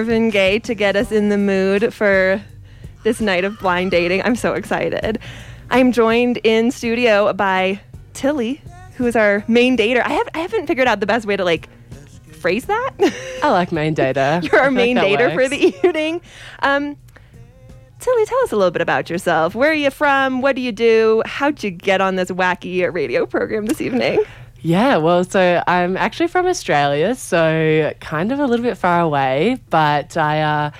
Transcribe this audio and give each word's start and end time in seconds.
Marvin 0.00 0.30
Gaye 0.30 0.58
to 0.60 0.74
get 0.74 0.96
us 0.96 1.12
in 1.12 1.28
the 1.28 1.36
mood 1.36 1.92
for 1.92 2.42
this 3.02 3.20
night 3.20 3.44
of 3.44 3.58
blind 3.58 3.90
dating. 3.90 4.22
I'm 4.22 4.34
so 4.34 4.54
excited. 4.54 5.18
I'm 5.68 5.92
joined 5.92 6.38
in 6.38 6.70
studio 6.70 7.34
by 7.34 7.80
Tilly, 8.14 8.62
who 8.96 9.06
is 9.06 9.14
our 9.14 9.44
main 9.46 9.76
dater. 9.76 10.02
I 10.02 10.14
have 10.14 10.26
I 10.34 10.38
haven't 10.38 10.68
figured 10.68 10.88
out 10.88 11.00
the 11.00 11.06
best 11.06 11.26
way 11.26 11.36
to 11.36 11.44
like 11.44 11.68
phrase 12.32 12.64
that. 12.64 12.92
I 13.42 13.50
like 13.50 13.72
main 13.72 13.92
data. 14.04 14.40
You're 14.42 14.62
our 14.62 14.70
main 14.70 14.96
That 14.96 15.04
dater 15.04 15.34
for 15.34 15.50
the 15.50 15.58
evening. 15.58 16.22
Um, 16.60 16.96
Tilly, 17.98 18.24
tell 18.24 18.42
us 18.44 18.52
a 18.52 18.56
little 18.56 18.70
bit 18.70 18.80
about 18.80 19.10
yourself. 19.10 19.54
Where 19.54 19.70
are 19.70 19.74
you 19.74 19.90
from? 19.90 20.40
What 20.40 20.56
do 20.56 20.62
you 20.62 20.72
do? 20.72 21.22
How'd 21.26 21.62
you 21.62 21.70
get 21.70 22.00
on 22.00 22.16
this 22.16 22.30
wacky 22.30 22.90
radio 22.90 23.26
program 23.26 23.66
this 23.66 23.82
evening? 23.82 24.24
Yeah, 24.62 24.98
well, 24.98 25.24
so 25.24 25.62
I'm 25.66 25.96
actually 25.96 26.26
from 26.26 26.46
Australia, 26.46 27.14
so 27.14 27.94
kind 28.00 28.30
of 28.30 28.40
a 28.40 28.46
little 28.46 28.64
bit 28.64 28.76
far 28.76 29.00
away, 29.00 29.58
but 29.70 30.18
I 30.18 30.42
uh, 30.42 30.70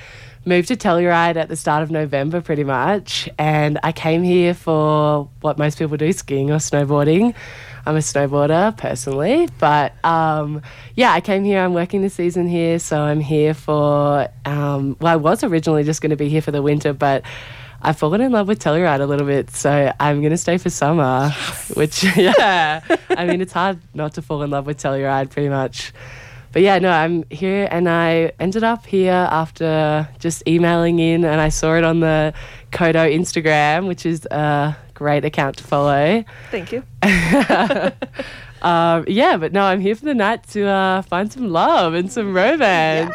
moved 0.45 0.69
to 0.69 0.77
Telluride 0.77 1.37
at 1.37 1.49
the 1.49 1.57
start 1.57 1.83
of 1.83 1.91
November 1.91 2.43
pretty 2.43 2.63
much, 2.65 3.27
and 3.39 3.79
I 3.83 3.93
came 3.93 4.23
here 4.23 4.53
for 4.53 5.31
what 5.41 5.57
most 5.57 5.79
people 5.79 5.97
do 5.97 6.13
skiing 6.13 6.51
or 6.51 6.57
snowboarding. 6.57 7.35
I'm 7.87 7.97
a 7.97 8.01
snowboarder 8.01 8.77
personally, 8.77 9.49
but 9.59 9.95
um, 10.05 10.61
yeah, 10.95 11.13
I 11.13 11.23
came 11.23 11.43
here. 11.43 11.61
I'm 11.61 11.73
working 11.73 12.03
the 12.03 12.11
season 12.11 12.47
here, 12.47 12.79
so 12.79 13.01
I'm 13.01 13.21
here 13.21 13.55
for. 13.55 14.29
Um, 14.45 14.99
well, 15.01 15.11
I 15.15 15.17
was 15.17 15.43
originally 15.43 15.85
just 15.85 16.03
going 16.03 16.11
to 16.11 16.17
be 16.17 16.29
here 16.29 16.43
for 16.43 16.51
the 16.51 16.61
winter, 16.61 16.93
but 16.93 17.25
I've 17.83 17.99
fallen 17.99 18.21
in 18.21 18.33
love 18.33 18.47
with 18.47 18.59
Telluride 18.59 19.01
a 19.01 19.07
little 19.07 19.27
bit, 19.27 19.51
so 19.51 19.93
I'm 19.99 20.21
going 20.21 20.33
to 20.33 20.37
stay 20.37 20.59
for 20.59 20.71
summer. 20.71 21.31
Which, 21.75 22.05
yeah, 22.17 22.83
I 23.11 23.27
mean, 23.27 23.41
it's 23.41 23.53
hard 23.53 23.79
not 23.95 24.15
to 24.15 24.23
fall 24.23 24.43
in 24.43 24.51
love 24.51 24.67
with 24.67 24.79
Telluride 24.79 25.31
pretty 25.31 25.49
much. 25.49 25.93
But 26.53 26.63
yeah, 26.63 26.79
no, 26.79 26.91
I'm 26.91 27.23
here 27.31 27.69
and 27.71 27.89
I 27.89 28.33
ended 28.41 28.65
up 28.65 28.85
here 28.85 29.13
after 29.13 30.09
just 30.19 30.43
emailing 30.49 30.99
in 30.99 31.25
and 31.25 31.41
I 31.41 31.49
saw 31.49 31.77
it 31.77 31.85
on 31.85 32.01
the 32.01 32.35
KOTO 32.73 33.09
Instagram, 33.15 33.87
which 33.87 34.05
is 34.05 34.27
a 34.27 34.77
great 34.95 35.25
account 35.25 35.59
to 35.59 35.65
follow. 35.65 36.25
Thank 36.51 36.73
you. 36.73 36.83
Um, 38.63 39.05
yeah, 39.09 39.37
but 39.39 39.53
no, 39.53 39.63
I'm 39.63 39.81
here 39.81 39.95
for 39.95 40.05
the 40.05 40.15
night 40.15 40.47
to 40.49 40.67
uh, 40.67 41.03
find 41.03 41.33
some 41.33 41.49
love 41.49 41.95
and 41.95 42.13
some 42.13 42.35
romance. 42.35 43.15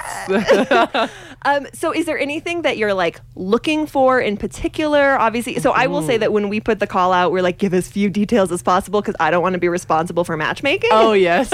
Um, 1.46 1.68
so, 1.74 1.94
is 1.94 2.08
there 2.08 2.18
anything 2.18 2.64
that 2.64 2.78
you're 2.78 2.96
like 2.96 3.22
looking 3.36 3.86
for 3.86 4.20
in 4.20 4.36
particular? 4.36 5.16
Obviously, 5.18 5.60
so 5.60 5.72
I 5.72 5.86
will 5.86 6.02
say 6.02 6.18
that 6.18 6.34
when 6.34 6.50
we 6.50 6.60
put 6.60 6.80
the 6.80 6.88
call 6.88 7.14
out, 7.14 7.32
we're 7.32 7.44
like, 7.44 7.60
give 7.60 7.74
as 7.74 7.88
few 7.88 8.10
details 8.10 8.52
as 8.52 8.64
possible 8.64 9.00
because 9.00 9.16
I 9.20 9.30
don't 9.30 9.44
want 9.44 9.54
to 9.54 9.60
be 9.60 9.70
responsible 9.70 10.24
for 10.24 10.36
matchmaking. 10.36 10.90
oh, 10.92 11.14
yes. 11.14 11.54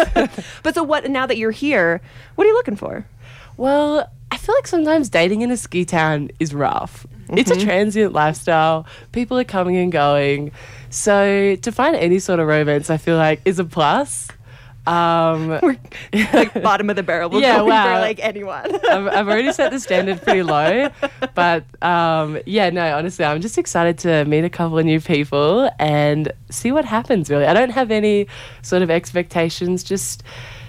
but 0.64 0.76
so 0.76 0.82
what? 0.82 1.10
Now 1.10 1.26
that 1.26 1.38
you're 1.38 1.52
here, 1.52 2.02
what 2.36 2.46
are 2.46 2.48
you 2.48 2.54
looking 2.54 2.78
for? 2.78 3.06
Well, 3.58 4.10
I 4.32 4.38
feel 4.38 4.56
like 4.56 4.66
sometimes 4.66 5.10
dating 5.10 5.42
in 5.42 5.52
a 5.52 5.58
ski 5.58 5.84
town 5.84 6.32
is 6.40 6.54
rough. 6.54 7.06
It's 7.30 7.52
a 7.52 7.60
transient 7.60 8.14
lifestyle. 8.14 8.86
People 9.12 9.38
are 9.38 9.44
coming 9.44 9.76
and 9.76 9.92
going. 9.92 10.52
So 10.90 11.56
to 11.58 11.72
find 11.72 11.96
any 11.96 12.20
sort 12.20 12.40
of 12.40 12.48
romance, 12.48 12.90
I 12.90 12.98
feel 12.98 13.18
like 13.18 13.42
is 13.46 13.60
a 13.60 13.66
plus. 13.66 14.30
Um, 14.88 15.48
We're 15.62 15.78
like 16.34 16.62
bottom 16.64 16.90
of 16.90 16.96
the 16.96 17.04
barrel. 17.04 17.30
We're 17.30 17.40
Yeah, 17.42 17.58
going 17.58 17.68
for 17.68 17.70
wow. 17.70 18.00
like 18.00 18.20
anyone. 18.20 18.74
I've, 18.90 19.08
I've 19.08 19.28
already 19.28 19.52
set 19.54 19.72
the 19.72 19.80
standard 19.80 20.22
pretty 20.24 20.44
low, 20.44 20.90
but 21.36 21.66
um, 21.84 22.40
yeah, 22.46 22.70
no, 22.72 22.98
honestly, 22.98 23.24
I'm 23.24 23.42
just 23.42 23.58
excited 23.58 23.98
to 24.00 24.26
meet 24.26 24.44
a 24.44 24.50
couple 24.50 24.80
of 24.80 24.86
new 24.86 25.00
people 25.00 25.70
and 25.80 26.32
see 26.50 26.72
what 26.72 26.86
happens. 26.86 27.30
Really, 27.30 27.46
I 27.46 27.54
don't 27.54 27.70
have 27.70 27.92
any 27.92 28.28
sort 28.64 28.82
of 28.82 28.90
expectations. 28.90 29.84
Just 29.84 30.24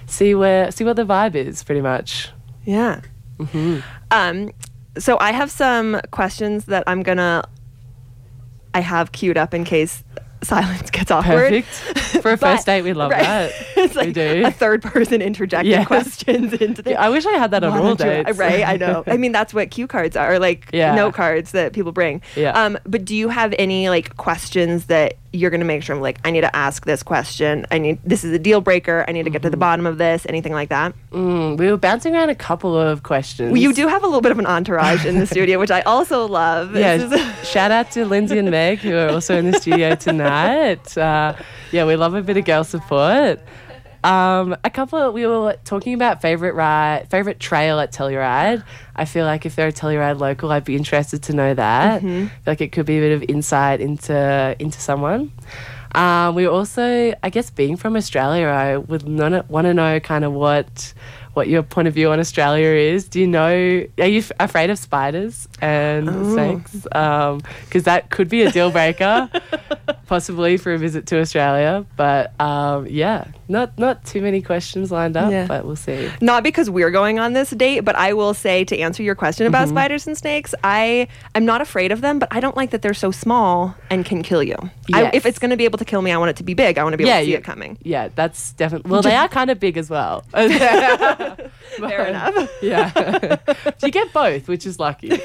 see 0.05 0.35
where 0.35 0.69
see 0.71 0.83
what 0.83 0.95
the 0.95 1.05
vibe 1.05 1.35
is, 1.35 1.63
pretty 1.63 1.81
much. 1.81 2.29
yeah. 2.65 3.01
Mm-hmm. 3.39 3.79
Um, 4.11 4.51
so 4.99 5.17
I 5.19 5.31
have 5.31 5.49
some 5.49 5.99
questions 6.11 6.65
that 6.65 6.83
I'm 6.85 7.01
gonna. 7.01 7.43
I 8.75 8.79
have 8.81 9.11
queued 9.11 9.37
up 9.37 9.53
in 9.55 9.63
case 9.63 10.03
silence 10.45 10.89
gets 10.91 11.11
awkward. 11.11 11.63
Perfect 11.63 12.21
for 12.21 12.31
a 12.31 12.37
first 12.45 12.65
date. 12.65 12.81
We 12.83 12.93
love 12.93 13.11
right. 13.11 13.21
that. 13.23 13.51
it's 13.77 13.95
We 13.95 14.11
do. 14.11 14.43
a 14.45 14.51
third 14.51 14.81
person 14.81 15.21
interjecting 15.21 15.71
Yes. 15.71 15.87
questions 15.87 16.53
into 16.53 16.81
the. 16.81 16.91
Yeah, 16.91 17.01
I 17.01 17.09
wish 17.09 17.25
I 17.25 17.33
had 17.33 17.51
that 17.51 17.63
on 17.63 17.77
all 17.79 17.95
dates. 17.95 18.37
Right, 18.37 18.63
I 18.67 18.77
know. 18.77 19.03
I 19.07 19.17
mean, 19.23 19.31
that's 19.31 19.53
what 19.53 19.71
cue 19.71 19.87
cards 19.87 20.15
are, 20.15 20.39
like 20.39 20.69
Yeah. 20.73 20.95
note 20.95 21.13
cards 21.13 21.51
that 21.51 21.73
people 21.73 21.91
bring. 21.91 22.21
Yeah. 22.35 22.51
Um, 22.51 22.77
but 22.85 23.05
do 23.05 23.15
you 23.15 23.29
have 23.29 23.53
any 23.57 23.89
like 23.89 24.15
questions 24.17 24.85
that 24.85 25.15
you're 25.33 25.49
gonna 25.49 25.65
make 25.65 25.83
sure 25.83 25.95
I'm 25.95 26.01
like, 26.01 26.19
I 26.23 26.31
need 26.31 26.41
to 26.41 26.55
ask 26.55 26.85
this 26.85 27.03
question. 27.03 27.65
I 27.71 27.79
need 27.79 27.99
this 28.05 28.23
is 28.23 28.31
a 28.31 28.39
deal 28.39 28.61
breaker. 28.61 29.03
I 29.07 29.11
need 29.11 29.23
to 29.23 29.29
get 29.31 29.41
to 29.41 29.49
the 29.49 29.57
bottom 29.57 29.85
of 29.85 29.97
this. 29.97 30.25
Anything 30.29 30.53
like 30.53 30.69
that? 30.69 30.93
Mm, 31.11 31.57
we 31.57 31.69
were 31.69 31.77
bouncing 31.77 32.15
around 32.15 32.29
a 32.29 32.35
couple 32.35 32.77
of 32.77 33.03
questions. 33.03 33.51
Well, 33.51 33.61
you 33.61 33.73
do 33.73 33.87
have 33.87 34.03
a 34.03 34.05
little 34.05 34.21
bit 34.21 34.31
of 34.31 34.39
an 34.39 34.45
entourage 34.45 35.05
in 35.05 35.19
the 35.19 35.25
studio, 35.27 35.59
which 35.59 35.71
I 35.71 35.81
also 35.81 36.27
love. 36.27 36.75
Yeah, 36.75 37.33
shout 37.43 37.71
out 37.71 37.91
to 37.91 38.05
Lindsay 38.05 38.37
and 38.37 38.51
Meg 38.51 38.79
who 38.79 38.95
are 38.95 39.09
also 39.09 39.37
in 39.37 39.49
the 39.49 39.59
studio 39.59 39.95
tonight. 39.95 40.97
Uh, 40.97 41.35
yeah, 41.71 41.85
we 41.85 41.95
love 41.95 42.13
a 42.13 42.21
bit 42.21 42.37
of 42.37 42.45
girl 42.45 42.63
support. 42.63 43.39
Um, 44.03 44.55
a 44.63 44.69
couple 44.69 44.99
of, 44.99 45.13
we 45.13 45.25
were 45.25 45.57
talking 45.63 45.93
about 45.93 46.21
favorite 46.21 46.55
ride, 46.55 47.07
favorite 47.09 47.39
trail 47.39 47.79
at 47.79 47.93
Telluride. 47.93 48.63
I 48.95 49.05
feel 49.05 49.25
like 49.25 49.45
if 49.45 49.55
they're 49.55 49.69
a 49.69 49.73
Telluride 49.73 50.19
local, 50.19 50.51
I'd 50.51 50.65
be 50.65 50.75
interested 50.75 51.23
to 51.23 51.33
know 51.33 51.53
that. 51.53 52.01
Mm-hmm. 52.01 52.25
I 52.25 52.27
feel 52.27 52.41
like 52.47 52.61
it 52.61 52.71
could 52.71 52.85
be 52.85 52.97
a 52.97 53.01
bit 53.01 53.13
of 53.13 53.23
insight 53.29 53.79
into 53.81 54.55
into 54.59 54.79
someone. 54.79 55.31
Um, 55.95 56.35
we 56.35 56.47
also, 56.47 57.13
I 57.21 57.29
guess, 57.29 57.49
being 57.49 57.77
from 57.77 57.95
Australia, 57.95 58.47
I 58.47 58.77
would 58.77 59.03
want 59.03 59.65
to 59.67 59.73
know 59.73 59.99
kind 59.99 60.25
of 60.25 60.33
what 60.33 60.93
what 61.33 61.47
your 61.47 61.63
point 61.63 61.87
of 61.87 61.93
view 61.93 62.11
on 62.11 62.19
Australia 62.19 62.67
is. 62.69 63.07
Do 63.07 63.19
you 63.19 63.27
know? 63.27 63.47
Are 63.99 64.07
you 64.07 64.19
f- 64.19 64.31
afraid 64.39 64.69
of 64.69 64.77
spiders 64.79 65.47
and 65.61 66.07
snakes? 66.33 66.71
Because 66.83 67.83
that 67.83 68.09
could 68.11 68.29
be 68.29 68.43
a 68.43 68.51
deal 68.51 68.69
breaker, 68.71 69.29
possibly 70.07 70.57
for 70.57 70.73
a 70.73 70.77
visit 70.77 71.07
to 71.07 71.19
Australia. 71.19 71.85
But 71.95 72.39
um, 72.39 72.85
yeah, 72.87 73.25
not 73.47 73.77
not 73.79 74.05
too 74.05 74.21
many 74.21 74.41
questions 74.41 74.91
lined 74.91 75.17
up, 75.17 75.31
Yeah. 75.31 75.47
but 75.47 75.65
we'll 75.65 75.75
see. 75.75 76.09
not 76.21 76.43
because 76.43 76.69
we're 76.69 76.91
going 76.91 77.19
on 77.19 77.33
this 77.33 77.49
date, 77.51 77.81
but 77.81 77.95
I 77.95 78.13
will 78.13 78.33
say 78.33 78.63
to 78.65 78.77
answer 78.79 79.01
your 79.03 79.15
question 79.15 79.47
about 79.47 79.63
Mm-hmm. 79.67 79.75
spiders 79.77 80.07
and 80.07 80.17
snakes, 80.17 80.53
I 80.63 81.07
am 81.35 81.45
not 81.45 81.61
afraid 81.61 81.91
of 81.91 82.01
them, 82.01 82.19
but 82.19 82.27
I 82.31 82.39
don't 82.39 82.55
like 82.57 82.71
that 82.71 82.81
they're 82.81 82.93
so 82.93 83.11
small 83.11 83.75
and 83.89 84.05
can 84.05 84.21
kill 84.23 84.43
you. 84.43 84.55
I, 84.93 85.09
if 85.13 85.25
it's 85.25 85.39
going 85.39 85.51
to 85.51 85.57
be 85.57 85.65
able 85.65 85.77
to 85.79 85.85
kill 85.85 86.01
me, 86.01 86.11
I 86.11 86.17
want 86.17 86.29
it 86.31 86.35
to 86.37 86.43
be 86.43 86.53
big. 86.53 86.77
I 86.77 86.83
want 86.83 86.93
to 86.93 86.97
be 86.97 87.03
able 87.05 87.09
Yeah, 87.11 87.19
to 87.19 87.25
see 87.25 87.31
you- 87.31 87.37
it 87.37 87.43
coming. 87.43 87.77
Yeah, 87.83 88.09
that's 88.13 88.53
definitely. 88.53 88.91
Well, 88.91 89.01
they 89.01 89.15
are 89.23 89.27
kind 89.29 89.49
of 89.49 89.59
big 89.59 89.77
as 89.77 89.89
well. 89.89 90.23
Fair 91.77 92.05
enough. 92.07 92.49
Yeah, 92.61 93.37
you 93.83 93.91
get 93.91 94.13
both, 94.13 94.47
which 94.47 94.65
is 94.65 94.79
lucky. 94.79 95.19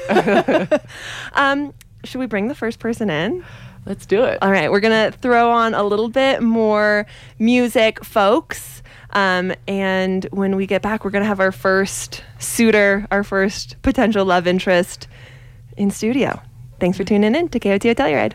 Um, 1.33 1.73
should 2.03 2.19
we 2.19 2.25
bring 2.25 2.47
the 2.47 2.55
first 2.55 2.79
person 2.79 3.09
in? 3.09 3.45
Let's 3.85 4.05
do 4.05 4.23
it. 4.23 4.39
All 4.41 4.51
right, 4.51 4.69
we're 4.71 4.79
gonna 4.81 5.11
throw 5.11 5.51
on 5.51 5.73
a 5.73 5.83
little 5.83 6.09
bit 6.09 6.41
more 6.41 7.05
music, 7.39 8.03
folks. 8.03 8.81
Um, 9.11 9.53
and 9.67 10.25
when 10.31 10.55
we 10.55 10.67
get 10.67 10.81
back, 10.81 11.03
we're 11.05 11.11
gonna 11.11 11.25
have 11.25 11.39
our 11.39 11.51
first 11.51 12.23
suitor, 12.39 13.07
our 13.09 13.23
first 13.23 13.81
potential 13.81 14.25
love 14.25 14.45
interest 14.47 15.07
in 15.77 15.91
studio. 15.91 16.41
Thanks 16.79 16.97
for 16.97 17.03
tuning 17.03 17.35
in 17.35 17.49
to 17.49 17.59
KOTO 17.59 17.95
Telluride. 17.95 18.33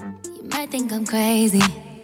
You 0.00 0.48
might 0.50 0.70
think 0.70 0.92
I'm 0.92 1.06
crazy, 1.06 1.60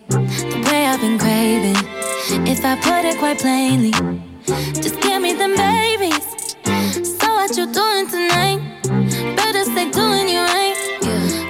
the 0.09 0.69
way 0.71 0.87
I've 0.87 1.01
been 1.01 1.19
craving. 1.19 2.00
If 2.33 2.65
I 2.65 2.77
put 2.77 3.05
it 3.05 3.19
quite 3.19 3.41
plainly, 3.41 3.91
just 4.81 5.01
give 5.01 5.21
me 5.21 5.33
them 5.33 5.57
babies. 5.57 6.25
So 7.19 7.27
what 7.35 7.57
you 7.57 7.67
doing 7.73 8.07
tonight? 8.07 8.61
Better 9.35 9.65
stay 9.65 9.91
doing 9.91 10.29
you 10.29 10.39
right. 10.39 10.79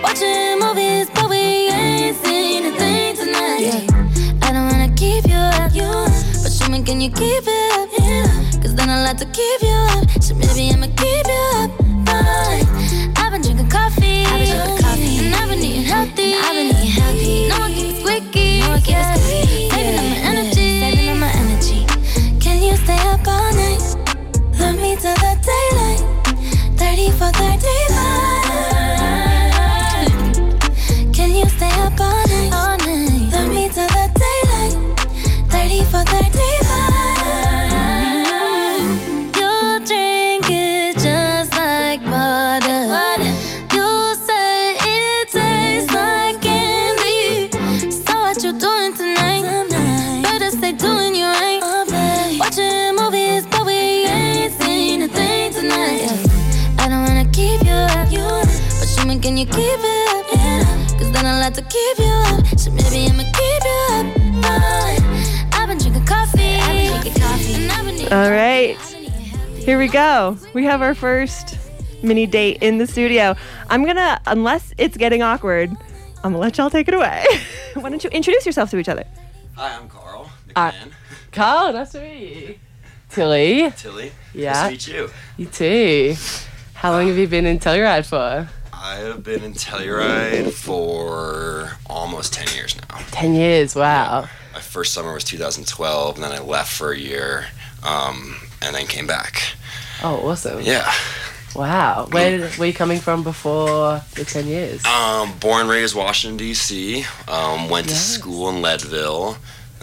Watching 0.02 0.58
movies, 0.58 1.10
but 1.14 1.28
we 1.28 1.68
ain't 1.68 2.16
seen 2.24 2.64
a 2.64 2.72
thing 2.78 3.14
tonight. 3.14 3.60
Yeah. 3.60 4.48
I 4.48 4.52
don't 4.52 4.68
wanna 4.70 4.94
keep 4.96 5.26
you 5.26 5.34
up, 5.34 5.70
but 6.42 6.50
show 6.50 6.70
me 6.70 6.82
can 6.82 7.02
you 7.02 7.10
keep 7.10 7.44
it 7.46 7.78
up? 7.78 7.88
Yeah. 7.98 8.60
Cause 8.62 8.74
then 8.74 8.88
I'll 8.88 9.04
have 9.04 9.18
to 9.18 9.26
keep 9.26 9.60
you 9.60 9.76
up. 10.00 10.22
So 10.22 10.34
maybe 10.34 10.70
I'ma 10.72 10.86
keep 10.96 11.29
Here 69.70 69.78
we 69.78 69.86
go. 69.86 70.36
We 70.52 70.64
have 70.64 70.82
our 70.82 70.96
first 70.96 71.56
mini 72.02 72.26
date 72.26 72.58
in 72.60 72.78
the 72.78 72.88
studio. 72.88 73.36
I'm 73.68 73.86
gonna, 73.86 74.20
unless 74.26 74.74
it's 74.78 74.96
getting 74.96 75.22
awkward, 75.22 75.70
I'm 75.70 76.32
gonna 76.32 76.38
let 76.38 76.58
y'all 76.58 76.70
take 76.70 76.88
it 76.88 76.94
away. 76.94 77.24
Why 77.74 77.88
don't 77.88 78.02
you 78.02 78.10
introduce 78.10 78.44
yourself 78.44 78.72
to 78.72 78.78
each 78.78 78.88
other? 78.88 79.04
Hi, 79.54 79.76
I'm 79.76 79.88
Carl 79.88 80.28
Uh, 80.56 80.72
Carl, 81.30 81.72
nice 81.72 81.92
to 81.92 82.00
meet 82.00 82.48
you. 82.48 82.58
Tilly, 83.10 83.70
Tilly. 83.76 84.10
Yeah. 84.34 84.54
Nice 84.54 84.64
to 84.64 84.70
meet 84.70 84.88
you. 84.88 85.10
you 85.36 85.46
too. 85.46 86.16
How 86.74 86.90
long 86.90 87.06
have 87.06 87.16
you 87.16 87.28
been 87.28 87.46
in 87.46 87.60
Telluride 87.60 88.06
for? 88.06 88.48
I 88.72 88.96
have 88.96 89.22
been 89.22 89.44
in 89.44 89.52
Telluride 89.52 90.50
for 90.50 91.78
almost 91.86 92.32
10 92.32 92.56
years 92.56 92.74
now. 92.76 92.98
10 93.12 93.34
years, 93.34 93.76
wow. 93.76 94.28
My 94.52 94.58
first 94.58 94.92
summer 94.92 95.14
was 95.14 95.22
2012, 95.22 96.16
and 96.16 96.24
then 96.24 96.32
I 96.32 96.40
left 96.40 96.72
for 96.72 96.90
a 96.90 96.98
year, 96.98 97.46
um, 97.84 98.34
and 98.60 98.74
then 98.74 98.88
came 98.88 99.06
back. 99.06 99.54
Oh, 100.02 100.28
awesome. 100.28 100.60
Yeah. 100.62 100.90
Wow. 101.54 102.06
Where 102.10 102.48
were 102.58 102.66
you 102.66 102.72
coming 102.72 103.00
from 103.00 103.22
before 103.24 104.00
the 104.14 104.24
10 104.24 104.46
years? 104.46 104.84
Um, 104.84 105.36
born 105.38 105.66
raised 105.68 105.94
Washington 105.96 106.36
D.C. 106.36 107.04
Um, 107.28 107.68
went 107.68 107.88
to 107.88 107.94
school 107.94 108.48
in 108.50 108.62
Leadville, 108.62 109.36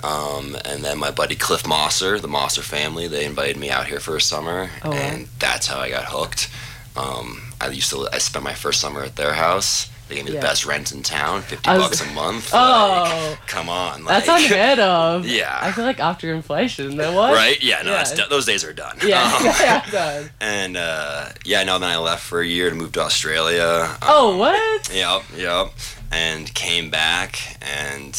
um, 0.03 0.55
and 0.63 0.83
then 0.83 0.97
my 0.97 1.11
buddy 1.11 1.35
Cliff 1.35 1.63
Mosser, 1.63 2.21
the 2.21 2.27
Mosser 2.29 2.61
family, 2.63 3.07
they 3.07 3.25
invited 3.25 3.57
me 3.57 3.69
out 3.69 3.87
here 3.87 3.99
for 3.99 4.15
a 4.15 4.21
summer, 4.21 4.69
Oh, 4.83 4.91
wow. 4.91 4.95
and 4.95 5.27
that's 5.39 5.67
how 5.67 5.79
I 5.79 5.89
got 5.89 6.05
hooked. 6.05 6.49
Um, 6.95 7.51
I 7.59 7.67
used 7.69 7.89
to. 7.91 8.07
I 8.13 8.17
spent 8.19 8.43
my 8.45 8.53
first 8.53 8.79
summer 8.79 9.03
at 9.03 9.15
their 9.17 9.33
house. 9.33 9.89
They 10.07 10.15
gave 10.15 10.25
me 10.25 10.31
Yeah. 10.33 10.39
the 10.39 10.47
best 10.47 10.65
rent 10.65 10.91
in 10.93 11.03
town, 11.03 11.41
fifty 11.41 11.69
was- 11.69 11.81
bucks 11.81 12.01
a 12.01 12.05
month. 12.13 12.49
Oh. 12.53 13.27
like, 13.31 13.47
come 13.47 13.67
on, 13.69 14.05
like, 14.05 14.23
That's 14.25 14.43
unheard 14.43 14.79
of. 14.79 15.25
Yeah. 15.37 15.57
I 15.61 15.71
feel 15.71 15.83
like 15.83 15.99
after 15.99 16.33
inflation, 16.33 16.95
there 16.97 17.11
was. 17.11 17.35
right? 17.35 17.61
Yeah, 17.61 17.81
no, 17.83 17.91
Yeah. 17.91 17.97
That's 17.97 18.13
done. 18.13 18.29
those 18.29 18.45
days 18.45 18.63
are 18.63 18.73
done. 18.73 18.97
Yeah. 19.03 19.31
Um, 19.37 19.45
yeah, 19.59 19.89
done. 19.91 20.29
and 20.39 20.77
uh, 20.77 21.29
yeah, 21.45 21.63
no, 21.63 21.77
then 21.79 21.89
I 21.89 21.97
left 21.97 22.23
for 22.23 22.39
a 22.41 22.47
year 22.47 22.69
to 22.69 22.75
move 22.75 22.91
to 22.93 23.01
Australia. 23.01 23.95
Oh, 24.01 24.31
Um, 24.33 24.37
what? 24.39 24.93
Yep, 24.93 25.23
yep. 25.35 25.71
And 26.11 26.53
came 26.53 26.89
back 26.89 27.57
and 27.61 28.15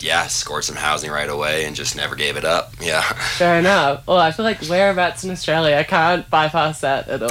yeah, 0.00 0.26
scored 0.26 0.64
some 0.64 0.76
housing 0.76 1.10
right 1.10 1.28
away 1.28 1.64
and 1.64 1.74
just 1.74 1.96
never 1.96 2.14
gave 2.16 2.36
it 2.36 2.44
up. 2.44 2.74
Yeah. 2.80 3.00
Fair 3.02 3.58
enough. 3.60 4.06
Well, 4.06 4.18
I 4.18 4.30
feel 4.30 4.44
like 4.44 4.60
whereabouts 4.62 5.24
in 5.24 5.30
Australia, 5.30 5.76
I 5.76 5.82
can't 5.84 6.28
bypass 6.28 6.80
that 6.82 7.08
at 7.08 7.22
all. 7.22 7.30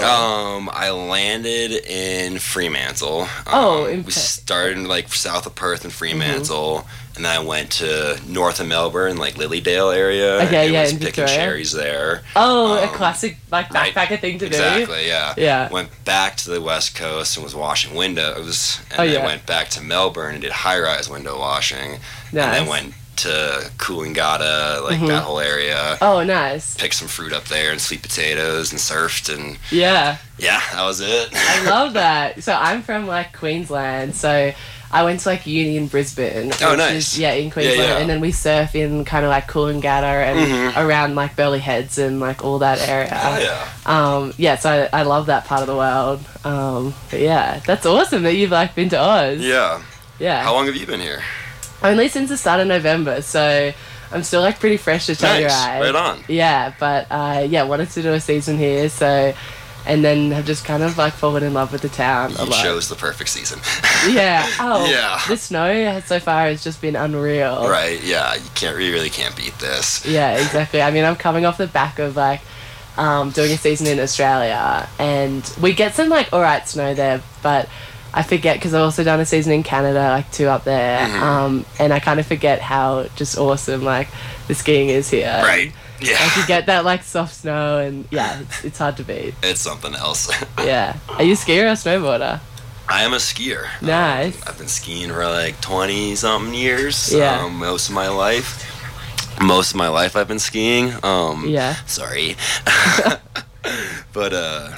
Um, 0.57 0.69
I 0.73 0.89
landed 0.91 1.71
in 1.85 2.39
Fremantle. 2.39 3.21
Um, 3.21 3.27
Oh, 3.47 3.85
in 3.85 4.03
we 4.03 4.11
started 4.11 4.79
like 4.79 5.13
south 5.13 5.45
of 5.45 5.55
Perth 5.55 5.85
in 5.85 5.91
Fremantle, 5.91 6.87
and 7.15 7.23
then 7.25 7.31
I 7.35 7.43
went 7.43 7.71
to 7.73 8.19
north 8.27 8.59
of 8.59 8.67
Melbourne, 8.67 9.17
like 9.17 9.35
Lilydale 9.35 9.95
area. 9.95 10.35
Okay, 10.45 10.65
and 10.65 10.73
yeah, 10.73 10.81
was 10.81 10.91
in 10.91 10.97
picking 10.99 11.25
Victoria. 11.25 11.35
cherries 11.35 11.71
there. 11.71 12.23
oh, 12.35 12.73
a 12.77 12.83
um, 12.83 12.89
classic 12.89 13.37
like 13.51 13.69
backpacker 13.69 14.19
thing 14.19 14.33
to 14.39 14.49
do. 14.49 14.55
Exactly, 14.55 15.07
yeah. 15.07 15.33
Yeah. 15.37 15.69
Went 15.71 15.89
back 16.05 16.35
to 16.37 16.49
the 16.51 16.61
west 16.61 16.95
coast 16.95 17.37
and 17.37 17.43
was 17.43 17.55
washing 17.55 17.95
windows, 17.95 18.79
and 18.91 18.99
Oh, 18.99 19.05
then 19.05 19.13
yeah. 19.21 19.25
went 19.25 19.45
back 19.45 19.69
to 19.69 19.81
Melbourne 19.81 20.33
and 20.33 20.41
did 20.41 20.51
high 20.51 20.79
rise 20.79 21.09
window 21.09 21.39
washing, 21.39 21.93
and 21.93 21.99
then 22.31 22.67
went 22.67 22.93
to 23.17 23.71
Coolangatta, 23.77 24.83
like 24.83 24.99
Mhm. 24.99 25.07
that 25.07 25.23
whole 25.23 25.39
area. 25.39 25.97
Oh, 26.01 26.21
nice. 26.23 26.75
Picked 26.75 26.95
some 26.95 27.07
fruit 27.07 27.31
up 27.31 27.45
there 27.45 27.71
and 27.71 27.79
sweet 27.81 28.01
potatoes 28.01 28.71
and 28.73 28.79
surfed 28.81 29.33
and 29.33 29.57
Yeah. 29.71 30.17
yeah, 30.37 30.61
that 30.73 30.83
was 30.83 30.99
it. 30.99 31.29
I 31.33 31.63
love 31.63 31.93
that. 32.03 32.43
So 32.43 32.53
I'm 32.53 32.81
from 32.81 33.07
like 33.07 33.31
Queensland, 33.31 34.15
so 34.17 34.51
I 34.91 35.03
went 35.03 35.19
to 35.21 35.29
like 35.29 35.45
uni 35.45 35.77
in 35.77 35.87
Brisbane. 35.87 36.51
Oh, 36.61 36.75
nice. 36.75 37.13
Is, 37.13 37.19
yeah, 37.19 37.33
in 37.33 37.51
Queensland, 37.51 37.81
yeah. 37.81 37.97
and 37.97 38.09
then 38.09 38.21
we 38.21 38.31
surf 38.31 38.75
in 38.75 39.03
kind 39.05 39.25
of 39.25 39.29
like 39.29 39.47
Coolangatta 39.49 40.03
and 40.03 40.39
Mhm. 40.39 40.77
around 40.85 41.15
like 41.15 41.35
Burleigh 41.35 41.59
Heads 41.59 41.97
and 41.97 42.19
like 42.19 42.43
all 42.45 42.59
that 42.59 42.79
area. 42.87 43.09
Oh 43.11 43.37
yeah. 43.39 43.67
Um, 43.85 44.33
yeah, 44.37 44.55
so 44.55 44.87
I, 44.93 44.99
I 44.99 45.03
love 45.03 45.25
that 45.25 45.45
part 45.45 45.61
of 45.61 45.67
the 45.67 45.75
world. 45.75 46.21
Um, 46.45 46.93
but 47.11 47.19
yeah, 47.19 47.59
that's 47.65 47.85
awesome 47.85 48.23
that 48.23 48.35
you've 48.35 48.51
like 48.51 48.75
been 48.75 48.89
to 48.89 48.99
Oz. 48.99 49.39
Yeah. 49.41 49.81
Yeah. 50.19 50.43
How 50.43 50.53
long 50.53 50.65
have 50.67 50.75
you 50.75 50.85
been 50.85 51.01
here? 51.01 51.21
Only 51.83 52.07
since 52.07 52.29
the 52.29 52.37
start 52.37 52.61
of 52.61 52.67
November, 52.67 53.21
so 53.21 53.73
I'm 54.11 54.23
still 54.23 54.41
like 54.41 54.59
pretty 54.59 54.77
fresh 54.77 55.07
to 55.07 55.11
Telluride. 55.13 55.47
Nice. 55.49 55.81
Right 55.81 55.95
on. 55.95 56.23
Yeah, 56.29 56.73
but 56.79 57.07
uh, 57.11 57.45
yeah, 57.49 57.63
wanted 57.63 57.89
to 57.91 58.01
do 58.01 58.13
a 58.13 58.19
season 58.21 58.57
here, 58.57 58.87
so 58.89 59.33
and 59.85 60.03
then 60.03 60.31
have 60.31 60.45
just 60.45 60.65
kind 60.65 60.81
of 60.83 60.97
like 60.97 61.13
fallen 61.13 61.43
in 61.43 61.53
love 61.53 61.71
with 61.71 61.81
the 61.81 61.89
town 61.89 62.31
a 62.37 62.43
You 62.43 62.49
lot. 62.49 62.63
chose 62.63 62.89
the 62.89 62.95
perfect 62.95 63.29
season. 63.29 63.59
Yeah. 64.09 64.47
Oh. 64.59 64.85
Yeah. 64.89 65.19
The 65.27 65.35
snow 65.37 65.99
so 66.05 66.19
far 66.19 66.43
has 66.45 66.63
just 66.63 66.79
been 66.81 66.95
unreal. 66.95 67.67
right. 67.67 68.01
Yeah. 68.03 68.35
You 68.35 68.41
can't. 68.53 68.79
You 68.79 68.91
really 68.93 69.09
can't 69.09 69.35
beat 69.35 69.57
this. 69.59 70.05
Yeah, 70.05 70.33
exactly. 70.37 70.81
I 70.81 70.91
mean, 70.91 71.03
I'm 71.05 71.15
coming 71.15 71.45
off 71.45 71.57
the 71.57 71.65
back 71.67 71.97
of 71.97 72.15
like 72.15 72.41
um, 72.97 73.31
doing 73.31 73.51
a 73.51 73.57
season 73.57 73.87
in 73.87 73.99
Australia, 73.99 74.87
and 74.99 75.43
we 75.61 75.73
get 75.73 75.95
some 75.95 76.09
like 76.09 76.31
alright 76.33 76.67
snow 76.67 76.93
there, 76.93 77.21
but 77.41 77.67
I 78.13 78.23
forget 78.23 78.55
because 78.57 78.73
I've 78.73 78.83
also 78.83 79.03
done 79.03 79.19
a 79.19 79.25
season 79.25 79.51
in 79.53 79.63
Canada, 79.63 79.99
like 80.09 80.31
two 80.31 80.47
up 80.47 80.63
there, 80.63 80.99
Mhm. 81.05 81.21
um, 81.21 81.65
and 81.79 81.91
I 81.91 81.99
kind 81.99 82.19
of 82.19 82.25
forget 82.27 82.61
how 82.61 83.07
just 83.17 83.37
awesome 83.37 83.83
like 83.83 84.07
the 84.47 84.55
skiing 84.55 84.89
is 84.89 85.09
here. 85.09 85.41
Right. 85.43 85.73
Like 85.99 86.07
you 86.07 86.11
Yeah. 86.11 86.45
get 86.47 86.65
that 86.67 86.83
like 86.85 87.03
soft 87.03 87.35
snow, 87.35 87.79
and 87.79 88.05
yeah, 88.11 88.39
it's, 88.41 88.65
it's 88.65 88.77
hard 88.77 88.97
to 88.97 89.03
beat. 89.03 89.33
It's 89.43 89.61
something 89.61 89.95
else. 89.95 90.29
Yeah. 90.59 90.97
Are 91.09 91.23
you 91.23 91.33
a 91.33 91.35
skier 91.35 91.63
or 91.63 91.67
a 91.67 91.71
snowboarder? 91.73 92.39
I 92.87 93.03
am 93.03 93.13
a 93.13 93.17
skier. 93.17 93.67
Nice. 93.81 94.35
Um, 94.37 94.43
I've 94.47 94.57
been 94.57 94.67
skiing 94.67 95.09
for 95.09 95.25
like 95.25 95.59
20 95.61 96.15
something 96.15 96.53
years. 96.53 97.13
Yeah. 97.13 97.43
Um, 97.43 97.57
most 97.57 97.89
of 97.89 97.95
my 97.95 98.09
life. 98.09 98.71
Most 99.41 99.71
of 99.71 99.77
my 99.77 99.87
life 99.89 100.15
I've 100.15 100.27
been 100.27 100.39
skiing. 100.39 100.93
Um, 101.03 101.45
Yeah. 101.47 101.75
Sorry. 101.85 102.35
but, 104.13 104.33
uh, 104.33 104.75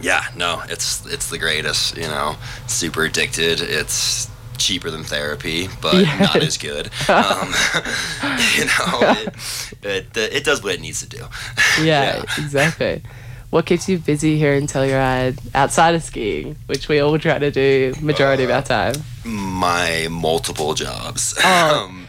yeah, 0.00 0.24
no, 0.36 0.62
it's 0.68 1.06
it's 1.06 1.30
the 1.30 1.38
greatest, 1.38 1.96
you 1.96 2.02
know. 2.08 2.36
Super 2.66 3.04
addicted. 3.04 3.60
It's 3.60 4.28
cheaper 4.64 4.90
than 4.90 5.04
therapy, 5.04 5.68
but 5.82 5.94
Yeah. 5.94 6.18
not 6.18 6.36
as 6.36 6.56
good. 6.56 6.86
Um, 7.08 7.48
you 8.56 8.64
know, 8.64 9.14
it, 9.82 10.06
it, 10.16 10.16
it 10.16 10.44
does 10.44 10.62
what 10.62 10.74
it 10.74 10.80
needs 10.80 11.00
to 11.00 11.08
do. 11.08 11.24
Yeah, 11.82 12.22
exactly. 12.38 13.02
What 13.50 13.66
keeps 13.66 13.88
you 13.88 13.98
busy 13.98 14.36
here 14.38 14.54
in 14.54 14.66
Telluride 14.66 15.38
outside 15.54 15.94
of 15.94 16.02
skiing, 16.02 16.56
which 16.66 16.88
we 16.88 16.98
all 17.00 17.18
try 17.18 17.38
to 17.38 17.50
do 17.50 17.94
majority 18.00 18.44
of 18.44 18.50
our 18.50 18.62
time? 18.62 18.94
My 19.24 20.08
multiple 20.10 20.74
jobs. 20.74 21.34
Oh. 21.44 21.84
um, 21.88 22.08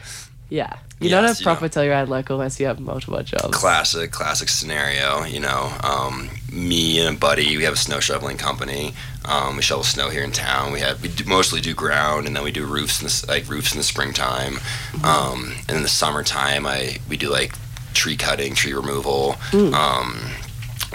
Yeah. 0.49 0.77
Not 1.01 1.09
Yes, 1.23 1.37
a 1.37 1.41
you 1.41 1.43
proper 1.43 1.65
know. 1.65 1.69
Telluride 1.69 2.07
local 2.07 2.37
unless 2.37 2.59
you 2.59 2.67
have 2.67 2.79
multiple 2.79 3.21
jobs. 3.21 3.55
classic 3.57 4.11
classic 4.11 4.47
scenario 4.49 5.23
you 5.25 5.39
know 5.41 5.71
um, 5.83 6.29
me 6.51 6.99
and 7.05 7.15
a 7.15 7.19
buddy 7.19 7.57
we 7.57 7.63
have 7.63 7.73
a 7.73 7.77
snow 7.77 7.99
shoveling 7.99 8.37
company 8.37 8.93
um, 9.25 9.57
we 9.57 9.61
shovel 9.61 9.83
snow 9.83 10.09
here 10.09 10.23
in 10.23 10.31
town 10.31 10.71
we 10.71 10.79
have 10.79 11.01
we 11.01 11.09
do, 11.09 11.25
mostly 11.25 11.59
do 11.59 11.73
ground 11.75 12.27
and 12.27 12.35
then 12.35 12.43
we 12.43 12.51
do 12.51 12.65
roofs 12.65 13.01
in 13.01 13.07
the, 13.07 13.25
like 13.27 13.47
roofs 13.49 13.73
in 13.73 13.77
the 13.77 13.83
springtime 13.83 14.55
um, 15.03 15.53
and 15.67 15.77
in 15.77 15.83
the 15.83 15.89
summertime 15.89 16.65
i 16.65 16.97
we 17.09 17.17
do 17.17 17.29
like 17.29 17.53
tree 17.93 18.15
cutting 18.15 18.55
tree 18.55 18.73
removal 18.73 19.35
Mm. 19.51 19.73
um, 19.73 20.17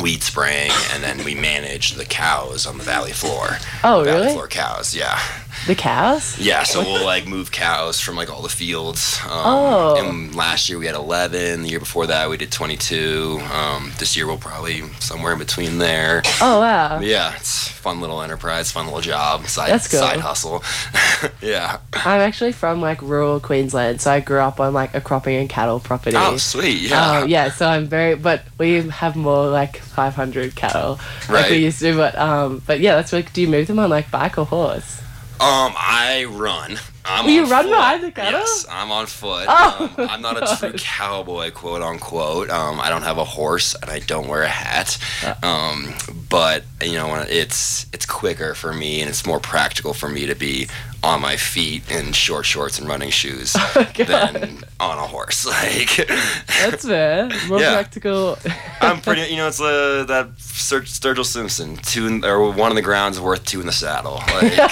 weed 0.02 0.23
spraying 0.23 0.73
and 0.95 1.02
then 1.02 1.23
we 1.26 1.35
manage 1.35 1.92
the 1.92 2.07
cows 2.07 2.66
on 2.66 2.78
the 2.78 2.85
valley 2.85 3.12
floor 3.12 3.59
Oh, 3.85 4.02
valley 4.02 4.04
really? 4.04 4.21
Valley 4.23 4.33
floor 4.33 4.49
cows 4.49 4.95
yeah 4.95 5.21
The 5.66 5.75
cows? 5.75 6.38
yeah, 6.38 6.62
so 6.62 6.80
we'll 6.80 7.04
like 7.04 7.26
move 7.26 7.50
cows 7.52 8.00
from 8.00 8.16
like 8.16 8.30
all 8.30 8.42
the 8.42 8.49
fields. 8.49 9.19
Um, 9.25 9.30
Oh. 9.50 9.97
And 10.09 10.35
last 10.35 10.69
year 10.69 10.78
we 10.78 10.87
had 10.87 10.95
11. 10.95 11.62
The 11.62 11.69
year 11.69 11.78
before 11.80 12.07
that 12.07 12.28
we 12.30 12.37
did 12.37 12.50
22. 12.52 13.40
Um, 13.52 13.92
this 13.99 14.16
year 14.16 14.26
we'll 14.26 14.38
probably 14.38 14.83
somewhere 15.00 15.33
in 15.33 15.38
between 15.38 15.78
there. 15.78 16.23
Oh, 16.40 16.61
wow. 16.61 17.00
Yeah, 17.00 17.35
it's 17.37 17.69
fun 17.69 18.00
little 18.00 18.23
enterprise, 18.23 18.71
fun 18.71 18.85
little 18.87 19.00
job, 19.00 19.47
side 19.47 19.71
That's 19.71 19.88
cool. 19.88 20.00
side 20.00 20.21
hustle. 20.21 20.62
yeah. 21.42 21.78
I'm 21.95 22.21
actually 22.21 22.52
from 22.52 22.80
like 22.80 23.00
rural 23.02 23.40
Queensland, 23.40 24.00
so 24.00 24.11
I 24.12 24.21
grew 24.21 24.38
up 24.40 24.61
on 24.61 24.73
like 24.75 24.95
a 24.95 25.00
cropping 25.00 25.37
and 25.37 25.49
cattle 25.49 25.80
property. 25.80 26.16
Oh, 26.19 26.37
sweet. 26.37 26.83
Yeah. 26.83 27.21
Oh, 27.23 27.25
yeah, 27.26 27.50
so 27.50 27.66
I'm 27.66 27.87
very, 27.87 28.14
but 28.14 28.42
we 28.59 28.83
have 28.88 29.16
more 29.16 29.49
like 29.49 29.78
500 29.78 30.54
cattle 30.54 30.99
like 31.28 31.50
we 31.50 31.59
used 31.59 31.80
to. 31.80 31.97
But 31.97 32.16
um, 32.19 32.62
but 32.66 32.80
yeah, 32.80 32.97
that's 32.97 33.12
like, 33.12 33.33
do 33.33 33.40
you 33.40 33.49
move 33.49 33.66
them 33.66 33.78
on 33.78 33.90
like 33.90 34.11
bike 34.11 34.38
or 34.38 34.45
horse? 34.47 35.00
Um, 35.40 35.73
I 35.75 36.26
run. 36.28 36.78
I'm 37.11 37.29
You 37.29 37.47
run 37.47 37.64
foot. 37.64 37.71
behind 37.73 38.02
the 38.05 38.11
cattle? 38.12 38.40
Yes, 38.40 38.67
I'm 38.71 38.90
on 38.90 39.07
foot. 39.07 39.47
Oh, 39.49 39.93
um, 39.99 40.09
I'm 40.11 40.23
not 40.23 40.37
a 40.43 40.57
true 40.57 40.73
cowboy, 40.79 41.50
quote 41.50 41.83
unquote. 41.83 42.50
Um, 42.50 42.81
I 42.81 42.88
don't 42.88 43.02
have 43.02 43.19
a 43.19 43.25
horse 43.25 43.75
and 43.75 43.90
I 43.90 43.99
don't 44.00 44.29
wear 44.29 44.43
a 44.43 44.49
hat. 44.49 44.99
Uh. 45.25 45.35
Um, 45.47 45.95
but 46.29 46.64
you 46.83 46.95
know, 46.95 47.14
it's 47.29 47.87
it's 47.93 48.07
quicker 48.07 48.55
for 48.55 48.73
me 48.73 49.00
and 49.00 49.09
it's 49.11 49.26
more 49.26 49.40
practical 49.40 49.93
for 49.95 50.09
me 50.09 50.26
to 50.26 50.35
be 50.35 50.69
on 51.02 51.21
my 51.23 51.35
feet 51.37 51.90
in 51.90 52.12
short 52.12 52.45
shorts 52.45 52.79
and 52.79 52.87
running 52.87 53.09
shoes 53.11 53.57
Oh, 53.75 53.83
than 53.97 54.59
on 54.79 54.99
a 54.99 55.07
horse. 55.07 55.47
Like 55.50 56.07
That's 56.61 56.85
fair. 56.87 57.29
More 57.49 57.59
Yeah. 57.61 57.73
practical. 57.75 58.38
I'm 58.81 59.00
pretty. 59.00 59.23
You 59.31 59.37
know, 59.38 59.49
it's 59.49 59.61
uh, 59.61 60.05
that 60.09 60.29
Sir 60.38 60.83
Sturgill 60.83 61.25
Simpson. 61.25 61.76
Two 61.76 62.07
in, 62.07 62.25
or 62.25 62.50
one 62.52 62.71
in 62.71 62.76
the 62.76 62.83
ground 62.83 63.14
is 63.14 63.21
worth 63.21 63.45
two 63.45 63.61
in 63.61 63.67
the 63.67 63.73
saddle. 63.73 64.21
Like, 64.35 64.71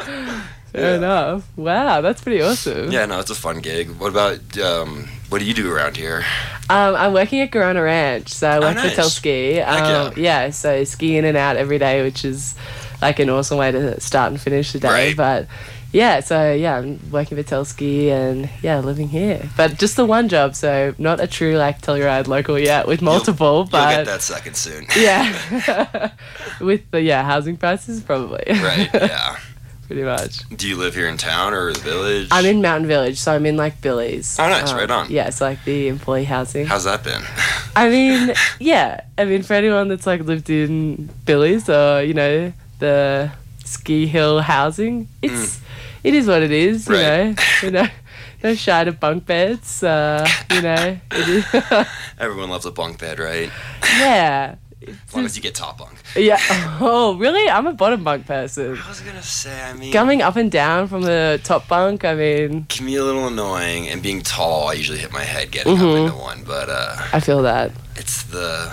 Fair 0.72 0.90
Yeah. 0.92 0.96
enough. 0.96 1.48
Wow, 1.56 2.00
that's 2.00 2.20
pretty 2.22 2.42
awesome. 2.42 2.90
yeah, 2.90 3.06
no, 3.06 3.20
it's 3.20 3.30
a 3.30 3.34
fun 3.34 3.60
gig. 3.60 3.90
What 3.98 4.08
about 4.08 4.58
um, 4.58 5.08
what 5.28 5.38
do 5.40 5.44
you 5.44 5.54
do 5.54 5.70
around 5.72 5.96
here? 5.96 6.24
Um, 6.68 6.94
I'm 6.94 7.12
working 7.12 7.40
at 7.40 7.50
Gorrono 7.50 7.82
Ranch, 7.84 8.28
so 8.28 8.48
I 8.48 8.58
work 8.60 8.76
Oh, 8.76 8.82
nice. 8.82 8.94
for 8.94 9.02
Telski. 9.02 9.66
Um, 9.66 10.12
yeah, 10.16 10.50
so 10.50 10.84
ski 10.84 11.16
in 11.16 11.24
and 11.24 11.36
out 11.36 11.56
every 11.56 11.78
day, 11.78 12.02
which 12.02 12.24
is 12.24 12.54
like 13.02 13.18
an 13.18 13.30
awesome 13.30 13.58
way 13.58 13.72
to 13.72 14.00
start 14.00 14.30
and 14.30 14.40
finish 14.40 14.72
the 14.72 14.78
day. 14.80 14.88
Right. 14.88 15.16
But 15.16 15.46
yeah, 15.92 16.20
so 16.20 16.52
yeah, 16.52 16.76
I'm 16.78 17.00
working 17.10 17.36
for 17.36 17.42
Telski 17.42 18.08
and 18.10 18.48
yeah, 18.62 18.78
living 18.78 19.08
here. 19.08 19.48
But 19.56 19.76
just 19.78 19.96
the 19.96 20.04
one 20.04 20.28
job, 20.28 20.54
so 20.54 20.94
not 20.98 21.18
a 21.18 21.26
true 21.26 21.56
like 21.56 21.80
Telluride 21.82 22.28
local 22.28 22.56
yet 22.56 22.86
with 22.86 23.02
multiple, 23.02 23.62
You'll 23.62 23.64
but 23.70 23.90
get 23.96 24.06
that 24.06 24.22
second 24.22 24.54
soon. 24.56 24.86
yeah, 24.96 26.12
with 26.60 26.88
the 26.92 27.00
yeah 27.02 27.24
housing 27.24 27.56
prices 27.56 28.00
probably. 28.02 28.44
right. 28.48 28.88
Yeah. 28.94 29.36
pretty 29.90 30.04
much. 30.04 30.48
Do 30.56 30.68
you 30.68 30.76
live 30.76 30.94
here 30.94 31.08
in 31.08 31.16
town 31.16 31.52
or 31.52 31.72
the 31.72 31.80
village? 31.80 32.28
I'm 32.30 32.46
in 32.46 32.62
Mountain 32.62 32.86
Village, 32.86 33.18
so 33.18 33.34
I'm 33.34 33.44
in 33.44 33.56
like 33.56 33.80
Billy's. 33.80 34.38
Oh, 34.38 34.48
nice, 34.48 34.72
right 34.72 34.88
on. 34.88 35.10
Yeah, 35.10 35.26
it's 35.26 35.40
like 35.40 35.64
the 35.64 35.88
employee 35.88 36.22
housing. 36.22 36.66
How's 36.66 36.84
that 36.84 37.02
been? 37.02 37.20
I 37.74 37.88
mean, 37.88 38.32
yeah. 38.60 39.00
I 39.18 39.24
mean, 39.24 39.42
for 39.42 39.54
anyone 39.54 39.88
that's 39.88 40.06
like 40.06 40.20
lived 40.20 40.48
in 40.48 41.10
Billy's 41.24 41.68
or 41.68 42.02
you 42.04 42.14
know 42.14 42.52
the 42.78 43.32
ski 43.64 44.06
hill 44.06 44.40
housing, 44.42 45.08
it's 45.22 45.60
it 46.04 46.14
is 46.14 46.28
what 46.28 46.42
it 46.44 46.52
is. 46.52 46.86
You 46.86 46.94
Mm. 46.94 47.02
Right. 47.02 47.36
know, 47.36 47.66
you 47.66 47.70
know, 47.72 47.88
no 48.44 48.54
shy 48.54 48.84
to 48.84 48.92
bunk 48.92 49.26
beds. 49.26 49.82
Uh, 49.82 50.24
you 50.52 50.62
know. 50.62 51.00
Everyone 52.16 52.48
loves 52.48 52.64
a 52.64 52.70
bunk 52.70 53.00
bed, 53.00 53.18
right? 53.18 53.50
yeah. 53.98 54.54
As 54.86 55.14
long 55.16 55.24
as 55.26 55.36
you 55.36 55.42
get 55.42 55.56
top 55.56 55.78
bunk. 55.78 55.99
Yeah. 56.16 56.38
Oh, 56.82 57.14
really? 57.18 57.46
I'm 57.50 57.66
a 57.66 57.74
bottom 57.74 58.02
bunk 58.04 58.26
person. 58.26 58.78
I 58.82 58.88
was 58.88 59.00
gonna 59.00 59.22
say, 59.22 59.62
I 59.62 59.74
mean, 59.74 59.92
Coming 59.92 60.22
up 60.22 60.36
and 60.36 60.50
down 60.50 60.88
from 60.88 61.02
the 61.02 61.38
top 61.44 61.68
bunk. 61.68 62.04
I 62.06 62.14
mean, 62.14 62.64
can 62.70 62.86
be 62.86 62.96
a 62.96 63.04
little 63.04 63.26
annoying, 63.26 63.86
and 63.88 64.02
being 64.02 64.22
tall, 64.22 64.68
I 64.68 64.72
usually 64.74 64.98
hit 64.98 65.12
my 65.12 65.22
head 65.24 65.50
getting 65.50 65.76
Mhm. 65.76 65.92
up 65.92 66.06
into 66.12 66.18
one. 66.18 66.42
But 66.44 66.70
uh, 66.70 66.96
I 67.12 67.20
feel 67.20 67.42
that. 67.42 67.72
it's 67.96 68.22
the 68.22 68.72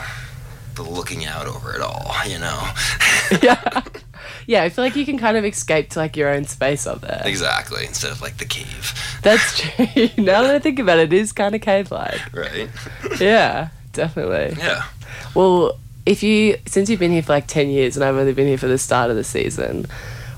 the 0.76 0.84
looking 0.84 1.26
out 1.26 1.48
over 1.48 1.74
it 1.76 1.82
all, 1.82 2.14
you 2.28 2.40
know. 2.40 2.70
yeah. 3.42 3.82
Yeah, 4.46 4.64
I 4.64 4.70
feel 4.70 4.86
like 4.86 4.96
you 4.96 5.06
can 5.06 5.18
kind 5.18 5.36
of 5.36 5.44
escape 5.44 5.90
to 5.92 6.00
like 6.00 6.16
your 6.16 6.30
own 6.30 6.46
space 6.46 6.88
up 6.88 7.02
there. 7.02 7.22
exactly. 7.26 7.86
Instead 7.86 8.12
of 8.12 8.22
like 8.22 8.38
the 8.38 8.46
cave, 8.46 8.94
That's 9.22 9.60
true. 9.60 9.86
now 10.18 10.44
that 10.44 10.56
I 10.56 10.60
think 10.60 10.80
about 10.80 11.00
it, 11.00 11.12
it 11.12 11.18
is 11.20 11.34
kind 11.34 11.54
of 11.56 11.60
cave 11.62 11.92
like. 11.92 12.22
right? 12.34 12.70
Yeah, 13.20 13.70
definitely. 13.92 14.56
Yeah. 14.58 14.84
Well, 15.36 15.78
if 16.08 16.24
you 16.24 16.58
since 16.66 16.90
you've 16.90 17.00
been 17.00 17.12
here 17.12 17.22
for 17.22 17.34
like 17.34 17.48
ten 17.48 17.70
years 17.70 17.96
and 17.98 18.04
I've 18.06 18.16
only 18.16 18.34
been 18.34 18.48
here 18.48 18.58
for 18.58 18.68
the 18.68 18.78
start 18.78 19.10
of 19.12 19.16
the 19.18 19.24
season, 19.24 19.86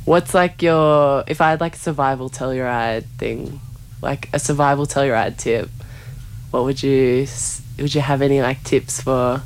what's 0.06 0.34
like 0.34 0.62
your 0.62 1.24
if 1.28 1.40
I 1.42 1.52
had 1.52 1.62
like 1.62 1.76
a 1.76 1.80
survival 1.80 2.30
Telluride 2.30 3.06
thing, 3.18 3.62
like 4.02 4.30
a 4.34 4.40
survival 4.40 4.86
Telluride 4.88 5.38
tip, 5.38 5.70
what 6.52 6.64
would 6.64 6.82
you 6.84 7.28
would 7.78 7.94
you 7.94 8.02
have 8.02 8.22
any 8.22 8.42
like 8.42 8.64
tips 8.64 9.02
for? 9.02 9.42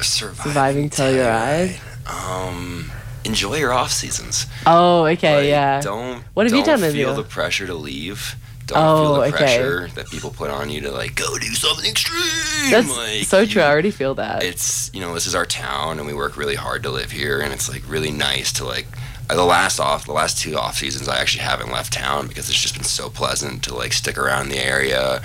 Surviving 0.00 0.90
Telluride. 0.90 1.78
Um, 2.08 2.90
enjoy 3.24 3.56
your 3.56 3.72
off 3.72 3.90
seasons. 3.92 4.46
Oh, 4.66 5.04
okay, 5.06 5.36
Like, 5.36 5.46
yeah. 5.48 5.80
Don't. 5.80 6.22
What 6.34 6.46
have 6.46 6.52
you 6.54 6.64
don't 6.64 6.80
done 6.80 6.88
in 6.88 6.92
Feel 6.94 7.08
your- 7.08 7.16
the 7.16 7.22
pressure 7.22 7.66
to 7.66 7.74
leave. 7.74 8.36
Don't 8.66 8.78
Oh, 8.78 9.02
feel 9.02 9.14
the 9.14 9.20
okay. 9.20 9.30
pressure 9.36 9.88
that 9.94 10.08
people 10.10 10.30
put 10.30 10.50
on 10.50 10.70
you 10.70 10.80
to 10.82 10.90
like 10.90 11.14
go 11.14 11.36
do 11.38 11.46
something 11.54 11.88
extreme. 11.90 12.70
That's 12.70 12.96
like, 12.96 13.24
so 13.24 13.40
you- 13.40 13.46
true. 13.46 13.62
I 13.62 13.68
already 13.68 13.90
feel 13.90 14.14
that. 14.14 14.42
It's 14.42 14.90
you 14.94 15.00
know 15.00 15.12
this 15.14 15.26
is 15.26 15.34
our 15.34 15.46
town 15.46 15.98
and 15.98 16.06
we 16.06 16.14
work 16.14 16.36
really 16.36 16.54
hard 16.54 16.82
to 16.84 16.90
live 16.90 17.10
here 17.10 17.40
and 17.40 17.52
it's 17.52 17.68
like 17.68 17.82
really 17.88 18.10
nice 18.10 18.52
to 18.54 18.64
like 18.64 18.86
uh, 19.28 19.34
the 19.34 19.44
last 19.44 19.80
off 19.80 20.06
the 20.06 20.12
last 20.12 20.38
two 20.38 20.56
off 20.56 20.76
seasons 20.76 21.08
I 21.08 21.18
actually 21.18 21.42
haven't 21.44 21.70
left 21.72 21.92
town 21.92 22.26
because 22.28 22.48
it's 22.48 22.60
just 22.60 22.74
been 22.74 22.84
so 22.84 23.08
pleasant 23.10 23.62
to 23.64 23.74
like 23.74 23.92
stick 23.92 24.16
around 24.18 24.48
the 24.48 24.58
area 24.58 25.22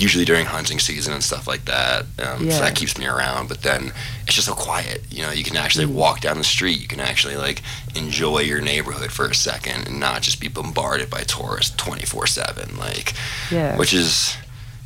usually 0.00 0.24
during 0.24 0.46
hunting 0.46 0.78
season 0.78 1.12
and 1.12 1.22
stuff 1.22 1.46
like 1.46 1.64
that 1.66 2.00
um, 2.24 2.46
Yeah. 2.46 2.52
so 2.56 2.60
that 2.64 2.74
keeps 2.74 2.96
me 2.98 3.06
around 3.06 3.48
but 3.48 3.62
then 3.62 3.92
it's 4.24 4.34
just 4.34 4.46
so 4.46 4.54
quiet 4.54 5.02
you 5.10 5.22
know 5.22 5.30
you 5.30 5.44
can 5.44 5.56
actually 5.56 5.86
Mm. 5.86 5.94
walk 5.94 6.20
down 6.20 6.38
the 6.38 6.44
street 6.56 6.80
you 6.80 6.88
can 6.88 7.00
actually 7.00 7.36
like 7.36 7.62
enjoy 7.94 8.38
your 8.40 8.60
neighborhood 8.60 9.10
for 9.12 9.26
a 9.26 9.34
second 9.34 9.86
and 9.88 10.00
not 10.00 10.22
just 10.22 10.40
be 10.40 10.48
bombarded 10.48 11.08
by 11.10 11.22
tourists 11.22 11.74
24 11.76 12.26
7 12.26 12.76
like 12.78 13.12
yeah. 13.50 13.76
which 13.76 13.92
is 13.92 14.36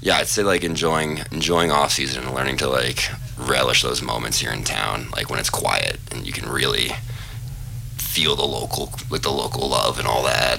yeah 0.00 0.16
i'd 0.18 0.26
say 0.28 0.42
like 0.42 0.64
enjoying 0.64 1.20
enjoying 1.30 1.70
off 1.70 1.92
season 1.92 2.24
and 2.24 2.34
learning 2.34 2.56
to 2.56 2.68
like 2.68 3.08
relish 3.38 3.82
those 3.82 4.02
moments 4.02 4.38
here 4.40 4.52
in 4.52 4.64
town 4.64 5.08
like 5.16 5.30
when 5.30 5.38
it's 5.40 5.50
quiet 5.50 5.98
and 6.10 6.26
you 6.26 6.32
can 6.32 6.48
really 6.48 6.90
feel 7.98 8.34
the 8.36 8.44
local 8.58 8.92
like 9.10 9.22
the 9.22 9.30
local 9.30 9.68
love 9.68 9.98
and 9.98 10.06
all 10.08 10.22
that 10.22 10.58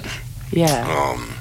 yeah. 0.50 0.86
um 1.12 1.34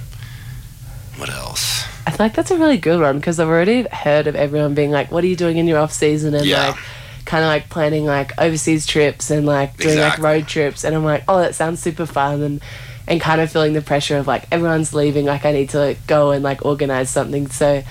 what 1.17 1.29
else 1.29 1.83
I 2.07 2.11
feel 2.11 2.25
like 2.25 2.33
that's 2.35 2.51
a 2.51 2.57
really 2.57 2.77
good 2.77 2.99
one 3.01 3.17
because 3.17 3.39
I've 3.39 3.47
already 3.47 3.83
heard 3.91 4.27
of 4.27 4.35
everyone 4.35 4.73
being 4.75 4.91
like, 4.91 5.11
"What 5.11 5.23
are 5.23 5.27
you 5.27 5.35
doing 5.35 5.57
in 5.57 5.67
your 5.67 5.79
off 5.79 5.91
season?" 5.91 6.33
and 6.35 6.45
Yeah. 6.45 6.67
like, 6.69 6.75
kind 7.25 7.43
of 7.43 7.47
like 7.47 7.69
planning 7.69 8.05
like 8.05 8.31
overseas 8.39 8.85
trips 8.85 9.31
and 9.31 9.45
like 9.47 9.77
doing 9.77 9.95
Exactly. 9.95 10.23
like 10.23 10.33
road 10.33 10.47
trips. 10.47 10.83
And 10.83 10.95
I'm 10.95 11.03
like, 11.03 11.23
"Oh, 11.27 11.39
that 11.39 11.55
sounds 11.55 11.81
super 11.81 12.05
fun," 12.05 12.41
and 12.43 12.61
and 13.07 13.21
kind 13.21 13.39
of 13.41 13.51
feeling 13.51 13.73
the 13.73 13.81
pressure 13.81 14.17
of 14.17 14.27
like 14.27 14.45
everyone's 14.51 14.93
leaving, 14.93 15.25
like 15.25 15.45
I 15.45 15.51
need 15.51 15.69
to 15.69 15.79
like, 15.79 16.07
go 16.07 16.31
and 16.31 16.43
like 16.43 16.65
organize 16.65 17.09
something. 17.09 17.47
So 17.49 17.83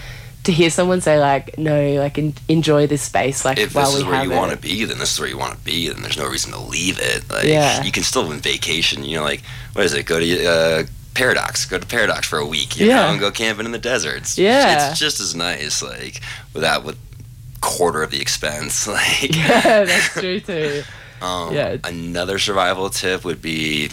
to 0.44 0.52
hear 0.52 0.70
someone 0.70 1.00
say 1.00 1.18
like, 1.18 1.56
"No, 1.58 1.94
like 1.94 2.18
en- 2.18 2.34
enjoy 2.48 2.86
this 2.86 3.02
space," 3.02 3.44
like 3.44 3.58
if 3.58 3.74
while 3.74 3.90
this 3.90 4.00
is 4.00 4.04
where 4.04 4.22
you 4.22 4.30
want 4.30 4.52
to 4.52 4.56
be 4.58 4.84
then 4.84 4.98
this 4.98 5.12
is 5.14 5.18
where 5.20 5.28
you 5.28 5.38
want 5.38 5.56
to 5.58 5.64
be 5.64 5.88
then 5.88 6.02
there's 6.02 6.18
no 6.18 6.28
reason 6.28 6.52
to 6.52 6.58
leave 6.60 6.98
it 7.00 7.28
like 7.30 7.44
Yeah. 7.44 7.82
you 7.82 7.90
can 7.90 8.02
still 8.02 8.28
on 8.28 8.38
vacation 8.40 9.04
you 9.04 9.16
know 9.16 9.22
like 9.24 9.42
what 9.72 9.84
is 9.86 9.94
it 9.94 10.04
go 10.04 10.20
to 10.20 10.46
uh 10.46 10.82
Paradox, 11.14 11.64
go 11.66 11.78
to 11.78 11.86
Paradox 11.86 12.26
for 12.26 12.38
a 12.38 12.46
week, 12.46 12.76
you 12.78 12.86
Yeah. 12.88 12.96
know, 13.06 13.10
and 13.12 13.20
go 13.20 13.30
camping 13.30 13.66
in 13.66 13.72
the 13.72 13.78
deserts. 13.78 14.36
Yeah. 14.38 14.88
it's 14.90 14.98
just 14.98 15.20
as 15.20 15.34
nice, 15.34 15.82
like 15.82 16.20
without 16.52 16.84
with 16.84 16.98
quarter 17.60 18.02
of 18.02 18.10
the 18.10 18.20
expense. 18.20 18.86
Like, 18.94 19.34
yeah, 19.34 19.84
that's 19.84 20.08
true 20.12 20.40
too. 20.40 20.82
Um, 21.22 21.54
Yeah. 21.54 21.76
Another 21.84 22.38
survival 22.38 22.90
tip 22.90 23.24
would 23.24 23.40
be 23.40 23.90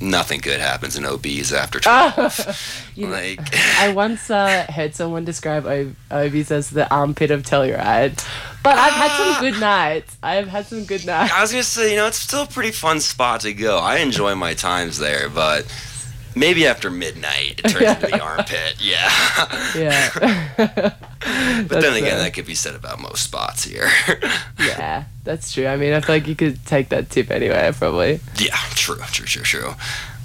nothing 0.00 0.40
good 0.40 0.58
happens 0.60 0.96
in 0.96 1.04
OBs 1.06 1.52
after 1.52 1.78
12. 1.80 2.90
You 2.96 3.06
like, 3.06 3.38
I 3.78 3.92
once 3.92 4.28
uh, 4.30 4.66
heard 4.68 4.94
someone 4.94 5.24
describe 5.24 5.64
o- 5.66 5.92
Obies 6.10 6.50
as 6.50 6.70
the 6.70 6.90
armpit 6.92 7.30
of 7.30 7.42
Telluride, 7.44 8.16
but 8.64 8.76
I've 8.76 8.92
had 8.94 9.16
some 9.16 9.42
good 9.50 9.60
nights. 9.60 10.16
I 10.22 10.34
have 10.36 10.48
had 10.48 10.66
some 10.66 10.84
good 10.84 11.06
nights. 11.06 11.32
I 11.32 11.40
was 11.42 11.52
going 11.52 11.62
to 11.62 11.68
say, 11.68 11.90
you 11.90 11.96
know, 11.96 12.08
it's 12.08 12.18
still 12.18 12.42
a 12.42 12.46
pretty 12.46 12.72
fun 12.72 12.98
spot 13.00 13.42
to 13.42 13.52
go. 13.54 13.78
I 13.78 13.98
enjoy 13.98 14.34
my 14.34 14.54
times 14.54 14.98
there, 14.98 15.28
but 15.28 15.64
maybe 16.36 16.66
after 16.66 16.90
midnight 16.90 17.60
it 17.64 17.70
turns 17.70 17.96
into 17.96 18.06
the 18.06 18.20
armpit. 18.20 18.76
Yeah. 18.78 19.10
Yeah. 19.76 20.10
but 21.68 21.80
then 21.80 21.96
again, 21.96 22.18
that 22.18 22.32
could 22.34 22.46
be 22.46 22.54
said 22.54 22.74
about 22.74 22.98
most 23.00 23.24
spots 23.24 23.64
here. 23.64 23.88
yeah, 24.58 25.04
that's 25.24 25.52
true. 25.52 25.66
I 25.66 25.76
mean, 25.76 25.92
I 25.92 26.00
feel 26.00 26.14
like 26.16 26.26
you 26.28 26.36
could 26.36 26.64
take 26.66 26.88
that 26.90 27.10
tip 27.10 27.30
anywhere, 27.30 27.72
probably. 27.72 28.20
yeah, 28.36 28.56
true, 28.70 28.96
true, 29.12 29.26
true, 29.26 29.42
true. 29.42 29.74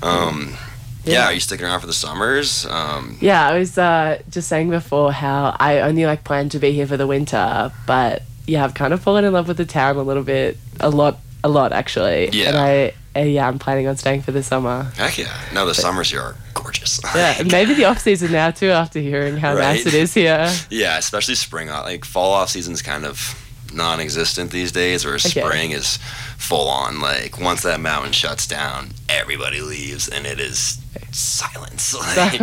Um, 0.01 0.55
yeah. 1.03 1.13
Yeah. 1.13 1.25
are 1.27 1.33
you 1.33 1.39
sticking 1.39 1.65
around 1.65 1.81
for 1.81 1.87
the 1.87 1.93
summers? 1.93 2.65
Um, 2.67 3.17
Yeah, 3.19 3.47
I 3.47 3.57
was 3.57 3.77
uh, 3.77 4.21
just 4.29 4.47
saying 4.47 4.69
before 4.69 5.11
how 5.11 5.55
I 5.59 5.79
only 5.79 6.05
like 6.05 6.23
planned 6.23 6.51
to 6.51 6.59
be 6.59 6.71
here 6.71 6.87
for 6.87 6.97
the 6.97 7.07
winter, 7.07 7.71
but 7.87 8.23
yeah, 8.47 8.63
I've 8.63 8.73
kind 8.73 8.93
of 8.93 9.01
fallen 9.01 9.25
in 9.25 9.33
love 9.33 9.47
with 9.47 9.57
the 9.57 9.65
town 9.65 9.97
a 9.97 10.03
little 10.03 10.23
bit, 10.23 10.57
a 10.79 10.89
lot, 10.89 11.19
a 11.43 11.49
lot 11.49 11.73
actually. 11.73 12.29
Yeah. 12.31 12.49
And 12.49 12.57
I, 12.57 12.93
uh, 13.15 13.19
yeah, 13.19 13.47
I'm 13.47 13.59
planning 13.59 13.87
on 13.87 13.97
staying 13.97 14.21
for 14.21 14.31
the 14.31 14.41
summer. 14.43 14.83
heck 14.95 15.17
yeah. 15.17 15.35
No, 15.53 15.65
the 15.65 15.73
summers 15.73 16.09
here 16.11 16.21
are 16.21 16.35
gorgeous. 16.53 16.99
Yeah, 17.15 17.43
maybe 17.51 17.73
the 17.73 17.85
off 17.85 17.99
season 17.99 18.31
now 18.31 18.51
too. 18.51 18.69
After 18.71 18.99
hearing 18.99 19.37
how 19.37 19.53
nice 19.53 19.85
it 19.85 19.93
is 19.93 20.13
here. 20.13 20.49
Yeah, 20.69 20.97
especially 20.97 21.35
spring. 21.35 21.69
uh, 21.69 21.81
Like 21.83 22.05
fall 22.05 22.31
off 22.33 22.49
season's 22.49 22.81
kind 22.81 23.05
of 23.05 23.37
non-existent 23.73 24.51
these 24.51 24.71
days, 24.71 25.05
whereas 25.05 25.25
Okay. 25.25 25.41
spring 25.41 25.71
is 25.71 25.97
full 26.37 26.67
on. 26.67 26.99
Like 27.01 27.39
once 27.39 27.63
that 27.63 27.79
mountain 27.79 28.11
shuts 28.13 28.45
down, 28.47 28.89
everybody 29.09 29.61
leaves, 29.61 30.07
and 30.09 30.25
it 30.25 30.39
is 30.39 30.77
silence. 31.11 31.93
Like, 32.17 32.39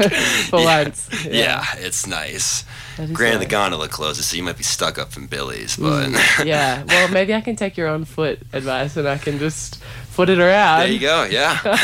For 0.51 0.61
yeah, 0.61 0.83
once, 0.85 1.09
Yeah. 1.25 1.31
yeah. 1.33 1.65
it's 1.87 2.07
nice. 2.07 2.65
Is 2.99 3.11
Granted, 3.13 3.41
the 3.43 3.47
gondola 3.47 3.89
closes, 3.89 4.27
so 4.27 4.37
you 4.37 4.43
might 4.43 4.57
be 4.57 4.65
stuck 4.65 4.99
up 4.99 5.17
in 5.17 5.27
Billy's, 5.27 5.77
but 5.77 6.09
Mm, 6.09 6.45
yeah. 6.45 6.83
Well, 6.85 7.09
maybe 7.09 7.33
I 7.35 7.41
can 7.41 7.55
take 7.57 7.77
your 7.77 7.89
on 7.89 8.05
foot 8.05 8.41
advice 8.53 8.97
and 8.97 9.07
I 9.09 9.19
can 9.19 9.39
just 9.39 9.81
foot 10.19 10.29
it 10.31 10.41
around. 10.41 10.81
there 10.81 10.89
you 10.89 10.99
go. 10.99 11.23
Yeah. 11.31 11.55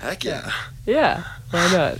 Heck 0.00 0.24
yeah. 0.24 0.50
Yeah, 0.86 1.22
why 1.50 1.70
not? 1.70 1.98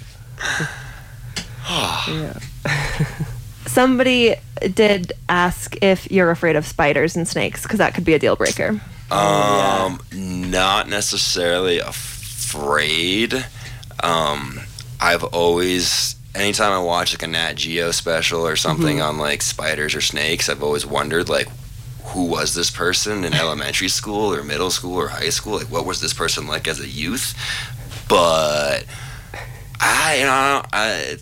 yeah. 2.09 2.39
Somebody 3.67 4.37
did 4.73 5.13
ask 5.29 5.77
if 5.83 6.11
you're 6.11 6.31
afraid 6.31 6.57
of 6.57 6.65
spiders 6.65 7.15
and 7.15 7.29
snakes 7.29 7.63
because 7.63 7.77
that 7.79 7.93
could 7.95 8.07
be 8.07 8.15
a 8.15 8.19
deal 8.19 8.37
breaker. 8.37 8.81
Um, 9.11 10.01
not 10.15 10.89
necessarily 10.89 11.79
afraid. 11.79 13.35
Um, 14.03 14.61
I've 14.99 15.25
always, 15.25 16.17
anytime 16.35 16.73
I 16.73 16.79
watch 16.81 17.13
like 17.13 17.23
a 17.23 17.27
Nat 17.27 17.53
Geo 17.57 17.91
special 17.91 18.47
or 18.47 18.57
something 18.57 18.97
Mm-hmm. 18.97 19.07
on 19.07 19.19
like 19.19 19.43
spiders 19.43 19.95
or 19.95 20.01
snakes, 20.01 20.49
I've 20.49 20.63
always 20.63 20.87
wondered 20.87 21.29
like, 21.29 21.49
who 22.11 22.25
was 22.25 22.55
this 22.55 22.71
person 22.71 23.25
in 23.25 23.35
elementary 23.35 23.89
school 23.89 24.33
or 24.35 24.43
middle 24.43 24.71
school 24.71 24.97
or 24.97 25.09
high 25.09 25.31
school? 25.31 25.59
Like, 25.59 25.71
what 25.71 25.87
was 25.87 26.01
this 26.01 26.13
person 26.15 26.47
like 26.47 26.67
as 26.69 26.81
a 26.81 26.89
youth? 26.89 27.35
But 28.09 28.85
I, 29.81 30.17
you 30.19 30.25
know, 30.25 30.63
I, 30.73 31.17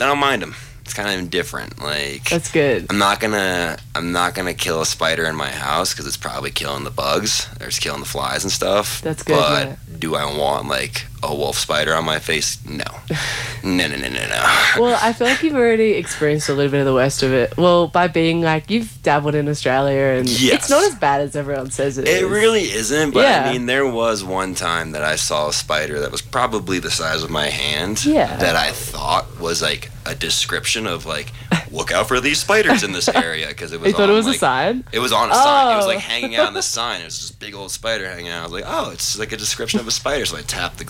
I 0.00 0.06
don't 0.06 0.18
mind 0.18 0.42
them. 0.42 0.54
It's 0.82 0.92
kind 0.92 1.08
of 1.08 1.18
indifferent. 1.18 1.80
Like, 1.80 2.28
That's 2.28 2.50
good. 2.52 2.86
I'm 2.90 2.98
not 2.98 3.18
gonna 3.20 3.78
I'm 3.94 4.12
not 4.12 4.34
gonna 4.34 4.52
kill 4.52 4.82
a 4.82 4.86
spider 4.86 5.24
in 5.24 5.34
my 5.34 5.50
house 5.50 5.92
because 5.92 6.06
it's 6.06 6.18
probably 6.18 6.50
killing 6.50 6.84
the 6.84 6.90
bugs 6.90 7.48
or 7.60 7.68
it's 7.68 7.78
killing 7.78 8.00
the 8.00 8.06
flies 8.06 8.44
and 8.44 8.52
stuff. 8.52 9.00
That's 9.00 9.22
good, 9.22 9.34
But 9.36 9.66
yeah. 9.68 9.76
do 9.98 10.14
I 10.14 10.24
want 10.36 10.68
like 10.68 11.06
a 11.30 11.34
wolf 11.34 11.58
spider 11.58 11.94
on 11.94 12.04
my 12.04 12.18
face? 12.18 12.58
No. 12.66 12.84
no 13.64 13.86
no 13.88 13.96
no 13.96 14.08
no 14.08 14.08
no. 14.28 14.44
Well, 14.78 14.98
I 15.02 15.12
feel 15.12 15.26
like 15.26 15.42
you've 15.42 15.54
already 15.54 15.92
experienced 15.92 16.48
a 16.48 16.54
little 16.54 16.70
bit 16.70 16.80
of 16.80 16.86
the 16.86 16.94
worst 16.94 17.22
of 17.22 17.32
it. 17.32 17.56
Well, 17.56 17.88
by 17.88 18.08
being 18.08 18.40
like 18.42 18.70
you've 18.70 19.02
dabbled 19.02 19.34
in 19.34 19.48
Australia, 19.48 20.18
and 20.18 20.28
Yes. 20.28 20.54
it's 20.64 20.70
not 20.70 20.84
as 20.84 20.94
bad 20.96 21.20
as 21.20 21.36
everyone 21.36 21.70
says 21.70 21.98
it 21.98 22.06
is. 22.08 22.22
It 22.22 22.26
really 22.26 22.62
isn't, 22.62 23.12
but 23.14 23.20
Yeah. 23.22 23.46
I 23.48 23.52
mean, 23.52 23.66
there 23.66 23.86
was 23.86 24.22
one 24.24 24.54
time 24.54 24.92
that 24.92 25.02
I 25.02 25.16
saw 25.16 25.48
a 25.48 25.52
spider 25.52 26.00
that 26.00 26.10
was 26.12 26.22
probably 26.22 26.78
the 26.78 26.90
size 26.90 27.22
of 27.22 27.30
my 27.30 27.48
hand. 27.48 28.04
Yeah. 28.04 28.36
That 28.36 28.56
I 28.56 28.70
thought 28.70 29.38
was 29.40 29.62
like 29.62 29.90
a 30.06 30.14
description 30.14 30.86
of 30.86 31.06
like, 31.06 31.32
look 31.70 31.90
out 31.90 32.06
for 32.08 32.20
these 32.20 32.38
spiders 32.38 32.82
in 32.82 32.92
this 32.92 33.08
area 33.08 33.48
because 33.48 33.72
it 33.72 33.80
was. 33.80 33.88
You 33.88 33.94
thought 33.94 34.08
it 34.10 34.12
on, 34.12 34.16
was 34.16 34.26
a 34.26 34.34
sign. 34.34 34.84
It 34.92 34.98
was 34.98 35.12
on 35.12 35.30
a 35.30 35.34
sign. 35.34 35.72
It 35.72 35.76
was 35.76 35.84
Oh. 35.86 35.88
like 35.88 35.98
hanging 36.00 36.36
out 36.36 36.46
on 36.48 36.54
the 36.54 36.62
sign. 36.62 37.00
It 37.00 37.04
was 37.06 37.18
this 37.20 37.30
big 37.30 37.54
old 37.54 37.70
spider 37.70 38.06
hanging 38.08 38.28
out. 38.30 38.40
I 38.40 38.42
was 38.44 38.52
like, 38.52 38.64
oh, 38.66 38.90
it's 38.90 39.18
like 39.18 39.32
a 39.32 39.36
description 39.36 39.80
of 39.80 39.88
a 39.88 39.90
spider. 39.90 40.26
So 40.26 40.36
I 40.36 40.42
tapped 40.42 40.76
the 40.78 40.84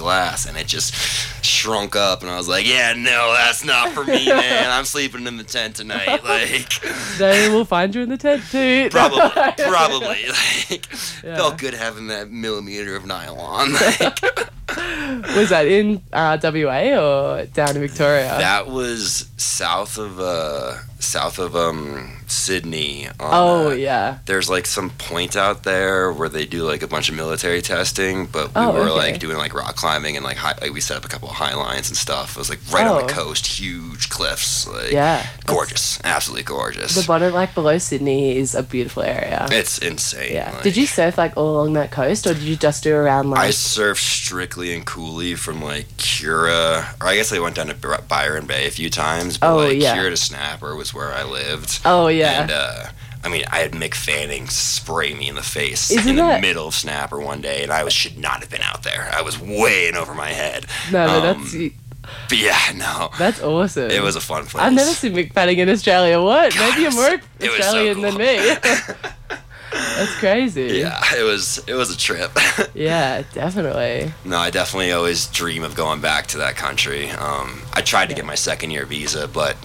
and 0.47 0.57
it 0.57 0.67
just 0.67 0.95
shrunk 1.45 1.97
up. 1.97 2.23
And 2.23 2.31
I 2.31 2.37
was 2.37 2.49
like, 2.49 2.67
yeah, 2.67 2.93
no, 2.95 3.35
that's 3.37 3.65
not 3.65 3.91
for 3.91 4.05
me, 4.05 4.27
man. 4.29 4.71
I'm 4.71 4.85
sleeping 4.85 5.27
in 5.27 5.37
the 5.37 5.45
tent 5.45 5.77
tonight. 5.77 6.25
Like, 6.25 6.69
They 7.19 7.49
will 7.49 7.65
find 7.65 7.95
you 7.95 8.03
in 8.03 8.09
the 8.09 8.17
tent 8.17 8.43
too. 8.51 8.89
probably, 8.91 9.21
probably. 9.65 10.27
Like, 10.29 10.87
Yeah. 11.23 11.37
felt 11.37 11.59
good 11.59 11.75
having 11.75 12.09
that 12.09 12.31
millimeter 12.31 12.97
of 12.97 13.07
nylon. 13.07 13.73
Like, 13.73 14.01
Was 15.37 15.51
that 15.51 15.67
in 15.67 16.03
uh, 16.13 16.39
WA 16.43 16.97
or 16.99 17.45
down 17.47 17.77
in 17.77 17.81
Victoria? 17.83 18.29
that 18.39 18.67
was 18.69 19.29
south 19.37 19.99
of 19.99 20.19
uh, 20.19 20.79
south 20.99 21.39
of 21.39 21.55
um 21.55 22.14
Sydney. 22.31 23.07
On, 23.09 23.15
oh 23.21 23.69
uh, 23.71 23.75
yeah. 23.75 24.19
there's 24.27 24.49
like 24.51 24.67
some 24.67 24.91
point 24.91 25.37
out 25.37 25.63
there 25.65 26.13
where 26.13 26.29
they 26.29 26.47
do 26.47 26.63
like 26.65 26.83
a 26.83 26.87
bunch 26.87 27.09
of 27.09 27.15
military 27.15 27.63
testing, 27.63 28.27
but 28.27 28.49
we 28.49 28.53
Oh, 28.57 28.73
were 28.73 28.81
okay. 28.81 28.91
like 29.13 29.19
doing 29.21 29.37
like 29.37 29.55
rock 29.55 29.77
climbing 29.77 30.17
and 30.17 30.25
like, 30.25 30.37
high, 30.37 30.55
like 30.61 30.73
we 30.73 30.81
set 30.81 30.97
up 30.97 31.05
a 31.05 31.09
couple 31.09 31.29
of 31.29 31.35
high 31.37 31.55
lines 31.55 31.89
and 31.89 31.97
stuff. 31.97 32.33
It 32.33 32.39
was 32.39 32.51
like 32.51 32.61
right 32.73 32.87
on 32.87 33.03
Oh. 33.03 33.07
the 33.07 33.13
coast, 33.13 33.47
huge 33.47 34.09
cliffs, 34.11 34.67
like 34.69 34.93
Yeah. 34.93 35.27
gorgeous, 35.47 35.99
absolutely 36.05 36.45
gorgeous. 36.45 36.95
The 36.95 37.07
bottom, 37.07 37.33
like 37.33 37.55
below 37.55 37.79
Sydney, 37.79 38.37
is 38.37 38.55
a 38.55 38.63
beautiful 38.63 39.03
area. 39.03 39.47
it's 39.51 39.79
insane. 39.79 40.33
Yeah. 40.33 40.51
like- 40.53 40.63
did 40.63 40.77
you 40.77 40.87
surf 40.87 41.19
like 41.19 41.37
all 41.37 41.57
along 41.57 41.75
that 41.75 41.91
coast, 41.91 42.27
or 42.27 42.35
did 42.35 42.43
you 42.43 42.57
just 42.57 42.83
do 42.85 42.95
around 42.95 43.31
like? 43.31 43.41
I 43.41 43.49
surfed 43.51 43.99
strictly 43.99 44.75
in 44.75 44.85
Cooley 44.85 45.35
from 45.35 45.63
like 45.63 45.87
Kirra, 45.99 46.95
or 47.01 47.07
I 47.09 47.15
guess 47.17 47.33
I 47.33 47.39
went 47.39 47.57
down 47.57 47.67
to 47.69 47.75
Byron 48.09 48.47
Bay 48.47 48.67
a 48.67 48.71
few 48.71 48.91
times, 48.91 49.39
but 49.39 49.51
Oh, 49.53 49.57
like 49.69 49.81
yeah. 49.81 49.95
Kirra 49.97 50.11
to 50.11 50.17
Snapper 50.17 50.75
was 50.77 50.93
where 50.95 51.13
I 51.13 51.23
lived. 51.25 51.81
oh 51.85 52.09
yeah. 52.15 52.43
And 52.43 52.51
uh, 52.51 52.87
I 53.25 53.29
mean, 53.29 53.45
I 53.51 53.59
had 53.61 53.73
Mick 53.73 53.95
Fanning 53.95 54.49
spray 54.49 55.15
me 55.15 55.29
in 55.29 55.35
the 55.35 55.43
face 55.43 55.91
Isn't 55.91 56.09
in 56.11 56.17
the 56.17 56.23
that- 56.23 56.41
middle 56.43 56.67
of 56.69 56.75
Snapper 56.75 57.19
one 57.21 57.41
day, 57.41 57.63
and 57.63 57.73
I 57.73 57.83
was 57.85 57.93
should 57.93 58.19
not 58.19 58.41
have 58.41 58.51
been 58.51 58.63
out 58.63 58.83
there. 58.83 59.11
I 59.13 59.23
was 59.23 59.39
way 59.41 59.89
in 59.89 59.97
over 59.97 60.15
my 60.15 60.31
head. 60.31 60.67
no, 60.93 61.07
but 61.07 61.25
um, 61.27 61.41
that's 61.43 61.55
But 62.29 62.39
yeah, 62.39 62.59
no, 62.77 63.11
that's 63.19 63.41
awesome. 63.43 63.91
it 63.91 64.03
was 64.03 64.15
a 64.17 64.21
fun 64.21 64.45
place. 64.47 64.63
I've 64.63 64.75
never 64.75 64.91
seen 64.91 65.15
Mick 65.15 65.33
Fanning 65.33 65.59
in 65.59 65.69
Australia. 65.71 66.21
What? 66.21 66.55
God, 66.55 66.71
Maybe 66.71 66.83
you're 66.83 66.93
more 66.93 67.11
was 67.13 67.21
so 67.41 67.49
Australian 67.63 68.01
than 68.03 68.17
me. 68.19 68.55
That's 69.73 70.15
crazy. 70.19 70.79
Yeah, 70.79 71.01
it 71.17 71.25
was 71.25 71.59
it 71.67 71.75
was 71.75 71.91
a 71.93 71.97
trip. 71.99 72.31
Yeah, 72.75 73.23
definitely. 73.33 74.13
no, 74.25 74.37
I 74.39 74.51
definitely 74.51 74.91
always 74.93 75.27
dream 75.29 75.63
of 75.63 75.75
going 75.77 76.01
back 76.01 76.27
to 76.29 76.39
that 76.39 76.57
country. 76.57 77.11
Um, 77.11 77.63
I 77.73 77.81
tried 77.83 78.09
to 78.09 78.15
get 78.15 78.25
my 78.25 78.35
second 78.35 78.71
year 78.73 78.85
visa, 78.85 79.27
but 79.29 79.57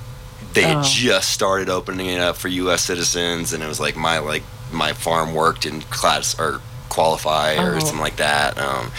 they 0.53 0.63
had 0.63 0.77
Oh. 0.77 0.83
just 0.83 1.29
started 1.29 1.69
opening 1.69 2.07
it 2.07 2.19
up 2.19 2.37
for 2.37 2.47
U.S. 2.47 2.83
citizens, 2.85 3.53
and 3.53 3.61
it 3.63 3.67
was 3.67 3.79
like 3.79 3.95
my 3.95 4.19
like 4.19 4.43
my 4.71 4.93
farm 4.93 5.33
worked 5.33 5.61
didn't 5.63 5.89
class 5.89 6.39
or 6.39 6.61
qualify 6.89 7.55
or 7.55 7.75
Oh. 7.75 7.79
something 7.79 7.99
like 7.99 8.17
that. 8.17 8.57
Um, 8.57 8.91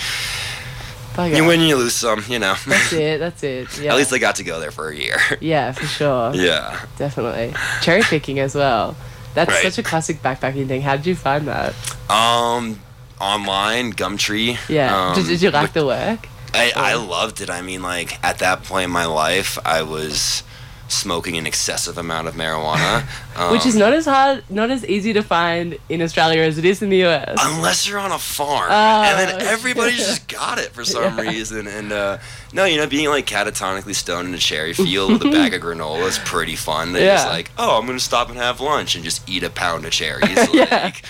Bugger. 1.14 1.36
You 1.36 1.44
win, 1.44 1.60
you 1.60 1.76
lose 1.76 1.94
some, 1.94 2.24
you 2.28 2.38
know. 2.38 2.54
That's 2.66 2.92
it. 2.92 3.18
That's 3.18 3.42
it. 3.42 3.78
Yeah. 3.80 3.90
At 3.92 3.96
least 3.96 4.12
I 4.12 4.18
got 4.18 4.36
to 4.36 4.44
go 4.44 4.60
there 4.60 4.70
for 4.70 4.88
a 4.88 4.96
year. 4.96 5.16
Yeah, 5.40 5.72
for 5.72 5.84
sure. 5.86 6.34
yeah. 6.34 6.84
Definitely. 6.96 7.52
Cherry 7.82 8.02
picking 8.02 8.38
as 8.38 8.54
well. 8.54 8.96
That's 9.34 9.50
Right. 9.50 9.62
such 9.62 9.78
a 9.78 9.82
classic 9.82 10.22
backpacking 10.22 10.68
thing. 10.68 10.82
How 10.82 10.96
did 10.96 11.06
you 11.06 11.16
find 11.16 11.48
that? 11.48 11.74
Um, 12.08 12.80
online 13.20 13.92
Gumtree. 13.92 14.56
Yeah. 14.68 15.08
Um, 15.08 15.14
did, 15.16 15.26
did 15.26 15.42
you 15.42 15.50
like 15.50 15.72
the 15.72 15.84
work? 15.84 16.28
I, 16.54 16.72
I 16.76 16.94
loved 16.94 17.40
it. 17.40 17.50
I 17.50 17.60
mean, 17.62 17.82
like 17.82 18.22
at 18.24 18.38
that 18.38 18.62
point 18.64 18.84
in 18.84 18.90
my 18.90 19.06
life, 19.06 19.58
I 19.64 19.82
was 19.82 20.42
smoking 20.90 21.36
an 21.38 21.46
excessive 21.46 21.96
amount 21.96 22.26
of 22.28 22.34
marijuana, 22.34 23.04
um, 23.36 23.52
Which 23.52 23.64
is 23.64 23.76
not 23.76 23.92
as 23.92 24.04
hard, 24.06 24.42
not 24.50 24.70
as 24.70 24.84
easy 24.86 25.12
to 25.12 25.22
find 25.22 25.78
in 25.88 26.02
Australia 26.02 26.42
as 26.42 26.58
it 26.58 26.64
is 26.64 26.82
in 26.82 26.90
the 26.90 27.04
US. 27.06 27.38
unless 27.40 27.88
you're 27.88 27.98
on 27.98 28.12
a 28.12 28.18
farm, 28.18 28.68
Oh, 28.70 29.02
and 29.02 29.18
then 29.30 29.40
everybody 29.46 29.92
yeah. 29.92 29.96
just 30.04 30.28
got 30.28 30.58
it 30.58 30.72
for 30.72 30.84
some 30.84 31.16
Yeah. 31.16 31.20
reason. 31.22 31.66
And 31.66 31.92
uh, 31.92 32.18
no, 32.52 32.64
you 32.64 32.76
know, 32.76 32.86
being 32.86 33.08
like 33.08 33.26
catatonically 33.26 33.94
stoned 33.94 34.28
in 34.28 34.34
a 34.34 34.38
cherry 34.38 34.72
field 34.74 35.12
with 35.12 35.22
a 35.22 35.30
bag 35.30 35.54
of 35.54 35.62
granola 35.62 36.06
is 36.08 36.18
pretty 36.18 36.56
fun. 36.56 36.92
They're 36.92 37.14
just 37.16 37.28
like, 37.28 37.50
oh, 37.56 37.78
I'm 37.78 37.86
gonna 37.86 38.00
stop 38.00 38.28
and 38.28 38.36
have 38.38 38.60
lunch 38.60 38.94
and 38.96 39.04
just 39.04 39.28
eat 39.28 39.42
a 39.44 39.50
pound 39.50 39.84
of 39.84 39.92
cherries. 39.92 40.36
Yeah. 40.52 40.66
Like, 40.84 41.02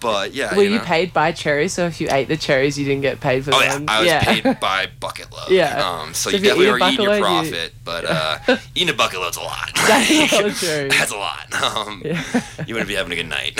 but 0.00 0.34
yeah, 0.34 0.54
Were 0.54 0.62
you, 0.62 0.74
you 0.74 0.80
paid 0.80 1.12
by 1.12 1.32
cherries? 1.32 1.72
So 1.72 1.86
if 1.86 2.00
you 2.00 2.08
ate 2.10 2.28
the 2.28 2.36
cherries, 2.36 2.78
you 2.78 2.84
didn't 2.84 3.02
get 3.02 3.20
paid 3.20 3.44
for 3.44 3.54
Oh 3.54 3.60
yeah, 3.60 3.74
them. 3.74 3.84
I 3.88 4.02
was 4.02 4.24
paid 4.24 4.60
by 4.60 4.86
bucket 5.00 5.32
load. 5.32 5.48
Yeah. 5.50 5.82
Um, 5.84 6.14
so, 6.14 6.30
So 6.30 6.36
you 6.36 6.42
definitely 6.42 6.70
were 6.70 6.78
eating 6.88 7.00
your 7.04 7.10
load, 7.12 7.16
you- 7.44 7.50
profit, 7.50 7.74
but 7.84 8.04
uh, 8.04 8.38
eating 8.74 8.90
a 8.94 8.96
bucket 8.96 9.20
load's 9.20 9.36
a 9.36 9.40
lot. 9.42 9.70
That's 9.86 10.10
a 10.10 10.42
lot. 10.42 10.90
That's 10.90 11.12
a 11.12 11.16
lot. 11.16 11.62
Um, 11.62 12.02
Yeah. 12.04 12.22
You 12.66 12.74
wouldn't 12.74 12.88
be 12.88 12.94
having 12.94 13.12
a 13.12 13.16
good 13.16 13.28
night. 13.28 13.58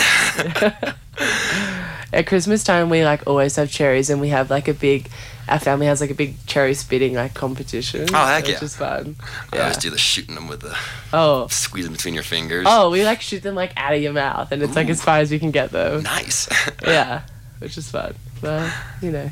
At 2.13 2.25
Christmas 2.25 2.63
time, 2.63 2.89
we 2.89 3.03
like 3.03 3.27
always 3.27 3.55
have 3.57 3.69
cherries, 3.69 4.09
and 4.09 4.21
we 4.21 4.29
have 4.29 4.49
like 4.49 4.67
a 4.67 4.73
big. 4.73 5.09
Our 5.49 5.59
family 5.59 5.85
has 5.85 6.01
like 6.01 6.09
a 6.09 6.13
big 6.13 6.35
cherry 6.45 6.73
spitting 6.73 7.13
like 7.13 7.33
competition. 7.33 8.07
Oh, 8.13 8.25
heck 8.25 8.43
which 8.45 8.53
yeah. 8.55 8.63
is 8.63 8.75
fun. 8.75 9.15
I 9.51 9.55
Yeah. 9.55 9.61
always 9.63 9.77
do 9.77 9.89
the 9.89 9.97
shooting 9.97 10.35
them 10.35 10.47
with 10.47 10.59
the 10.61 10.75
Oh. 11.13 11.47
squeezing 11.47 11.91
between 11.93 12.13
your 12.13 12.23
fingers. 12.23 12.65
Oh, 12.69 12.89
we 12.89 13.03
like 13.05 13.21
shoot 13.21 13.43
them 13.43 13.55
like 13.55 13.71
out 13.77 13.93
of 13.93 14.01
your 14.01 14.13
mouth, 14.13 14.51
and 14.51 14.61
it's 14.61 14.75
like 14.75 14.89
as 14.89 15.01
far 15.03 15.19
as 15.19 15.31
you 15.31 15.39
can 15.39 15.51
get 15.51 15.71
them. 15.71 16.03
nice. 16.03 16.47
Yeah, 16.83 17.21
which 17.59 17.77
is 17.77 17.89
fun. 17.89 18.15
Well, 18.41 18.71
you 19.01 19.11
know. 19.11 19.29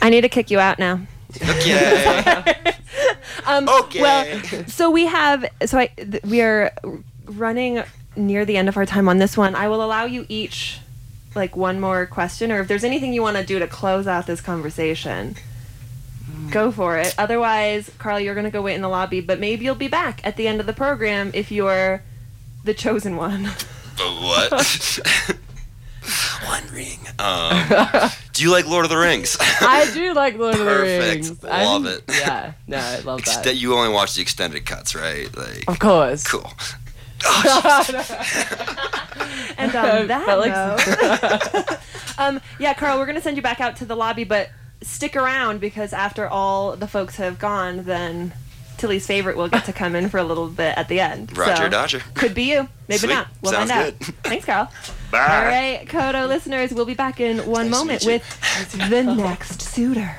I 0.00 0.10
need 0.10 0.22
to 0.22 0.28
kick 0.28 0.50
you 0.50 0.58
out 0.60 0.78
now. 0.78 1.00
okay. 1.42 2.54
Um, 3.46 3.68
Okay. 3.68 4.00
Well, 4.00 4.66
so 4.68 4.90
we 4.90 5.06
have. 5.06 5.44
So 5.66 5.78
I. 5.78 5.86
Th- 5.96 6.22
we 6.22 6.42
are 6.42 6.72
running 7.24 7.82
near 8.14 8.44
the 8.44 8.56
end 8.56 8.68
of 8.68 8.76
our 8.76 8.86
time 8.86 9.08
on 9.08 9.18
this 9.18 9.36
one. 9.36 9.54
I 9.56 9.68
will 9.68 9.82
allow 9.82 10.04
you 10.04 10.26
each 10.28 10.78
like 11.34 11.56
one 11.56 11.80
more 11.80 12.06
question, 12.06 12.52
or 12.52 12.60
if 12.60 12.68
there's 12.68 12.84
anything 12.84 13.12
you 13.12 13.22
want 13.22 13.36
to 13.36 13.44
do 13.44 13.58
to 13.58 13.66
close 13.66 14.06
out 14.06 14.26
this 14.26 14.40
conversation, 14.40 15.36
go 16.50 16.70
for 16.72 16.98
it. 16.98 17.14
Otherwise, 17.18 17.90
Carl, 17.98 18.20
you're 18.20 18.34
gonna 18.34 18.50
go 18.50 18.62
wait 18.62 18.74
in 18.74 18.82
the 18.82 18.88
lobby, 18.88 19.20
but 19.20 19.38
maybe 19.40 19.64
you'll 19.64 19.74
be 19.74 19.88
back 19.88 20.20
at 20.24 20.36
the 20.36 20.46
end 20.48 20.60
of 20.60 20.66
the 20.66 20.72
program 20.72 21.30
if 21.34 21.50
you're 21.50 22.02
the 22.64 22.74
chosen 22.74 23.16
one. 23.16 23.44
But 23.96 24.12
what? 24.22 25.00
One 26.46 26.64
ring. 26.72 26.98
Um, 27.20 28.10
do 28.32 28.42
you 28.42 28.50
like 28.50 28.66
Lord 28.66 28.84
of 28.84 28.90
the 28.90 28.96
Rings? 28.96 29.36
I 29.40 29.88
do 29.94 30.12
like 30.12 30.36
Lord 30.36 30.54
of 30.54 30.58
the 30.60 30.64
Perfect. 30.66 31.14
Rings. 31.14 31.42
Love 31.44 31.52
I'm- 31.52 31.86
it. 31.86 32.02
Yeah, 32.10 32.52
no, 32.66 32.76
I 32.78 32.98
love 33.00 33.20
Ex- 33.20 33.36
that. 33.36 33.44
that 33.44 33.54
you 33.54 33.74
only 33.74 33.92
watch 33.92 34.16
the 34.16 34.22
extended 34.22 34.66
cuts, 34.66 34.96
right? 34.96 35.34
Like, 35.36 35.64
Of 35.68 35.78
course. 35.78 36.26
cool. 36.26 36.50
And 39.56 39.74
on 39.76 40.06
that 40.08 40.24
Felt 40.26 41.68
note, 41.68 41.78
um, 42.18 42.40
yeah, 42.58 42.74
Carl, 42.74 42.98
we're 42.98 43.06
gonna 43.06 43.20
send 43.20 43.36
you 43.36 43.42
back 43.42 43.60
out 43.60 43.76
to 43.76 43.84
the 43.84 43.96
lobby, 43.96 44.24
but 44.24 44.50
stick 44.82 45.16
around 45.16 45.60
because 45.60 45.92
after 45.92 46.26
all 46.26 46.76
the 46.76 46.88
folks 46.88 47.16
have 47.16 47.38
gone, 47.38 47.84
then 47.84 48.32
Tilly's 48.78 49.06
favorite 49.06 49.36
will 49.36 49.48
get 49.48 49.64
to 49.66 49.72
come 49.72 49.94
in 49.94 50.08
for 50.08 50.18
a 50.18 50.24
little 50.24 50.48
bit 50.48 50.76
at 50.76 50.88
the 50.88 51.00
end. 51.00 51.36
Roger, 51.36 51.64
so, 51.64 51.68
Dodger. 51.68 52.02
Could 52.14 52.34
be 52.34 52.44
you, 52.50 52.68
maybe 52.88 52.98
Sweet. 52.98 53.10
not. 53.10 53.28
We'll 53.42 53.52
Sounds 53.52 53.70
find 53.70 53.92
out. 53.92 53.98
good. 53.98 54.14
Thanks, 54.24 54.44
Carl. 54.44 54.70
Bye. 55.10 55.18
All 55.18 55.44
right, 55.44 55.86
KOTO 55.88 56.26
listeners, 56.26 56.72
we'll 56.72 56.86
be 56.86 56.94
back 56.94 57.20
in 57.20 57.38
one 57.46 57.70
Nice 57.70 57.78
moment 57.78 58.04
with 58.04 58.78
the 58.88 59.02
next 59.02 59.62
suitor. 59.62 60.16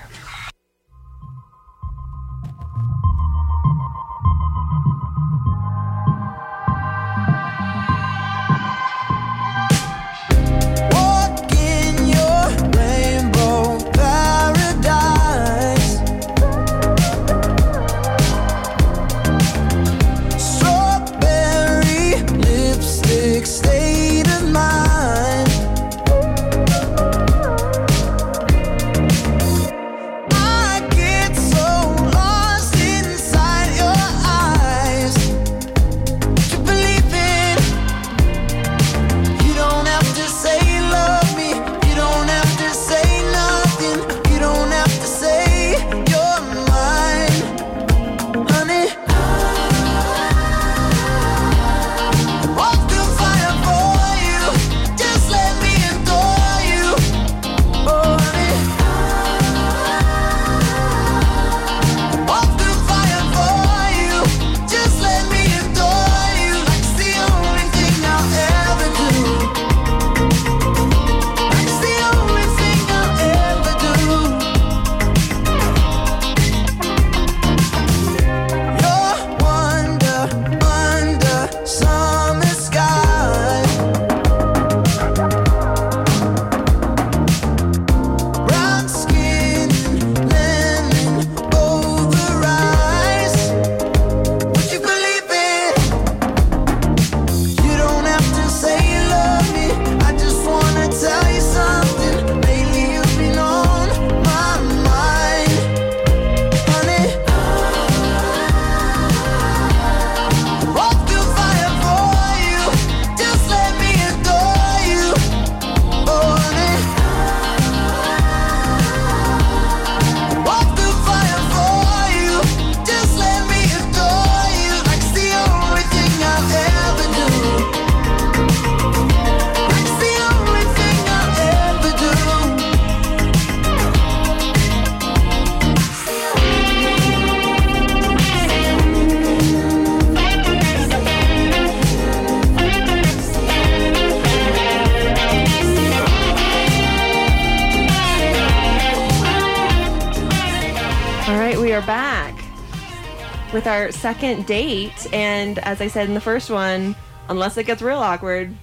Our 153.84 153.92
second 153.92 154.46
date. 154.46 155.08
And 155.14 155.60
as 155.60 155.82
I 155.82 155.88
said 155.88 156.08
in 156.08 156.14
the 156.14 156.22
first 156.22 156.50
one, 156.50 156.96
unless 157.30 157.58
it 157.58 157.66
gets 157.66 157.82
real 157.82 158.00
awkward, 158.00 158.56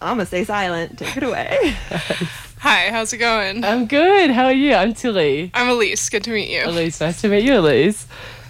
I'm 0.00 0.16
going 0.16 0.20
to 0.20 0.26
stay 0.26 0.44
silent. 0.44 0.98
Take 0.98 1.16
it 1.16 1.22
away. 1.22 1.56
Hi, 2.60 2.90
how's 2.90 3.12
it 3.12 3.18
going? 3.18 3.64
I'm 3.64 3.86
good. 3.86 4.30
How 4.30 4.46
are 4.46 4.52
you? 4.52 4.74
I'm 4.74 4.92
Tilly. 4.92 5.50
I'm 5.54 5.68
Elise. 5.70 6.08
Good 6.10 6.24
to 6.24 6.30
meet 6.30 6.50
you. 6.50 6.66
Elise, 6.66 7.00
nice 7.00 7.20
to 7.22 7.28
meet 7.28 7.44
you, 7.44 7.58
Elise. 7.58 8.06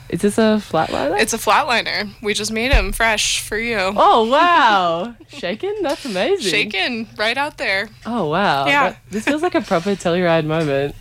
Is 0.08 0.22
this 0.22 0.38
a 0.38 0.58
flatliner? 0.58 1.20
It's 1.20 1.34
a 1.34 1.38
flatliner. 1.38 2.10
We 2.22 2.32
just 2.32 2.50
made 2.50 2.72
him 2.72 2.92
fresh 2.92 3.42
for 3.42 3.58
you. 3.58 3.76
Oh 3.78 4.26
wow! 4.30 5.14
Shaken? 5.28 5.82
That's 5.82 6.06
amazing. 6.06 6.50
Shaken 6.50 7.06
right 7.18 7.36
out 7.36 7.58
there. 7.58 7.90
Oh 8.06 8.28
wow! 8.30 8.64
Yeah. 8.66 8.90
That- 8.90 8.98
this 9.10 9.24
feels 9.26 9.42
like 9.42 9.54
a 9.54 9.60
proper 9.60 9.90
Telluride 9.90 10.46
moment. 10.46 10.94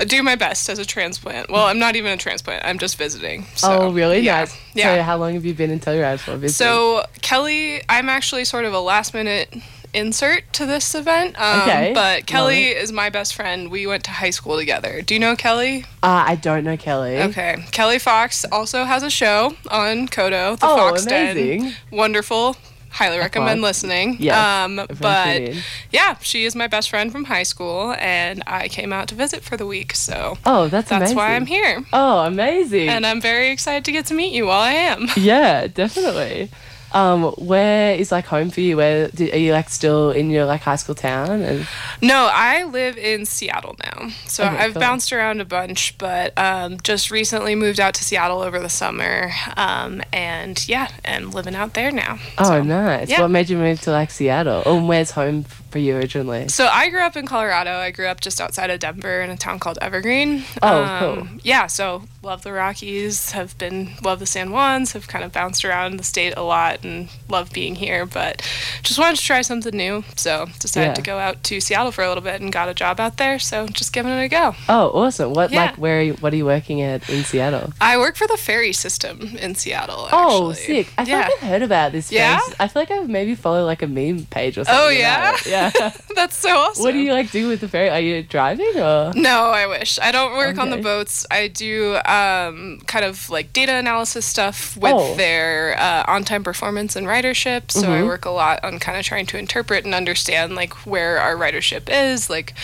I 0.00 0.04
do 0.04 0.22
my 0.22 0.34
best 0.36 0.68
as 0.68 0.78
a 0.78 0.84
transplant. 0.84 1.50
Well, 1.50 1.64
I'm 1.66 1.78
not 1.78 1.96
even 1.96 2.12
a 2.12 2.16
transplant. 2.16 2.64
I'm 2.64 2.78
just 2.78 2.96
visiting. 2.96 3.44
So, 3.54 3.68
oh 3.82 3.92
really? 3.92 4.20
Yeah. 4.20 4.40
Nice. 4.40 4.56
Yeah. 4.74 4.96
So 4.96 5.02
how 5.02 5.16
long 5.16 5.34
have 5.34 5.44
you 5.44 5.54
been 5.54 5.70
in 5.70 5.80
Telluride 5.80 6.20
for? 6.20 6.36
visiting? 6.36 6.50
So 6.66 7.04
Kelly, 7.22 7.82
I'm 7.88 8.08
actually 8.08 8.44
sort 8.44 8.64
of 8.64 8.72
a 8.72 8.80
last 8.80 9.14
minute 9.14 9.54
insert 9.94 10.52
to 10.52 10.66
this 10.66 10.94
event. 10.94 11.34
Um, 11.40 11.62
Okay. 11.62 11.92
But 11.94 12.26
Kelly 12.26 12.66
is 12.68 12.92
my 12.92 13.08
best 13.08 13.34
friend. 13.34 13.70
We 13.70 13.86
went 13.86 14.04
to 14.04 14.10
high 14.10 14.30
school 14.30 14.56
together. 14.58 15.00
Do 15.02 15.14
you 15.14 15.20
know 15.20 15.34
Kelly? 15.34 15.84
uh, 16.02 16.24
I 16.28 16.34
don't 16.36 16.62
know 16.64 16.76
Kelly. 16.76 17.18
Okay. 17.22 17.64
Kelly 17.72 17.98
Fox 17.98 18.44
also 18.52 18.84
has 18.84 19.02
a 19.02 19.10
show 19.10 19.56
on 19.70 20.06
KOTO, 20.08 20.58
the 20.58 20.66
Oh, 20.66 20.76
Fox 20.76 21.04
Den. 21.06 21.30
amazing. 21.36 21.72
Wonderful. 21.90 22.56
Highly 22.90 23.18
recommend 23.18 23.62
listening. 23.62 24.16
Yes, 24.18 24.36
Um, 24.36 24.86
but 25.00 25.52
yeah, 25.92 26.16
she 26.20 26.44
is 26.44 26.56
my 26.56 26.66
best 26.66 26.90
friend 26.90 27.12
from 27.12 27.24
high 27.24 27.42
school, 27.44 27.94
and 27.98 28.42
I 28.46 28.68
came 28.68 28.92
out 28.92 29.08
to 29.08 29.14
visit 29.14 29.42
for 29.44 29.56
the 29.56 29.66
week. 29.66 29.94
So 29.94 30.36
Oh, 30.46 30.68
that's 30.68 30.88
that's 30.88 31.00
amazing. 31.12 31.16
why 31.16 31.34
I'm 31.36 31.46
here. 31.46 31.84
Oh, 31.92 32.20
amazing. 32.20 32.88
And 32.88 33.06
I'm 33.06 33.20
very 33.20 33.50
excited 33.50 33.84
to 33.84 33.92
get 33.92 34.06
to 34.06 34.14
meet 34.14 34.32
you 34.32 34.46
while 34.46 34.60
I 34.62 34.72
am. 34.72 35.06
yeah, 35.16 35.66
definitely. 35.66 36.50
Um, 36.92 37.24
where 37.36 37.94
is 37.94 38.10
like 38.10 38.24
home 38.26 38.50
for 38.50 38.60
you? 38.60 38.76
Where 38.76 39.08
do, 39.08 39.30
are 39.30 39.36
you 39.36 39.52
like 39.52 39.68
still 39.68 40.10
in 40.10 40.30
your 40.30 40.44
like 40.46 40.62
high 40.62 40.76
school 40.76 40.94
town? 40.94 41.42
And 41.42 41.66
No, 42.02 42.28
I 42.32 42.64
live 42.64 42.96
in 42.96 43.26
Seattle 43.26 43.76
now. 43.84 44.08
So 44.26 44.44
Okay, 44.44 44.56
I've 44.56 44.72
cool. 44.72 44.80
bounced 44.80 45.12
around 45.12 45.40
a 45.40 45.44
bunch, 45.44 45.96
but 45.98 46.32
um, 46.38 46.78
just 46.82 47.10
recently 47.10 47.54
moved 47.54 47.78
out 47.80 47.94
to 47.94 48.04
Seattle 48.04 48.40
over 48.40 48.58
the 48.58 48.68
summer. 48.70 49.30
Um, 49.56 50.00
and 50.12 50.66
yeah, 50.68 50.88
am 51.04 51.30
living 51.30 51.54
out 51.54 51.74
there 51.74 51.90
now. 51.90 52.18
oh, 52.38 52.44
So- 52.44 52.62
nice. 52.62 53.08
yeah. 53.10 53.20
What 53.20 53.28
made 53.30 53.50
you 53.50 53.58
move 53.58 53.80
to 53.82 53.90
like 53.90 54.10
Seattle? 54.10 54.62
Oh, 54.64 54.78
and 54.78 54.88
where's 54.88 55.10
home 55.10 55.44
for 55.70 55.78
you 55.78 55.96
originally? 55.96 56.48
So 56.48 56.66
I 56.66 56.90
grew 56.90 57.00
up 57.00 57.16
in 57.16 57.26
Colorado. 57.26 57.72
I 57.72 57.90
grew 57.90 58.06
up 58.06 58.20
just 58.20 58.40
outside 58.40 58.70
of 58.70 58.80
Denver 58.80 59.20
in 59.20 59.30
a 59.30 59.36
town 59.36 59.58
called 59.58 59.78
Evergreen. 59.80 60.44
Oh, 60.62 60.96
cool. 61.00 61.22
Um, 61.22 61.40
yeah, 61.42 61.66
so 61.66 62.04
love 62.22 62.42
the 62.42 62.52
Rockies. 62.52 63.32
Have 63.32 63.56
been 63.58 63.94
love 64.02 64.18
the 64.18 64.26
San 64.26 64.48
Juans. 64.48 64.92
Have 64.92 65.08
kind 65.08 65.24
of 65.24 65.32
bounced 65.32 65.64
around 65.64 65.96
the 65.98 66.04
state 66.04 66.34
a 66.36 66.42
lot 66.42 66.84
and 66.84 67.08
love 67.28 67.52
being 67.52 67.74
here. 67.76 68.06
But 68.06 68.42
just 68.82 68.98
wanted 68.98 69.16
to 69.16 69.24
try 69.24 69.42
something 69.42 69.76
new. 69.76 70.04
So 70.16 70.46
decided 70.58 70.88
Yeah. 70.88 70.94
to 70.94 71.02
go 71.02 71.18
out 71.18 71.42
to 71.44 71.60
Seattle 71.60 71.92
for 71.92 72.02
a 72.02 72.08
little 72.08 72.22
bit 72.22 72.40
and 72.40 72.52
got 72.52 72.68
a 72.68 72.74
job 72.74 73.00
out 73.00 73.16
there. 73.16 73.38
So 73.38 73.66
just 73.68 73.92
giving 73.92 74.12
it 74.12 74.22
a 74.22 74.28
go. 74.28 74.54
Oh, 74.68 74.90
awesome. 74.94 75.32
What 75.34 75.50
Yeah. 75.50 75.66
like 75.66 75.76
where? 75.76 75.98
Are 75.98 76.02
you, 76.02 76.14
what 76.14 76.32
are 76.32 76.36
you 76.36 76.44
working 76.46 76.80
at 76.80 77.08
in 77.08 77.24
Seattle? 77.24 77.72
I 77.80 77.96
work 77.98 78.16
for 78.16 78.26
the 78.26 78.36
ferry 78.36 78.72
system 78.72 79.36
in 79.36 79.54
Seattle. 79.54 80.08
Oh, 80.12 80.52
sick! 80.52 80.92
I 80.96 81.04
feel 81.04 81.18
yeah. 81.18 81.24
like 81.24 81.32
I've 81.34 81.48
heard 81.48 81.62
about 81.62 81.92
this. 81.92 82.12
Yeah? 82.12 82.38
place. 82.38 82.56
I 82.60 82.68
feel 82.68 82.82
like 82.82 82.90
I've 82.90 83.08
maybe 83.08 83.34
followed 83.34 83.64
like 83.64 83.82
a 83.82 83.86
meme 83.86 84.26
page 84.26 84.56
or 84.58 84.62
oh, 84.62 84.64
something. 84.64 84.84
Oh, 84.84 84.88
yeah? 84.88 85.36
Yeah. 85.78 85.92
That's 86.14 86.36
so 86.36 86.50
awesome. 86.56 86.82
what 86.84 86.92
do 86.92 86.98
you 86.98 87.12
like 87.12 87.30
do 87.30 87.48
with 87.48 87.60
the 87.60 87.68
ferry? 87.68 87.90
Are 87.90 88.00
you 88.00 88.22
driving 88.22 88.72
or? 88.76 89.12
No, 89.14 89.50
I 89.50 89.66
wish. 89.66 89.98
I 90.00 90.10
don't 90.12 90.32
work 90.36 90.58
on 90.58 90.70
the 90.70 90.76
boats. 90.78 91.26
I 91.30 91.48
do 91.48 91.96
um, 92.06 92.80
kind 92.86 93.04
of 93.04 93.28
like 93.30 93.52
data 93.52 93.72
analysis 93.74 94.24
stuff 94.26 94.76
with 94.76 94.92
Oh. 94.94 95.14
their 95.16 95.76
uh, 95.78 96.04
on 96.08 96.24
time 96.24 96.42
performance 96.44 96.96
and 96.96 97.06
ridership. 97.06 97.70
So 97.70 97.82
I 97.92 97.98
Mhm. 98.00 98.06
work 98.06 98.24
a 98.24 98.30
lot 98.30 98.64
on 98.64 98.78
kind 98.78 98.98
of 98.98 99.04
trying 99.04 99.26
to 99.26 99.38
interpret 99.38 99.84
and 99.84 99.94
understand 99.94 100.54
like 100.54 100.74
where 100.86 101.18
our 101.18 101.34
ridership 101.36 101.88
is, 101.90 102.28
like 102.30 102.54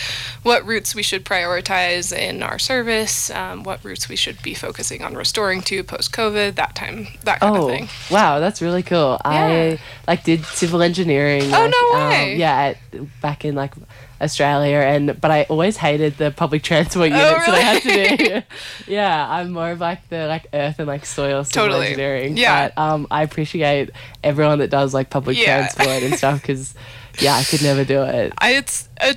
what 0.42 0.64
routes 0.66 0.94
we 0.94 1.02
should 1.02 1.24
prioritize 1.24 2.16
in 2.16 2.42
our 2.42 2.58
service, 2.58 3.30
um, 3.30 3.62
what 3.62 3.84
routes 3.84 4.08
we 4.08 4.16
should 4.16 4.40
be 4.42 4.54
focusing 4.54 5.02
on 5.02 5.14
restoring 5.14 5.60
to 5.62 5.82
post 5.84 6.12
COVID, 6.12 6.54
that 6.56 6.74
time, 6.74 7.08
that 7.24 7.40
kind 7.40 7.56
Oh 7.56 7.68
of 7.68 7.70
thing. 7.70 7.88
wow, 8.10 8.40
that's 8.40 8.60
really 8.62 8.82
cool. 8.82 9.20
Yeah. 9.24 9.30
I 9.76 9.80
like 10.06 10.24
did 10.24 10.44
civil 10.46 10.82
engineering. 10.82 11.42
Oh, 11.54 11.60
like, 11.62 11.70
no 11.70 11.98
um, 12.00 12.08
way. 12.10 12.36
yeah, 12.36 12.56
at, 12.56 12.76
back 13.20 13.44
in 13.44 13.54
like 13.54 13.74
Australia, 14.20 14.78
and 14.78 15.20
but 15.20 15.30
I 15.30 15.42
always 15.44 15.76
hated 15.76 16.16
the 16.16 16.30
public 16.30 16.62
transport 16.62 17.10
units 17.10 17.46
that 17.46 17.54
I 17.54 17.58
had 17.60 17.82
to 17.82 18.16
do. 18.16 18.34
Oh, 18.36 18.42
yeah, 18.86 19.28
I'm 19.30 19.50
more 19.52 19.70
of 19.70 19.80
like 19.80 20.08
the 20.08 20.26
like 20.26 20.46
earth 20.52 20.78
and 20.78 20.88
like 20.88 21.04
soil 21.06 21.44
civil 21.44 21.66
Totally. 21.68 21.86
engineering. 21.88 22.36
Yeah. 22.36 22.68
but 22.68 22.78
um, 22.80 23.06
I 23.10 23.22
appreciate 23.22 23.90
everyone 24.22 24.58
that 24.60 24.70
does 24.70 24.94
like 24.94 25.10
public 25.10 25.36
Yeah. 25.38 25.68
transport 25.68 26.02
and 26.02 26.14
stuff 26.14 26.40
because 26.42 26.74
yeah, 27.18 27.34
I 27.34 27.44
could 27.44 27.62
never 27.62 27.84
do 27.84 28.02
it. 28.02 28.32
I, 28.38 28.52
it's 28.56 28.88
a 29.00 29.14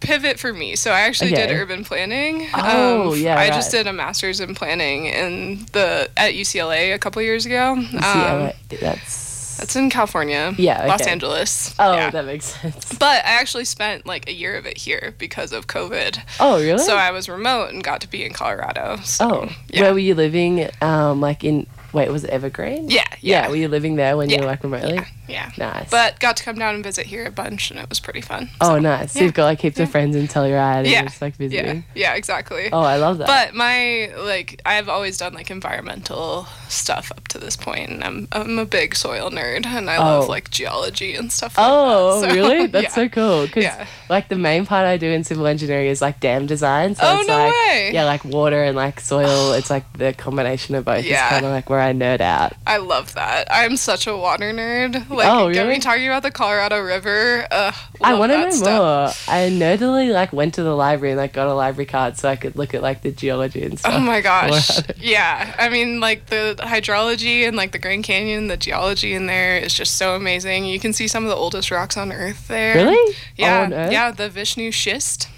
pivot 0.00 0.38
for 0.38 0.52
me. 0.52 0.76
So 0.76 0.90
I 0.92 1.00
actually 1.00 1.30
did 1.30 1.50
urban 1.50 1.84
planning. 1.84 2.46
Oh, 2.54 3.12
Um, 3.12 3.18
yeah, 3.18 3.38
I 3.38 3.48
just 3.48 3.70
did 3.70 3.86
a 3.86 3.92
master's 3.92 4.40
in 4.40 4.54
planning 4.54 5.06
in 5.06 5.66
the 5.72 6.08
at 6.16 6.34
UCLA 6.34 6.94
a 6.94 6.98
couple 6.98 7.20
years 7.22 7.46
ago. 7.46 7.72
Um, 7.72 8.52
that's 8.80 9.25
that's 9.56 9.76
in 9.76 9.90
California. 9.90 10.54
Yeah, 10.56 10.86
Los. 10.86 11.06
Angeles. 11.06 11.74
oh, 11.78 11.94
yeah. 11.94 12.10
that 12.10 12.24
makes 12.24 12.46
sense. 12.46 12.92
but 12.98 13.24
I 13.24 13.40
actually 13.40 13.64
spent 13.64 14.06
like 14.06 14.28
a 14.28 14.32
year 14.32 14.56
of 14.56 14.66
it 14.66 14.78
here 14.78 15.14
because 15.18 15.52
of 15.52 15.66
COVID. 15.66 16.18
Oh, 16.40 16.60
really? 16.60 16.78
So 16.78 16.96
I 16.96 17.10
was 17.10 17.28
remote 17.28 17.72
and 17.72 17.82
got 17.82 18.00
to 18.02 18.08
be 18.08 18.24
in 18.24 18.32
Colorado. 18.32 18.98
So, 19.04 19.30
oh, 19.30 19.52
yeah. 19.68 19.82
where 19.82 19.92
were 19.92 19.98
you 19.98 20.14
living? 20.14 20.68
Um, 20.80 21.20
like 21.20 21.44
in 21.44 21.66
wait, 21.96 22.10
was 22.12 22.24
it 22.24 22.30
Evergreen? 22.30 22.88
yeah, 22.90 23.04
yeah, 23.20 23.48
Were 23.48 23.56
you 23.56 23.68
living 23.68 23.96
there 23.96 24.16
when 24.16 24.30
you 24.30 24.38
were 24.38 24.46
like 24.46 24.62
remotely? 24.62 25.00
yeah. 25.26 25.50
Nice. 25.58 25.90
But 25.90 26.20
got 26.20 26.36
to 26.36 26.44
come 26.44 26.56
down 26.56 26.74
and 26.76 26.84
visit 26.84 27.06
here 27.06 27.24
a 27.26 27.30
bunch, 27.30 27.70
and 27.70 27.80
it 27.80 27.88
was 27.88 27.98
pretty 27.98 28.20
fun. 28.20 28.48
oh, 28.60 28.76
So, 28.76 28.78
nice. 28.78 29.12
So 29.12 29.20
you've 29.24 29.34
got 29.34 29.44
like 29.46 29.60
heaps 29.60 29.80
of 29.80 29.88
Yeah. 29.88 29.92
friends 29.92 30.14
in 30.14 30.28
Telluride 30.28 30.78
and 30.84 30.86
Yeah, 30.86 31.02
just 31.04 31.20
like 31.22 31.34
yeah, 31.38 31.48
visiting. 31.48 31.84
yeah, 31.94 32.14
exactly. 32.14 32.68
Oh, 32.72 32.80
I 32.82 32.96
love 32.96 33.18
that. 33.18 33.26
But 33.26 33.54
my 33.54 34.10
like 34.16 34.60
I've 34.64 34.88
always 34.88 35.18
done 35.18 35.34
like 35.34 35.50
environmental 35.50 36.46
stuff 36.68 37.10
up 37.16 37.26
to 37.28 37.38
this 37.38 37.56
point, 37.56 37.90
and 37.90 38.04
I'm 38.04 38.28
I'm 38.32 38.58
a 38.58 38.66
big 38.66 38.94
soil 38.94 39.30
nerd, 39.30 39.66
and 39.66 39.88
I 39.90 39.98
love 39.98 40.24
Oh. 40.24 40.26
like 40.28 40.50
geology 40.50 41.14
and 41.14 41.32
stuff. 41.32 41.56
Like 41.56 41.66
oh, 41.68 42.20
that. 42.20 42.28
So, 42.30 42.34
really? 42.36 42.66
That's 42.74 42.84
yeah. 42.84 42.90
so 42.90 43.08
cool. 43.08 43.46
Because 43.46 43.64
Yeah. 43.64 43.86
like 44.08 44.28
the 44.28 44.36
main 44.36 44.66
part 44.66 44.84
I 44.86 44.96
do 44.96 45.10
in 45.10 45.24
civil 45.24 45.46
engineering 45.46 45.88
is 45.88 46.00
like 46.02 46.20
dam 46.20 46.46
design. 46.46 46.94
So 46.94 47.02
Oh, 47.04 47.18
it's 47.20 47.28
no 47.28 47.36
like 47.38 47.52
way. 47.52 47.90
yeah, 47.92 48.04
like 48.04 48.24
water 48.24 48.62
and 48.62 48.76
like 48.76 49.00
soil. 49.00 49.52
it's 49.52 49.70
like 49.70 49.90
the 49.94 50.12
combination 50.12 50.74
of 50.74 50.84
both. 50.84 51.04
Yeah. 51.04 51.24
It's 51.24 51.30
kind 51.30 51.46
of 51.46 51.52
like 51.52 51.70
where 51.70 51.80
I 51.80 51.85
nerd 51.92 52.20
out. 52.20 52.52
I 52.66 52.76
love 52.78 53.14
that. 53.14 53.46
I'm 53.50 53.76
such 53.76 54.06
a 54.06 54.16
water 54.16 54.52
nerd. 54.52 55.08
Like, 55.10 55.28
Oh, 55.28 55.52
get 55.52 55.62
really? 55.62 55.74
me 55.74 55.80
talking 55.80 56.06
about 56.06 56.22
the 56.22 56.30
Colorado 56.30 56.80
River. 56.80 57.46
Uh, 57.50 57.72
I 58.02 58.14
want 58.14 58.32
to 58.32 58.38
know 58.38 58.50
stuff. 58.50 59.26
more. 59.26 59.34
I 59.34 59.48
nerdily 59.50 60.12
like 60.12 60.32
went 60.32 60.54
to 60.54 60.62
the 60.62 60.74
library 60.74 61.12
and 61.12 61.18
like 61.20 61.32
got 61.32 61.48
a 61.48 61.54
library 61.54 61.86
card 61.86 62.16
so 62.18 62.28
I 62.28 62.36
could 62.36 62.56
look 62.56 62.74
at 62.74 62.82
like 62.82 63.02
the 63.02 63.10
geology 63.10 63.62
and 63.62 63.78
stuff. 63.78 63.94
Oh 63.94 64.00
my 64.00 64.20
gosh. 64.30 64.80
Yeah. 64.98 65.54
I 65.58 65.68
mean, 65.68 66.00
like 66.00 66.26
the 66.26 66.56
hydrology 66.58 67.46
and 67.46 67.56
like 67.56 67.72
the 67.72 67.78
Grand 67.78 68.04
Canyon, 68.04 68.48
the 68.48 68.56
geology 68.56 69.14
in 69.14 69.26
there 69.26 69.58
is 69.58 69.74
just 69.74 69.96
so 69.96 70.14
amazing. 70.16 70.64
You 70.66 70.78
can 70.80 70.92
see 70.92 71.08
some 71.08 71.24
of 71.24 71.30
the 71.30 71.36
oldest 71.36 71.70
rocks 71.70 71.96
on 71.96 72.12
Earth 72.12 72.48
there. 72.48 72.74
Really? 72.76 73.14
Yeah. 73.36 73.68
Oh, 73.70 73.74
Earth? 73.74 73.92
Yeah. 73.92 74.10
The 74.10 74.28
Vishnu 74.28 74.70
schist. 74.72 75.28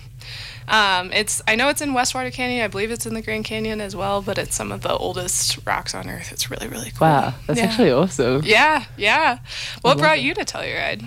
Um, 0.69 1.11
it's 1.13 1.43
I 1.49 1.55
know 1.57 1.69
it's 1.69 1.81
in 1.81 1.91
Westwater 1.91 2.33
Canyon. 2.33 2.65
I 2.65 2.69
believe 2.69 2.91
it's 2.91 3.07
in 3.07 3.15
the 3.15 3.23
Grand 3.23 3.45
Canyon 3.45 3.81
as 3.81 3.97
well, 3.97 4.21
but 4.23 4.39
it's 4.39 4.55
some 4.55 4.71
of 4.73 4.83
the 4.83 4.93
oldest 4.95 5.59
rocks 5.67 5.95
on 5.95 6.09
Earth. 6.09 6.31
It's 6.33 6.51
really 6.51 6.69
really 6.69 6.91
cool. 6.91 7.07
Wow, 7.09 7.35
that's 7.47 7.59
Yeah. 7.59 7.67
actually 7.67 7.91
awesome. 7.93 8.43
Yeah, 8.45 8.85
yeah. 8.97 9.39
What 9.83 9.99
brought 9.99 10.19
it. 10.19 10.25
you 10.25 10.35
to 10.35 10.45
Telluride? 10.45 11.05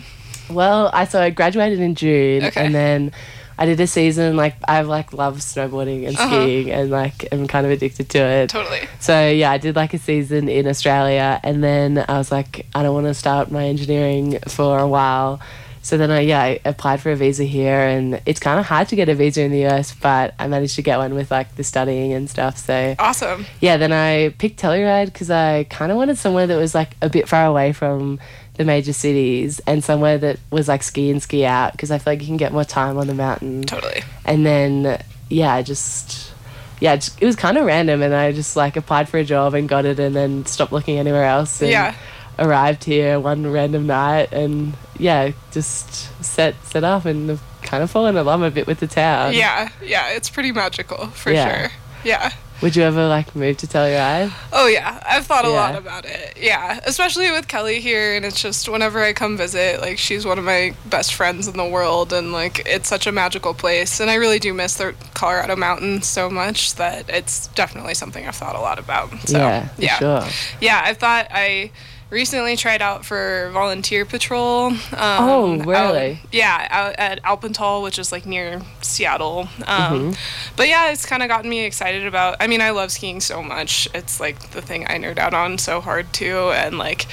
Well, 0.49 0.89
I 0.93 1.05
so 1.05 1.21
I 1.21 1.29
graduated 1.29 1.79
in 1.79 1.95
June, 1.95 2.45
Okay. 2.45 2.65
and 2.65 2.73
then 2.75 3.11
I 3.57 3.65
did 3.67 3.79
a 3.79 3.85
season 3.85 4.35
like 4.35 4.55
I've 4.67 4.87
like 4.87 5.13
love 5.13 5.37
snowboarding 5.37 6.07
and 6.07 6.17
Uh-huh. 6.17 6.27
skiing, 6.27 6.71
and 6.71 6.89
like 6.89 7.27
I'm 7.31 7.47
kind 7.47 7.65
of 7.65 7.71
addicted 7.71 8.09
to 8.09 8.17
it. 8.19 8.49
Totally. 8.49 8.81
So 8.99 9.29
yeah, 9.29 9.51
I 9.51 9.59
did 9.59 9.75
like 9.75 9.93
a 9.93 9.99
season 9.99 10.49
in 10.49 10.65
Australia, 10.67 11.39
and 11.43 11.63
then 11.63 12.03
I 12.07 12.17
was 12.17 12.31
like, 12.31 12.65
I 12.73 12.81
don't 12.81 12.95
want 12.95 13.05
to 13.07 13.13
start 13.13 13.51
my 13.51 13.65
engineering 13.65 14.39
for 14.47 14.79
a 14.79 14.87
while. 14.87 15.39
So 15.83 15.97
then 15.97 16.11
I 16.11 16.19
yeah 16.21 16.41
I 16.41 16.59
applied 16.63 17.01
for 17.01 17.11
a 17.11 17.15
visa 17.15 17.43
here, 17.43 17.79
and 17.79 18.21
it's 18.25 18.39
kind 18.39 18.59
of 18.59 18.65
hard 18.65 18.87
to 18.89 18.95
get 18.95 19.09
a 19.09 19.15
visa 19.15 19.41
in 19.41 19.51
the 19.51 19.65
US, 19.65 19.93
but 19.93 20.33
I 20.37 20.47
managed 20.47 20.75
to 20.75 20.81
get 20.81 20.97
one 20.97 21.15
with 21.15 21.31
like 21.31 21.55
the 21.55 21.63
studying 21.63 22.13
and 22.13 22.29
stuff. 22.29 22.57
So 22.57 22.95
Awesome. 22.99 23.45
yeah, 23.59 23.77
then 23.77 23.91
I 23.91 24.29
picked 24.37 24.61
Telluride 24.61 25.05
because 25.07 25.31
I 25.31 25.63
kind 25.65 25.91
of 25.91 25.97
wanted 25.97 26.17
somewhere 26.17 26.45
that 26.47 26.57
was 26.57 26.75
like 26.75 26.95
a 27.01 27.09
bit 27.09 27.27
far 27.27 27.45
away 27.45 27.73
from 27.73 28.19
the 28.55 28.65
major 28.65 28.93
cities 28.93 29.59
and 29.65 29.83
somewhere 29.83 30.17
that 30.19 30.37
was 30.51 30.67
like 30.67 30.83
ski 30.83 31.09
and 31.09 31.23
ski 31.23 31.45
out 31.45 31.71
because 31.71 31.89
I 31.89 31.97
feel 31.97 32.13
like 32.13 32.21
you 32.21 32.27
can 32.27 32.37
get 32.37 32.51
more 32.53 32.65
time 32.65 32.97
on 32.97 33.07
the 33.07 33.15
mountain. 33.15 33.63
Totally. 33.63 34.03
And 34.25 34.45
then 34.45 35.01
yeah, 35.29 35.53
I 35.53 35.63
just 35.63 36.31
yeah, 36.79 36.93
it 36.93 37.25
was 37.25 37.35
kind 37.35 37.57
of 37.59 37.65
random, 37.65 38.01
and 38.01 38.13
I 38.13 38.31
just 38.31 38.55
like 38.55 38.75
applied 38.75 39.07
for 39.07 39.17
a 39.19 39.23
job 39.23 39.53
and 39.53 39.69
got 39.69 39.85
it, 39.85 39.99
and 39.99 40.15
then 40.15 40.45
stopped 40.47 40.71
looking 40.71 40.97
anywhere 40.97 41.25
else. 41.25 41.61
And 41.61 41.69
Yeah. 41.71 41.95
Arrived 42.39 42.85
here 42.85 43.19
one 43.19 43.51
random 43.51 43.85
night, 43.87 44.31
and 44.31 44.73
yeah, 44.97 45.31
just 45.51 46.09
set 46.23 46.55
set 46.65 46.83
up 46.83 47.05
and 47.05 47.29
have 47.29 47.41
kind 47.61 47.83
of 47.83 47.91
fallen 47.91 48.17
in 48.17 48.25
love 48.25 48.41
a 48.41 48.49
bit 48.49 48.65
with 48.67 48.79
the 48.79 48.87
town. 48.87 49.33
Yeah, 49.33 49.69
yeah, 49.83 50.09
it's 50.09 50.29
pretty 50.29 50.51
magical 50.51 51.07
for 51.07 51.31
Yeah. 51.31 51.61
sure. 51.67 51.71
Yeah. 52.03 52.31
Would 52.63 52.75
you 52.75 52.83
ever 52.83 53.07
like 53.07 53.35
move 53.35 53.57
to 53.57 53.67
Telluride? 53.67 54.31
Oh 54.53 54.67
yeah, 54.67 55.01
I've 55.07 55.25
thought 55.25 55.45
a 55.45 55.49
lot 55.49 55.75
about 55.75 56.05
it. 56.05 56.37
Yeah, 56.39 56.79
especially 56.85 57.31
with 57.31 57.47
Kelly 57.47 57.79
here, 57.81 58.15
and 58.15 58.23
it's 58.23 58.39
just 58.39 58.69
whenever 58.69 59.01
I 59.01 59.13
come 59.13 59.35
visit, 59.35 59.81
like 59.81 59.97
she's 59.97 60.25
one 60.27 60.37
of 60.37 60.43
my 60.45 60.75
best 60.85 61.13
friends 61.15 61.47
in 61.47 61.57
the 61.57 61.65
world, 61.65 62.13
and 62.13 62.31
like 62.31 62.61
it's 62.67 62.87
such 62.87 63.07
a 63.07 63.11
magical 63.11 63.55
place, 63.55 63.99
and 63.99 64.11
I 64.11 64.15
really 64.15 64.37
do 64.37 64.53
miss 64.53 64.75
the 64.75 64.93
Colorado 65.15 65.55
mountains 65.55 66.05
so 66.07 66.29
much 66.29 66.75
that 66.75 67.09
it's 67.09 67.47
definitely 67.47 67.95
something 67.95 68.27
I've 68.27 68.35
thought 68.35 68.55
a 68.55 68.61
lot 68.61 68.77
about. 68.77 69.09
So 69.27 69.39
yeah, 69.39 69.69
yeah, 69.79 69.97
sure. 69.97 70.23
yeah. 70.59 70.81
I 70.85 70.93
thought 70.93 71.27
I 71.31 71.71
recently 72.11 72.55
tried 72.55 72.81
out 72.83 73.03
for 73.05 73.49
volunteer 73.53 74.05
patrol. 74.05 74.67
Um, 74.67 74.77
Oh, 74.93 75.59
out- 75.61 75.65
really? 75.65 76.19
yeah, 76.31 76.67
out 76.69 76.95
at 76.99 77.23
Alpental, 77.23 77.81
which 77.81 77.97
is 77.97 78.11
like 78.11 78.25
near 78.27 78.61
Seattle. 78.81 79.49
Um, 79.65 80.11
Mm-hmm. 80.11 80.53
But 80.57 80.67
yeah, 80.67 80.91
it's 80.91 81.05
kind 81.05 81.23
of 81.23 81.29
gotten 81.29 81.49
me 81.49 81.61
excited 81.65 82.05
about. 82.05 82.37
I 82.39 82.45
mean, 82.47 82.61
I 82.61 82.69
love 82.71 82.91
skiing 82.91 83.21
so 83.21 83.41
much. 83.41 83.87
It's 83.95 84.19
like 84.19 84.51
the 84.51 84.61
thing 84.61 84.85
I 84.87 84.99
nerd 84.99 85.17
out 85.17 85.33
on 85.33 85.57
so 85.57 85.81
hard 85.81 86.13
too, 86.13 86.51
and 86.51 86.77
like. 86.77 87.07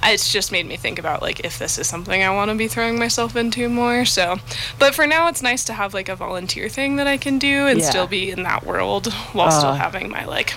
It's 0.00 0.32
just 0.32 0.52
made 0.52 0.64
me 0.64 0.76
think 0.76 1.00
about 1.00 1.22
like 1.22 1.40
if 1.40 1.58
this 1.58 1.76
is 1.76 1.88
something 1.88 2.22
I 2.22 2.30
want 2.32 2.52
to 2.52 2.56
be 2.56 2.68
throwing 2.68 3.00
myself 3.00 3.34
into 3.34 3.68
more. 3.68 4.04
So, 4.04 4.36
but 4.78 4.94
for 4.94 5.08
now, 5.08 5.26
it's 5.26 5.42
nice 5.42 5.64
to 5.64 5.72
have 5.72 5.92
like 5.92 6.08
a 6.08 6.14
volunteer 6.14 6.68
thing 6.68 6.94
that 6.96 7.08
I 7.08 7.16
can 7.16 7.40
do 7.40 7.66
and 7.66 7.80
Yeah. 7.80 7.90
still 7.90 8.06
be 8.06 8.30
in 8.30 8.44
that 8.44 8.64
world 8.64 9.12
while 9.32 9.50
still 9.50 9.70
Uh. 9.70 9.74
having 9.74 10.08
my 10.08 10.24
like 10.24 10.54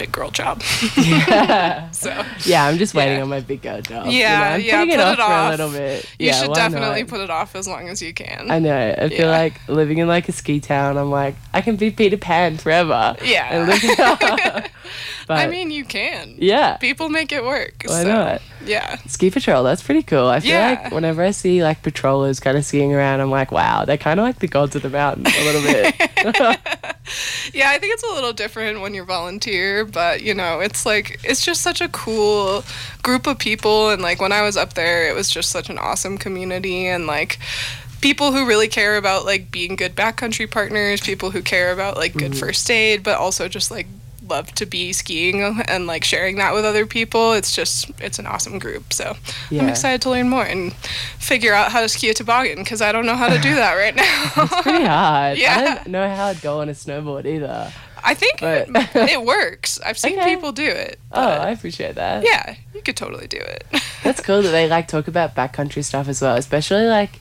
big 0.00 0.12
girl 0.12 0.30
job. 0.30 0.62
Yeah. 0.96 1.90
so 1.92 2.10
Yeah, 2.44 2.64
I'm 2.66 2.78
just 2.78 2.94
waiting 2.94 3.18
Yeah. 3.18 3.22
on 3.22 3.28
my 3.28 3.40
big 3.40 3.60
girl 3.62 3.80
job. 3.82 4.06
Yeah, 4.06 4.10
you 4.10 4.12
know? 4.12 4.54
I'm 4.54 4.60
yeah, 4.60 4.78
putting 4.78 4.94
it 4.94 4.96
put 4.96 5.20
off 5.20 5.52
it 5.52 5.56
for 5.56 5.62
a 5.64 5.66
little 5.66 5.70
bit. 5.78 6.04
you 6.18 6.26
yeah, 6.26 6.32
should 6.42 6.54
definitely 6.54 7.02
not? 7.02 7.08
put 7.10 7.20
it 7.20 7.30
off 7.30 7.54
as 7.54 7.68
long 7.68 7.88
as 7.88 8.00
you 8.00 8.14
can. 8.14 8.50
I 8.50 8.58
know. 8.58 8.94
I 8.96 9.08
feel 9.10 9.28
like 9.28 9.60
living 9.68 9.98
in 9.98 10.08
like 10.08 10.28
a 10.28 10.32
ski 10.32 10.58
town. 10.60 10.96
I'm 10.96 11.10
like, 11.10 11.34
I 11.52 11.60
can 11.60 11.76
be 11.76 11.90
Peter 11.90 12.16
Pan 12.16 12.56
forever. 12.56 13.16
Yeah. 13.22 13.48
And 13.50 13.68
live 13.68 13.84
it 13.84 14.00
up. 14.00 14.64
but 15.26 15.38
I 15.38 15.46
mean, 15.48 15.70
you 15.70 15.84
can. 15.84 16.34
yeah. 16.38 16.76
People 16.78 17.08
make 17.10 17.30
it 17.32 17.44
work. 17.44 17.82
Why 17.84 18.02
so, 18.02 18.08
not? 18.08 18.42
Yeah. 18.64 18.96
Ski 19.06 19.30
patrol, 19.30 19.62
that's 19.62 19.82
pretty 19.82 20.02
cool. 20.02 20.26
I 20.26 20.40
feel 20.40 20.50
Yeah. 20.50 20.80
like 20.82 20.92
whenever 20.92 21.22
I 21.22 21.30
see 21.30 21.62
like 21.62 21.82
patrollers 21.82 22.40
kind 22.40 22.56
of 22.56 22.64
skiing 22.64 22.92
around, 22.92 23.20
I'm 23.20 23.30
like, 23.30 23.52
wow, 23.52 23.84
they're 23.84 23.96
kind 23.96 24.20
of 24.20 24.24
like 24.24 24.38
the 24.38 24.48
gods 24.48 24.76
of 24.76 24.82
the 24.82 24.90
mountain 24.90 25.26
a 25.26 25.44
little 25.44 25.62
bit. 25.62 26.58
Yeah, 27.52 27.70
I 27.70 27.78
think 27.78 27.94
it's 27.94 28.04
a 28.04 28.12
little 28.12 28.32
different 28.32 28.80
when 28.80 28.94
you're 28.94 29.04
volunteer, 29.04 29.84
but 29.84 30.22
you 30.22 30.34
know, 30.34 30.60
it's 30.60 30.86
like 30.86 31.18
it's 31.24 31.44
just 31.44 31.62
such 31.62 31.80
a 31.80 31.88
cool 31.88 32.62
group 33.02 33.26
of 33.26 33.38
people 33.38 33.90
and 33.90 34.00
like 34.00 34.20
when 34.20 34.30
I 34.32 34.42
was 34.42 34.56
up 34.56 34.74
there, 34.74 35.08
it 35.08 35.14
was 35.14 35.28
just 35.28 35.50
such 35.50 35.70
an 35.70 35.78
awesome 35.78 36.18
community 36.18 36.86
and 36.86 37.06
like 37.06 37.38
people 38.00 38.32
who 38.32 38.46
really 38.46 38.68
care 38.68 38.96
about 38.96 39.24
like 39.24 39.50
being 39.50 39.76
good 39.76 39.94
backcountry 39.96 40.50
partners, 40.50 41.00
people 41.00 41.30
who 41.30 41.42
care 41.42 41.72
about 41.72 41.96
like 41.96 42.12
good 42.14 42.32
mm-hmm. 42.32 42.40
first 42.40 42.70
aid, 42.70 43.02
but 43.02 43.18
also 43.18 43.48
just 43.48 43.70
like 43.70 43.86
love 44.30 44.52
to 44.54 44.64
be 44.66 44.92
skiing 44.92 45.42
and 45.68 45.86
like 45.86 46.04
sharing 46.04 46.36
that 46.36 46.54
with 46.54 46.64
other 46.64 46.86
people. 46.86 47.32
It's 47.32 47.54
just 47.54 47.90
it's 48.00 48.18
an 48.18 48.26
awesome 48.26 48.58
group. 48.58 48.92
So 48.92 49.16
I'm 49.50 49.68
excited 49.68 50.00
to 50.02 50.10
learn 50.10 50.28
more 50.28 50.44
and 50.44 50.72
figure 51.18 51.52
out 51.52 51.70
how 51.72 51.80
to 51.80 51.88
ski 51.88 52.08
a 52.10 52.14
toboggan 52.14 52.58
because 52.58 52.80
I 52.80 52.92
don't 52.92 53.04
know 53.06 53.16
how 53.16 53.28
to 53.28 53.38
do 53.38 53.54
that 53.56 53.74
right 53.74 53.94
now. 53.94 54.30
It's 54.44 54.62
pretty 54.62 54.84
hard. 54.84 55.32
I 55.32 55.32
Yeah. 55.34 55.74
don't 55.76 55.88
know 55.88 56.08
how 56.08 56.26
I'd 56.26 56.40
go 56.40 56.60
on 56.60 56.68
a 56.68 56.72
snowboard 56.72 57.26
either. 57.26 57.72
I 58.02 58.14
think 58.14 58.40
But- 58.40 58.68
it 58.96 59.22
works. 59.22 59.78
I've 59.84 59.98
seen 59.98 60.18
Okay. 60.18 60.34
people 60.34 60.52
do 60.52 60.64
it. 60.64 60.98
Oh, 61.12 61.20
I 61.22 61.50
appreciate 61.50 61.96
that. 61.96 62.24
yeah, 62.24 62.54
you 62.74 62.80
could 62.80 62.96
totally 62.96 63.26
do 63.26 63.36
it. 63.36 63.64
That's 64.02 64.22
cool 64.22 64.40
that 64.40 64.50
they 64.50 64.66
like 64.68 64.88
talk 64.88 65.06
about 65.08 65.34
backcountry 65.34 65.84
stuff 65.84 66.08
as 66.08 66.22
well, 66.22 66.36
especially 66.36 66.86
like 66.86 67.20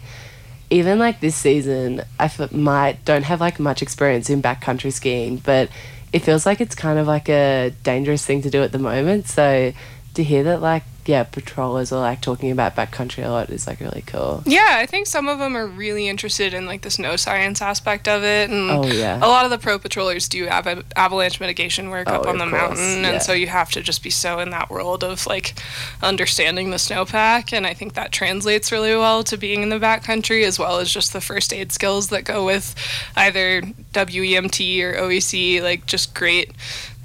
even 0.70 0.98
like 1.00 1.20
this 1.20 1.36
season. 1.36 2.04
I 2.20 2.26
f- 2.26 2.52
might 2.54 3.04
don't 3.04 3.24
have 3.24 3.42
like 3.42 3.60
much 3.60 3.82
experience 3.82 4.30
in 4.30 4.42
backcountry 4.42 4.94
skiing, 4.94 5.38
but 5.38 5.70
it 6.12 6.20
feels 6.20 6.46
like 6.46 6.62
it's 6.62 6.76
kind 6.76 7.00
of 7.00 7.08
like 7.08 7.30
a 7.30 7.74
dangerous 7.84 8.26
thing 8.26 8.42
to 8.42 8.50
do 8.50 8.64
at 8.64 8.72
the 8.72 8.80
moment. 8.80 9.28
So 9.28 9.74
to 10.16 10.24
hear 10.24 10.44
that 10.44 10.62
like 10.62 10.84
yeah, 11.10 11.24
patrollers 11.24 11.92
are 11.92 11.98
uh, 11.98 12.02
like 12.02 12.22
talking 12.22 12.52
about 12.52 12.76
backcountry 12.76 13.26
a 13.26 13.30
lot 13.30 13.50
is 13.50 13.66
like 13.66 13.80
really 13.80 14.04
cool. 14.06 14.44
yeah, 14.46 14.76
I 14.78 14.86
think 14.86 15.08
some 15.08 15.28
of 15.28 15.40
them 15.40 15.58
are 15.58 15.66
really 15.66 16.08
interested 16.08 16.54
in 16.54 16.68
like 16.68 16.84
the 16.84 16.92
snow 16.92 17.16
science 17.16 17.62
aspect 17.62 18.08
of 18.08 18.24
it, 18.24 18.50
and 18.52 18.70
Oh, 18.70 18.86
yeah. 18.86 19.18
a 19.18 19.28
lot 19.28 19.44
of 19.46 19.50
the 19.52 19.58
pro 19.58 19.80
patrollers 19.80 20.30
do 20.30 20.48
av- 20.48 20.84
avalanche 20.96 21.40
mitigation 21.40 21.90
work 21.90 22.08
oh, 22.10 22.14
up 22.16 22.26
Oh, 22.26 22.30
on 22.30 22.38
the 22.38 22.46
course, 22.46 22.62
mountain, 22.62 23.02
yeah. 23.04 23.10
and 23.12 23.22
so 23.24 23.34
you 23.34 23.48
have 23.48 23.72
to 23.72 23.82
just 23.82 24.04
be 24.04 24.12
so 24.12 24.40
in 24.40 24.52
that 24.52 24.70
world 24.70 25.04
of 25.04 25.26
like 25.26 25.56
understanding 26.04 26.70
the 26.70 26.78
snowpack, 26.78 27.54
and 27.54 27.66
I 27.66 27.74
think 27.74 27.94
that 27.96 28.12
translates 28.12 28.72
really 28.72 28.96
well 28.96 29.24
to 29.24 29.36
being 29.38 29.64
in 29.64 29.70
the 29.70 29.80
backcountry 29.80 30.44
as 30.46 30.60
well 30.60 30.78
as 30.80 30.94
just 30.94 31.12
the 31.14 31.22
first 31.22 31.52
aid 31.54 31.72
skills 31.72 32.10
that 32.10 32.24
go 32.24 32.46
with 32.46 32.76
either 33.16 33.64
WEMT 33.94 34.82
or 34.84 34.94
OEC, 34.94 35.62
like 35.62 35.86
just 35.86 36.14
great 36.14 36.52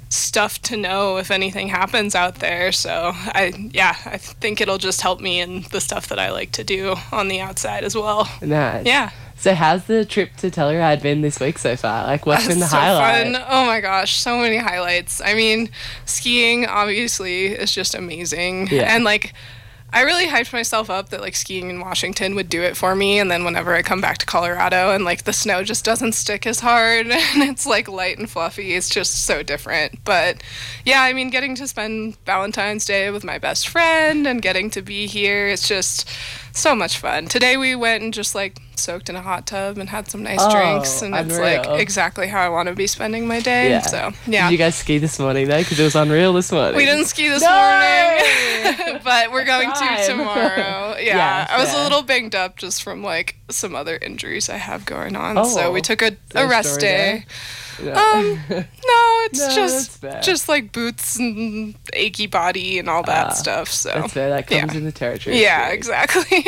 stuff 0.09 0.61
to 0.61 0.77
know 0.77 1.17
if 1.17 1.31
anything 1.31 1.69
happens 1.69 2.15
out 2.15 2.35
there. 2.35 2.71
So 2.71 3.11
I 3.13 3.69
yeah, 3.73 3.95
I 4.05 4.17
think 4.17 4.61
it'll 4.61 4.77
just 4.77 5.01
help 5.01 5.19
me 5.19 5.39
in 5.39 5.65
the 5.71 5.81
stuff 5.81 6.07
that 6.07 6.19
I 6.19 6.31
like 6.31 6.51
to 6.53 6.63
do 6.63 6.95
on 7.11 7.27
the 7.27 7.39
outside 7.39 7.83
as 7.83 7.95
well. 7.95 8.29
Nice. 8.41 8.85
Yeah. 8.85 9.11
So 9.37 9.53
how's 9.53 9.85
the 9.85 10.05
trip 10.05 10.35
to 10.37 10.49
Telluride 10.49 11.01
been 11.01 11.21
this 11.21 11.39
week 11.39 11.57
so 11.57 11.75
far? 11.75 12.05
Like 12.05 12.25
what's 12.25 12.47
been 12.47 12.59
the 12.59 12.67
so 12.67 12.77
highlight? 12.77 13.33
fun. 13.33 13.43
Oh 13.47 13.65
my 13.65 13.81
gosh, 13.81 14.15
so 14.15 14.37
many 14.37 14.57
highlights. 14.57 15.21
I 15.21 15.33
mean, 15.33 15.69
skiing 16.05 16.65
obviously 16.65 17.47
is 17.47 17.71
just 17.71 17.93
amazing. 17.95 18.67
Yeah. 18.67 18.95
And 18.95 19.03
like 19.03 19.33
I 19.95 20.01
really 20.01 20.27
hyped 20.27 20.51
myself 20.51 20.89
up 20.89 21.07
that 21.09 21.21
like 21.21 21.37
skiing 21.37 21.69
in 21.69 21.79
Washington 21.79 22.35
would 22.35 22.49
do 22.49 22.61
it 22.61 22.75
for 22.75 22.97
me 22.97 23.17
and 23.17 23.31
then 23.31 23.45
whenever 23.45 23.73
I 23.73 23.81
come 23.81 24.01
back 24.01 24.17
to 24.17 24.25
Colorado 24.25 24.91
and 24.91 25.05
like 25.05 25.23
the 25.23 25.31
snow 25.31 25.63
just 25.63 25.85
doesn't 25.85 26.11
stick 26.11 26.45
as 26.45 26.59
hard 26.59 27.07
and 27.11 27.43
it's 27.43 27.65
like 27.65 27.87
light 27.87 28.17
and 28.17 28.29
fluffy, 28.29 28.73
it's 28.73 28.89
just 28.89 29.23
so 29.25 29.41
different. 29.41 30.03
But 30.03 30.43
yeah, 30.83 31.01
I 31.01 31.13
mean 31.13 31.29
getting 31.29 31.55
to 31.55 31.65
spend 31.65 32.17
Valentine's 32.25 32.83
Day 32.83 33.09
with 33.09 33.23
my 33.23 33.37
best 33.37 33.69
friend 33.69 34.27
and 34.27 34.41
getting 34.41 34.69
to 34.71 34.81
be 34.81 35.07
here, 35.07 35.47
it's 35.47 35.65
just 35.65 36.09
so 36.55 36.73
much 36.73 36.97
fun. 36.97 37.27
Today 37.27 37.57
we 37.57 37.75
went 37.75 38.01
and 38.03 38.13
just 38.13 38.33
like 38.33 38.59
soaked 38.77 39.09
in 39.09 39.15
a 39.15 39.21
hot 39.21 39.45
tub 39.45 39.77
and 39.77 39.89
had 39.89 40.09
some 40.09 40.23
nice 40.23 40.39
Oh, 40.41 40.51
drinks 40.51 41.01
and 41.01 41.13
it's 41.15 41.37
like 41.37 41.65
exactly 41.79 42.27
how 42.27 42.39
I 42.41 42.49
want 42.49 42.67
to 42.69 42.75
be 42.75 42.87
spending 42.87 43.27
my 43.27 43.39
day. 43.41 43.69
Yeah. 43.69 43.81
So 43.81 44.11
yeah. 44.25 44.47
Did 44.47 44.53
you 44.53 44.57
guys 44.57 44.75
ski 44.75 44.97
this 44.97 45.19
morning 45.19 45.47
though? 45.47 45.59
Because 45.59 45.79
it 45.79 45.83
was 45.83 45.95
unreal 45.95 46.33
this 46.33 46.51
morning. 46.51 46.75
we 46.75 46.85
didn't 46.85 47.05
ski 47.05 47.27
this 47.29 47.41
No! 47.43 47.49
morning, 47.49 49.01
but 49.03 49.31
we're 49.31 49.45
going 49.45 49.71
to 49.71 50.03
tomorrow. 50.07 50.95
Yeah, 51.05 51.17
Yeah, 51.17 51.47
I 51.49 51.59
was 51.59 51.73
a 51.73 51.83
little 51.83 52.01
banged 52.03 52.35
up 52.35 52.55
just 52.55 52.81
from 52.81 53.03
like 53.03 53.35
some 53.49 53.75
other 53.75 53.97
injuries 54.01 54.49
I 54.49 54.55
have 54.57 54.85
going 54.85 55.15
on. 55.15 55.37
Oh. 55.37 55.43
so 55.43 55.71
we 55.71 55.81
took 55.81 56.01
a, 56.01 56.15
a 56.35 56.47
rest 56.47 56.69
story 56.75 56.81
day. 56.81 57.25
Yeah. 57.83 57.91
Um, 57.99 58.39
no, 58.49 58.63
it's 59.25 59.39
No, 59.39 59.55
just 59.55 60.01
just 60.23 60.49
like 60.49 60.71
boots 60.71 61.17
and 61.19 61.75
achy 61.93 62.27
body 62.27 62.79
and 62.79 62.89
all 62.89 63.03
that 63.03 63.27
Ah, 63.27 63.33
stuff. 63.33 63.69
So 63.69 63.89
That's 63.93 64.13
fair. 64.13 64.29
That 64.29 64.47
comes 64.47 64.73
yeah. 64.73 64.77
in 64.77 64.85
the 64.85 64.91
territory. 64.91 65.41
Yeah, 65.41 65.69
exactly. 65.69 66.43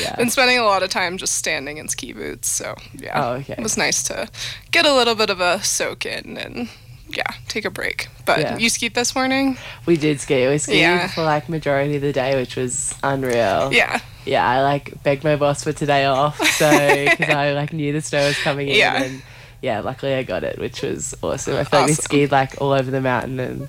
Yeah. 0.00 0.14
Been 0.18 0.30
spending 0.30 0.58
a 0.58 0.64
lot 0.64 0.82
of 0.82 0.90
time 0.90 1.16
just 1.18 1.34
standing 1.34 1.78
in 1.78 1.88
ski 1.88 2.12
boots, 2.12 2.48
so 2.48 2.74
yeah. 2.94 3.12
Oh, 3.22 3.32
okay. 3.34 3.54
It 3.58 3.62
was 3.62 3.76
nice 3.76 4.02
to 4.04 4.28
get 4.70 4.86
a 4.86 4.94
little 4.94 5.14
bit 5.14 5.30
of 5.30 5.40
a 5.40 5.62
soak 5.62 6.06
in 6.06 6.36
and 6.36 6.68
yeah, 7.08 7.30
take 7.48 7.64
a 7.64 7.70
break. 7.70 8.08
But 8.24 8.40
Yeah. 8.40 8.58
you 8.58 8.68
skied 8.68 8.94
this 8.94 9.14
morning? 9.14 9.56
We 9.86 9.96
did 9.96 10.20
ski. 10.20 10.48
We 10.48 10.58
skied 10.58 10.78
Yeah. 10.80 11.06
for 11.08 11.22
like 11.22 11.48
majority 11.48 11.96
of 11.96 12.02
the 12.02 12.12
day, 12.12 12.34
which 12.34 12.56
was 12.56 12.94
unreal. 13.02 13.72
Yeah. 13.72 14.00
Yeah, 14.24 14.44
I 14.44 14.60
like 14.62 15.02
begged 15.04 15.22
my 15.22 15.36
boss 15.36 15.62
for 15.62 15.72
today 15.72 16.04
off, 16.06 16.36
so 16.54 16.68
because 17.10 17.30
I 17.34 17.52
like 17.52 17.72
knew 17.72 17.92
the 17.92 18.00
snow 18.00 18.26
was 18.26 18.36
coming 18.38 18.66
in, 18.68 18.74
Yeah. 18.76 19.02
and 19.04 19.22
yeah, 19.62 19.80
luckily 19.80 20.14
I 20.14 20.22
got 20.22 20.44
it, 20.44 20.58
which 20.58 20.82
was 20.82 21.14
awesome. 21.22 21.54
I 21.54 21.64
felt 21.64 21.82
like 21.82 21.86
we 21.88 21.92
Awesome. 21.92 22.02
skied 22.04 22.32
like 22.32 22.60
all 22.60 22.72
over 22.72 22.90
the 22.90 23.00
mountain, 23.00 23.40
and 23.40 23.68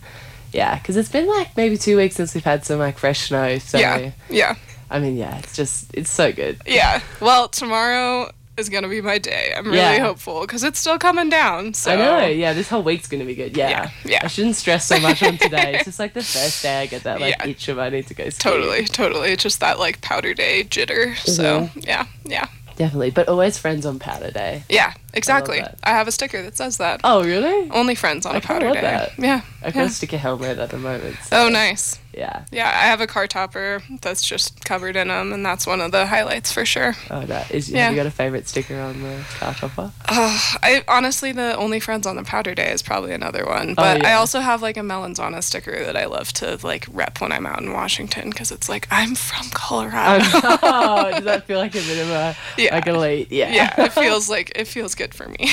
yeah, 0.53 0.77
because 0.77 0.97
it's 0.97 1.09
been 1.09 1.27
like 1.27 1.55
maybe 1.57 1.77
two 1.77 1.97
weeks 1.97 2.15
since 2.15 2.33
we've 2.33 2.43
had 2.43 2.65
some 2.65 2.79
like 2.79 2.97
fresh 2.97 3.27
snow. 3.27 3.57
So 3.59 3.77
Yeah. 3.77 4.11
Yeah. 4.29 4.55
I 4.89 4.99
mean, 4.99 5.17
yeah, 5.17 5.37
it's 5.39 5.55
just 5.55 5.91
it's 5.93 6.09
so 6.09 6.31
good. 6.31 6.61
Yeah. 6.65 7.01
Well, 7.19 7.49
tomorrow 7.49 8.31
is 8.55 8.69
going 8.69 8.81
to 8.83 8.89
be 8.89 9.01
my 9.01 9.19
day. 9.19 9.53
I'm 9.55 9.65
really 9.65 9.77
Yeah. 9.77 9.99
hopeful 9.99 10.41
because 10.41 10.63
it's 10.63 10.79
still 10.79 10.97
coming 10.97 11.29
down. 11.29 11.73
So 11.75 11.91
I 11.91 11.95
know, 11.95 12.25
yeah, 12.25 12.53
this 12.53 12.69
whole 12.69 12.81
week's 12.81 13.07
gonna 13.07 13.23
be 13.25 13.35
good. 13.35 13.55
Yeah, 13.55 13.69
Yeah, 13.69 13.89
yeah. 14.05 14.19
I 14.23 14.27
shouldn't 14.27 14.55
stress 14.55 14.85
so 14.85 14.99
much 14.99 15.21
on 15.21 15.37
today. 15.37 15.73
It's 15.75 15.85
just 15.85 15.99
like 15.99 16.13
the 16.15 16.23
first 16.23 16.63
day 16.63 16.81
I 16.81 16.85
get 16.87 17.03
that 17.03 17.19
like 17.21 17.35
Yeah. 17.37 17.47
itch 17.49 17.67
of 17.67 17.77
I 17.77 17.89
need 17.89 18.07
to 18.07 18.13
go 18.15 18.27
ski. 18.29 18.41
Totally, 18.41 18.85
totally. 18.85 19.29
It's 19.33 19.43
just 19.43 19.59
that 19.59 19.77
like 19.77 20.01
powder 20.01 20.33
day 20.33 20.63
jitter. 20.63 21.15
So, 21.17 21.43
Mm-hmm. 21.69 21.79
yeah, 21.83 22.05
yeah. 22.25 22.47
definitely, 22.77 23.11
but 23.11 23.27
always 23.27 23.57
friends 23.59 23.85
on 23.85 23.99
powder 23.99 24.31
day. 24.31 24.63
Yeah, 24.69 24.93
exactly. 25.17 25.59
that. 25.59 25.77
I, 25.83 25.89
have 25.91 26.07
a 26.07 26.11
sticker 26.11 26.41
that 26.43 26.55
says 26.57 26.77
that. 26.77 27.01
Oh 27.03 27.23
really? 27.23 27.69
Only 27.71 27.95
friends 27.95 28.25
on 28.25 28.35
I 28.35 28.39
a 28.39 28.41
powder 28.41 28.71
day. 28.73 28.81
that. 28.81 29.11
Yeah. 29.17 29.41
I've 29.63 29.73
got 29.73 29.87
a 29.87 29.89
sticker 29.89 30.17
helmet 30.17 30.59
at 30.59 30.69
the 30.69 30.77
moment. 30.77 31.17
so, 31.23 31.45
Oh, 31.45 31.49
nice. 31.49 31.99
Yeah. 32.13 32.45
Yeah, 32.51 32.67
I 32.67 32.87
have 32.87 32.99
a 33.01 33.05
car 33.05 33.27
topper 33.27 33.83
that's 34.01 34.25
just 34.27 34.65
covered 34.65 34.95
in 34.95 35.09
them, 35.09 35.31
and 35.33 35.45
that's 35.45 35.67
one 35.67 35.81
of 35.81 35.91
the 35.91 36.07
highlights 36.07 36.51
for 36.51 36.65
sure. 36.65 36.95
Oh, 37.11 37.21
that 37.25 37.51
is. 37.51 37.69
Yeah. 37.69 37.83
Have 37.85 37.91
you 37.93 37.97
got 37.97 38.07
a 38.07 38.11
favorite 38.11 38.47
sticker 38.47 38.79
on 38.79 39.01
the 39.03 39.23
car 39.37 39.53
topper? 39.53 39.91
Uh, 40.07 40.39
I 40.63 40.83
honestly, 40.87 41.31
the 41.31 41.55
only 41.57 41.79
friends 41.79 42.07
on 42.07 42.15
the 42.15 42.23
powder 42.23 42.55
day 42.55 42.71
is 42.71 42.81
probably 42.81 43.13
another 43.13 43.45
one, 43.45 43.75
but 43.75 43.97
I 43.97 43.99
Oh, 43.99 44.09
yeah. 44.13 44.17
also 44.17 44.39
have 44.39 44.63
like 44.63 44.77
a 44.77 44.83
melons 44.83 45.19
on 45.19 45.35
a 45.35 45.43
sticker 45.43 45.83
that 45.85 45.95
I 45.95 46.05
love 46.05 46.33
to 46.33 46.57
like 46.63 46.87
rep 46.91 47.21
when 47.21 47.31
I'm 47.31 47.45
out 47.45 47.61
in 47.61 47.71
Washington 47.73 48.29
because 48.31 48.51
it's 48.51 48.67
like 48.69 48.87
I'm 48.89 49.13
from 49.13 49.47
Colorado. 49.53 50.23
oh, 50.63 51.11
does 51.15 51.23
that 51.25 51.45
feel 51.45 51.59
like 51.59 51.75
a 51.75 51.79
bit 51.81 51.99
of 51.99 52.09
a 52.09 52.35
Yeah. 52.57 52.73
like 52.73 52.87
a 52.87 52.93
late? 52.93 53.31
Yeah. 53.31 53.51
yeah, 53.53 53.81
it 53.85 53.93
feels 53.93 54.27
like 54.27 54.53
it 54.55 54.67
feels 54.67 54.95
good 54.95 55.06
good 55.07 55.15
for 55.15 55.29
me. 55.29 55.49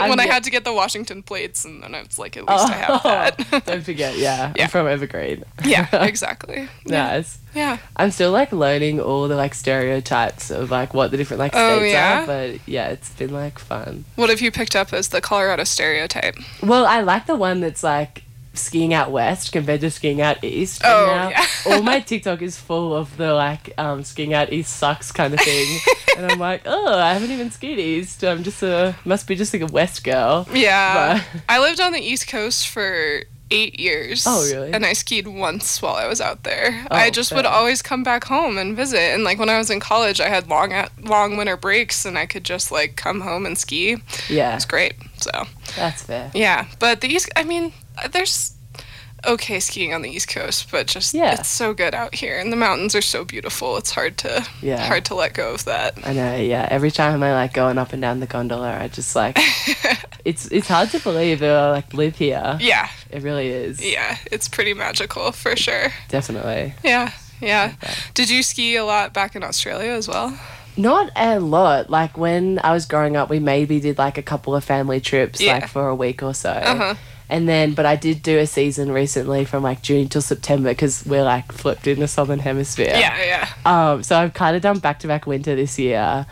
when 0.08 0.20
I 0.20 0.26
had 0.26 0.44
to 0.44 0.50
get 0.50 0.64
the 0.64 0.72
Washington 0.72 1.22
plates, 1.22 1.64
and 1.64 1.82
then 1.82 1.94
I 1.94 2.02
was 2.02 2.18
like, 2.18 2.36
at 2.36 2.48
least 2.48 2.68
I 2.68 2.72
have 2.72 2.90
oh, 3.04 3.08
that. 3.08 3.64
Don't 3.66 3.82
forget, 3.84 4.16
yeah, 4.18 4.52
Yeah. 4.56 4.64
I'm 4.64 4.70
from 4.70 4.86
Evergreen. 4.86 5.44
yeah, 5.64 5.88
exactly. 6.04 6.68
nice. 6.86 7.38
Yeah. 7.54 7.78
I'm 7.96 8.10
still 8.10 8.30
like 8.32 8.52
learning 8.52 9.00
all 9.00 9.28
the 9.28 9.36
like 9.36 9.54
stereotypes 9.54 10.50
of 10.50 10.70
like 10.70 10.94
what 10.94 11.10
the 11.10 11.16
different 11.16 11.38
like 11.38 11.52
Oh, 11.54 11.78
states 11.78 11.92
yeah? 11.92 12.22
are, 12.22 12.26
but 12.26 12.60
yeah, 12.66 12.88
it's 12.88 13.10
been 13.10 13.32
like 13.32 13.58
fun. 13.58 14.04
What 14.16 14.30
have 14.30 14.40
you 14.40 14.50
picked 14.50 14.74
up 14.74 14.92
as 14.92 15.08
the 15.08 15.20
Colorado 15.20 15.64
stereotype? 15.64 16.36
Well, 16.62 16.86
I 16.86 17.00
like 17.00 17.26
the 17.26 17.36
one 17.36 17.60
that's 17.60 17.82
like 17.82 18.24
skiing 18.54 18.92
out 18.92 19.10
west 19.10 19.50
compared 19.52 19.80
to 19.80 19.90
skiing 19.90 20.20
out 20.20 20.42
east. 20.44 20.82
And 20.84 20.92
Oh, 20.92 21.06
now 21.06 21.28
yeah. 21.30 21.46
all 21.66 21.82
my 21.82 22.00
TikTok 22.10 22.42
is 22.42 22.58
full 22.58 22.94
of 22.94 23.16
the 23.16 23.32
like 23.34 23.72
um, 23.78 24.04
skiing 24.04 24.34
out 24.34 24.52
east 24.52 24.74
sucks 24.76 25.10
kind 25.12 25.32
of 25.34 25.40
thing, 25.40 25.78
and 26.16 26.30
I'm 26.32 26.38
like, 26.38 26.62
oh, 26.66 26.98
I 26.98 27.14
haven't 27.14 27.30
even 27.30 27.50
skied 27.50 27.78
east. 27.78 28.22
I'm 28.24 28.42
just 28.42 28.62
a 28.62 28.94
must 29.04 29.26
be 29.26 29.34
just 29.34 29.52
like 29.52 29.62
a 29.62 29.66
west 29.72 30.04
girl. 30.04 30.46
Yeah. 30.52 31.22
But- 31.32 31.42
I 31.48 31.60
lived 31.60 31.80
on 31.80 31.92
the 31.92 32.00
East 32.00 32.28
Coast 32.28 32.68
for 32.68 33.22
eight 33.50 33.78
years. 33.78 34.24
Oh, 34.26 34.42
really? 34.50 34.72
And 34.72 34.84
I 34.86 34.94
skied 34.94 35.26
once 35.28 35.82
while 35.82 35.94
I 35.96 36.06
was 36.06 36.22
out 36.22 36.42
there. 36.44 36.86
Oh, 36.90 36.96
I 36.96 37.10
just 37.10 37.34
would 37.34 37.44
always 37.44 37.82
come 37.82 38.02
back 38.02 38.24
home 38.24 38.56
and 38.56 38.74
visit. 38.74 38.98
And 38.98 39.24
like 39.24 39.38
when 39.38 39.50
I 39.50 39.58
was 39.58 39.68
in 39.68 39.78
college, 39.78 40.20
I 40.22 40.28
had 40.28 40.48
long 40.48 40.72
at 40.72 40.90
long 41.04 41.36
winter 41.36 41.56
breaks, 41.58 42.04
and 42.06 42.16
I 42.18 42.24
could 42.26 42.44
just 42.44 42.72
like 42.72 42.96
come 42.96 43.20
home 43.20 43.44
and 43.44 43.56
ski. 43.58 43.92
It 43.92 44.30
Yeah, 44.30 44.54
was 44.54 44.64
great. 44.64 44.94
So 45.18 45.30
that's 45.76 46.02
fair. 46.02 46.30
yeah, 46.34 46.66
but 46.78 47.00
the 47.02 47.08
East. 47.08 47.30
I 47.36 47.44
mean, 47.44 47.72
there's 48.10 48.54
okay 49.24 49.60
skiing 49.60 49.94
on 49.94 50.02
the 50.02 50.10
East 50.10 50.26
Coast, 50.28 50.66
but 50.72 50.88
just 50.88 51.14
Yeah. 51.14 51.34
it's 51.38 51.48
so 51.48 51.72
good 51.72 51.94
out 51.94 52.12
here, 52.16 52.40
and 52.40 52.52
the 52.52 52.56
mountains 52.56 52.94
are 52.96 53.00
so 53.02 53.24
beautiful. 53.24 53.76
It's 53.76 53.92
hard 53.92 54.18
to 54.18 54.44
Yeah. 54.60 54.84
hard 54.84 55.04
to 55.06 55.14
let 55.14 55.32
go 55.32 55.54
of 55.54 55.64
that. 55.66 55.94
I 56.04 56.12
know, 56.12 56.34
yeah. 56.36 56.66
Every 56.70 56.90
time 56.90 57.22
I 57.22 57.32
like 57.32 57.52
going 57.52 57.78
up 57.78 57.92
and 57.92 58.02
down 58.02 58.18
the 58.18 58.26
gondola, 58.26 58.76
I 58.80 58.88
just 58.88 59.14
like 59.14 59.38
it's 60.24 60.46
it's 60.46 60.66
hard 60.68 60.90
to 60.90 60.98
believe 60.98 61.38
that 61.38 61.50
I 61.56 61.70
like 61.70 61.94
live 61.94 62.16
here. 62.16 62.56
Yeah, 62.60 62.88
It 63.10 63.22
really 63.22 63.48
is. 63.48 63.80
yeah, 63.84 64.16
it's 64.30 64.48
pretty 64.48 64.74
magical 64.74 65.30
for 65.30 65.54
sure. 65.54 65.92
Definitely. 66.08 66.74
Yeah, 66.82 67.12
yeah. 67.40 67.74
Did 68.14 68.28
you 68.28 68.42
ski 68.42 68.74
a 68.74 68.84
lot 68.84 69.12
back 69.12 69.36
in 69.36 69.44
Australia 69.44 69.92
as 69.92 70.08
well? 70.08 70.36
Not 70.76 71.10
a 71.14 71.38
lot. 71.38 71.90
Like 71.90 72.16
when 72.18 72.58
I 72.64 72.72
was 72.72 72.86
growing 72.86 73.14
up, 73.16 73.30
we 73.30 73.38
maybe 73.38 73.78
did 73.78 73.98
like 73.98 74.18
a 74.18 74.22
couple 74.22 74.56
of 74.56 74.64
family 74.64 75.00
trips, 75.00 75.40
Yeah. 75.40 75.52
like 75.54 75.68
for 75.68 75.86
a 75.88 75.94
week 75.94 76.22
or 76.24 76.34
so. 76.34 76.50
Uh-huh. 76.50 76.94
And 77.28 77.48
then, 77.48 77.72
but 77.74 77.86
I 77.86 77.96
did 77.96 78.22
do 78.22 78.38
a 78.38 78.46
season 78.46 78.92
recently 78.92 79.44
from 79.44 79.62
like 79.62 79.82
June 79.82 80.08
till 80.08 80.20
September 80.20 80.70
because 80.70 81.04
we're 81.06 81.24
like 81.24 81.50
flipped 81.50 81.86
in 81.86 82.00
the 82.00 82.08
southern 82.08 82.40
hemisphere. 82.40 82.94
Yeah, 82.94 83.22
yeah. 83.24 83.48
Um, 83.64 84.02
so 84.02 84.18
I've 84.18 84.34
kind 84.34 84.54
of 84.54 84.62
done 84.62 84.78
back 84.78 84.98
to 85.00 85.06
back 85.06 85.26
winter 85.26 85.56
this 85.56 85.78
year. 85.78 86.26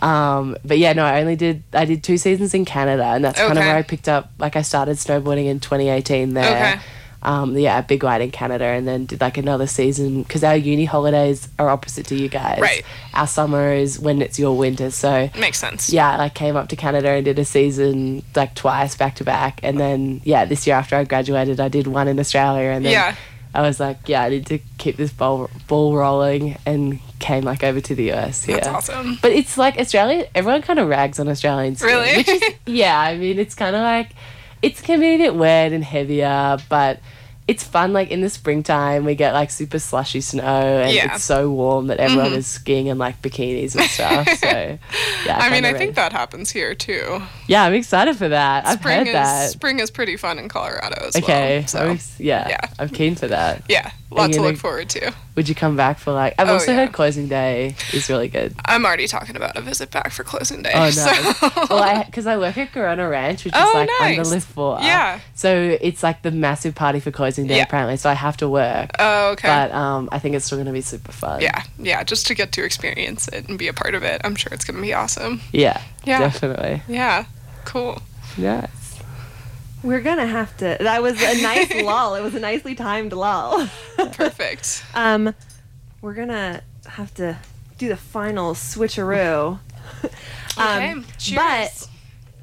Um, 0.00 0.56
but 0.64 0.78
yeah, 0.78 0.92
no, 0.92 1.04
I 1.04 1.20
only 1.20 1.36
did 1.36 1.62
I 1.72 1.84
did 1.84 2.02
two 2.02 2.16
seasons 2.16 2.54
in 2.54 2.64
Canada, 2.64 3.04
and 3.04 3.24
that's 3.24 3.38
kind 3.38 3.58
of 3.58 3.64
where 3.64 3.76
I 3.76 3.82
picked 3.82 4.08
up. 4.08 4.30
Like 4.38 4.56
I 4.56 4.62
started 4.62 4.96
snowboarding 4.96 5.46
in 5.46 5.60
2018 5.60 6.34
there. 6.34 6.74
Okay. 6.74 6.82
Um, 7.22 7.56
yeah, 7.56 7.80
Big 7.80 8.04
White 8.04 8.20
in 8.20 8.30
Canada, 8.30 8.64
and 8.66 8.86
then 8.86 9.06
did 9.06 9.20
like 9.20 9.36
another 9.36 9.66
season 9.66 10.22
because 10.22 10.44
our 10.44 10.56
uni 10.56 10.84
holidays 10.84 11.48
are 11.58 11.68
opposite 11.68 12.06
to 12.06 12.14
you 12.14 12.28
guys. 12.28 12.60
Right. 12.60 12.84
Our 13.14 13.26
summer 13.26 13.72
is 13.72 13.98
when 13.98 14.22
it's 14.22 14.38
your 14.38 14.56
winter, 14.56 14.90
so 14.90 15.28
Makes 15.36 15.58
sense. 15.58 15.90
yeah, 15.92 16.12
I 16.12 16.16
like 16.16 16.34
came 16.34 16.54
up 16.56 16.68
to 16.68 16.76
Canada 16.76 17.08
and 17.10 17.24
did 17.24 17.38
a 17.38 17.44
season 17.44 18.22
like 18.36 18.54
twice 18.54 18.94
back 18.96 19.16
to 19.16 19.24
back, 19.24 19.60
and 19.64 19.80
then 19.80 20.20
yeah, 20.24 20.44
this 20.44 20.66
year 20.66 20.76
after 20.76 20.94
I 20.96 21.04
graduated, 21.04 21.58
I 21.58 21.68
did 21.68 21.86
one 21.88 22.06
in 22.06 22.20
Australia, 22.20 22.70
and 22.70 22.84
then 22.84 22.92
Yeah. 22.92 23.14
I 23.54 23.62
was 23.62 23.80
like, 23.80 24.06
yeah, 24.06 24.22
I 24.22 24.28
need 24.28 24.44
to 24.46 24.58
keep 24.76 24.96
this 24.98 25.10
ball 25.12 25.48
ball 25.66 25.96
rolling, 25.96 26.58
and 26.66 27.00
came 27.18 27.42
like 27.44 27.64
over 27.64 27.80
to 27.80 27.94
the 27.94 28.12
US. 28.12 28.46
Yeah, 28.46 28.56
That's 28.56 28.68
awesome. 28.68 29.18
But 29.22 29.32
it's 29.32 29.56
like 29.56 29.78
Australia. 29.78 30.28
Everyone 30.34 30.60
kind 30.62 30.78
of 30.78 30.88
rags 30.88 31.18
on 31.18 31.26
Australians. 31.28 31.80
Really? 31.82 32.18
Which 32.18 32.28
is, 32.28 32.42
yeah, 32.66 33.00
I 33.00 33.16
mean, 33.16 33.38
it's 33.38 33.54
kind 33.54 33.74
of 33.74 33.80
like 33.82 34.10
it's 34.62 34.80
can 34.82 35.00
be 35.00 35.14
a 35.14 35.18
bit 35.18 35.34
weird 35.34 35.72
and 35.72 35.82
heavier, 35.82 36.58
but. 36.68 37.00
It's 37.48 37.62
fun, 37.62 37.92
like 37.92 38.10
in 38.10 38.22
the 38.22 38.28
springtime, 38.28 39.04
we 39.04 39.14
get 39.14 39.32
like 39.32 39.50
super 39.50 39.78
slushy 39.78 40.20
snow, 40.20 40.42
and 40.42 40.92
Yeah. 40.92 41.06
Mm-hmm. 41.06 41.14
it's 41.16 41.24
so 41.24 41.48
warm 41.50 41.86
that 41.86 41.98
everyone 42.00 42.32
is 42.32 42.46
skiing 42.46 42.88
in 42.88 42.98
like 42.98 43.22
bikinis 43.22 43.76
and 43.76 43.88
stuff. 43.88 44.26
So, 44.40 44.78
yeah, 45.26 45.38
I 45.38 45.50
mean, 45.50 45.64
I 45.64 45.72
think 45.72 45.94
that 45.94 46.12
happens 46.12 46.50
here 46.50 46.74
too. 46.74 47.22
Yeah, 47.46 47.62
I'm 47.64 47.72
excited 47.74 48.16
for 48.16 48.28
that. 48.28 48.66
I've 48.66 48.80
Spring 48.80 48.98
heard 48.98 49.06
is 49.08 49.12
that. 49.14 49.50
spring 49.50 49.78
is 49.78 49.90
pretty 49.92 50.16
fun 50.16 50.38
in 50.40 50.48
Colorado 50.48 51.04
as 51.06 51.14
Okay, 51.16 51.58
well. 51.60 51.68
So 51.68 51.78
I'm 51.90 51.98
yeah, 52.18 52.48
yeah. 52.48 52.60
I'm 52.80 52.88
keen 52.88 53.14
for 53.14 53.28
that. 53.28 53.62
yeah, 53.68 53.92
lot 54.10 54.32
to 54.32 54.40
look 54.42 54.56
forward 54.56 54.88
to. 54.90 55.12
Would 55.36 55.48
you 55.48 55.54
come 55.54 55.76
back 55.76 55.98
for 55.98 56.12
like? 56.12 56.34
I've 56.38 56.48
Oh, 56.48 56.54
also 56.54 56.72
yeah. 56.72 56.78
heard 56.78 56.92
closing 56.92 57.28
day 57.28 57.76
is 57.92 58.08
really 58.08 58.28
good. 58.28 58.54
I'm 58.64 58.84
already 58.86 59.06
talking 59.06 59.36
about 59.36 59.54
a 59.56 59.60
visit 59.60 59.90
back 59.90 60.10
for 60.12 60.24
closing 60.24 60.62
day. 60.62 60.72
Oh 60.74 60.80
no! 60.84 60.90
so- 60.90 61.50
well, 61.70 61.82
I 61.82 62.04
because 62.04 62.26
I 62.26 62.36
work 62.38 62.56
at 62.56 62.72
Gorrono 62.72 63.10
Ranch, 63.10 63.44
which 63.44 63.54
is 63.54 63.60
Oh, 63.62 63.70
like 63.74 63.90
nice. 64.00 64.26
the 64.28 64.34
Lift 64.34 64.48
Four. 64.48 64.78
Yeah. 64.80 65.20
So 65.34 65.76
it's 65.80 66.02
like 66.02 66.22
the 66.22 66.30
massive 66.30 66.74
party 66.74 67.00
for 67.00 67.10
closing 67.10 67.46
day 67.46 67.58
Yeah. 67.58 67.64
apparently. 67.64 67.96
So 67.98 68.08
I 68.10 68.14
have 68.14 68.36
to 68.38 68.48
work, 68.48 68.90
oh, 68.98 69.30
okay. 69.32 69.46
but 69.48 69.72
um, 69.72 70.08
I 70.10 70.18
think 70.18 70.34
it's 70.36 70.46
still 70.46 70.58
gonna 70.58 70.72
be 70.72 70.80
super 70.80 71.12
fun. 71.12 71.40
yeah, 71.42 71.62
yeah, 71.78 72.02
just 72.02 72.26
to 72.28 72.34
get 72.34 72.52
to 72.52 72.64
experience 72.64 73.28
it 73.28 73.46
and 73.48 73.58
be 73.58 73.68
a 73.68 73.74
part 73.74 73.94
of 73.94 74.02
it. 74.02 74.22
I'm 74.24 74.36
sure 74.36 74.52
it's 74.52 74.64
going 74.64 74.76
to 74.76 74.82
be 74.82 74.94
awesome. 74.94 75.40
Yeah. 75.52 75.80
Yeah. 76.04 76.20
Definitely. 76.20 76.82
Yeah, 76.88 77.26
cool. 77.64 78.00
Yes. 78.38 78.70
We're 79.86 80.00
gonna 80.00 80.26
have 80.26 80.56
to. 80.58 80.76
That 80.80 81.02
was 81.02 81.20
a 81.22 81.40
nice 81.42 81.72
lull. 81.82 82.14
It 82.16 82.22
was 82.22 82.34
a 82.34 82.40
nicely 82.40 82.74
timed 82.74 83.12
lull. 83.12 83.68
Perfect. 84.12 84.84
um, 84.94 85.34
we're 86.02 86.14
gonna 86.14 86.62
have 86.86 87.14
to 87.14 87.38
do 87.78 87.88
the 87.88 87.96
final 87.96 88.54
switcheroo. 88.54 89.58
Okay, 90.58 90.90
um, 90.92 91.04
cheers. 91.18 91.36
but 91.36 91.88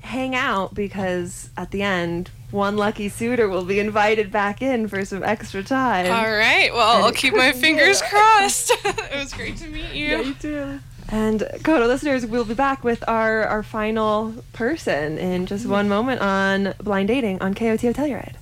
hang 0.08 0.36
out 0.36 0.76
because 0.76 1.50
at 1.58 1.72
the 1.72 1.82
end, 1.82 2.30
one 2.52 2.78
lucky 2.78 3.10
suitor 3.10 3.50
will 3.50 3.66
be 3.66 3.80
invited 3.80 4.32
back 4.32 4.62
in 4.62 4.88
for 4.88 5.04
some 5.04 5.24
extra 5.24 5.64
time. 5.64 6.06
All 6.06 6.32
right. 6.32 6.72
Well, 6.72 6.98
And 6.98 7.06
I'll 7.06 7.12
keep 7.12 7.34
my 7.36 7.52
fingers 7.54 8.04
crossed. 8.04 8.70
it 8.86 9.16
was 9.16 9.34
great 9.34 9.58
to 9.58 9.68
meet 9.68 9.94
you. 9.94 10.08
Yeah, 10.10 10.22
you. 10.22 10.34
too. 10.36 10.80
And 11.10 11.42
KOTO 11.42 11.88
listeners, 11.88 12.26
we'll 12.26 12.46
be 12.46 12.54
back 12.54 12.84
with 12.84 13.04
our, 13.08 13.44
our 13.44 13.64
final 13.64 14.34
person 14.54 15.18
in 15.18 15.46
just 15.46 15.66
one 15.66 15.88
moment 15.88 16.22
on 16.22 16.74
blind 16.82 17.08
dating 17.10 17.42
on 17.42 17.54
KOTO 17.54 17.94
Telluride. 17.94 18.36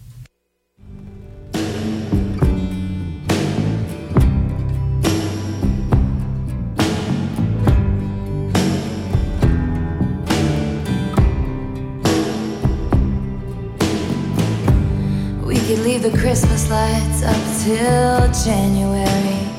We 15.45 15.55
could 15.67 15.79
leave 15.79 16.03
the 16.03 16.17
Christmas 16.17 16.69
lights 16.69 17.23
up 17.23 17.63
till 17.63 18.45
January. 18.45 19.50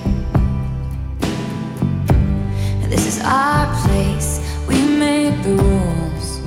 This 2.93 3.07
is 3.07 3.22
our 3.24 3.64
place, 3.86 4.38
we 4.68 4.76
make 4.84 5.43
the 5.43 5.55
rules. 5.55 6.40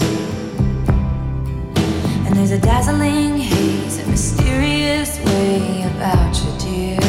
And 2.23 2.35
there's 2.35 2.51
a 2.51 2.59
dazzling 2.59 3.39
haze, 3.39 3.97
a 3.97 4.05
mysterious 4.05 5.17
way 5.25 5.81
about 5.95 6.35
you, 6.37 6.51
dear. 6.59 7.01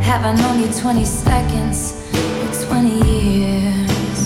Have 0.00 0.24
I 0.24 0.32
known 0.40 0.60
you 0.60 0.72
20 0.72 1.04
seconds 1.04 2.00
or 2.14 2.66
20 2.66 2.88
years? 3.10 4.20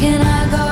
Can 0.00 0.20
I 0.20 0.50
go? 0.50 0.71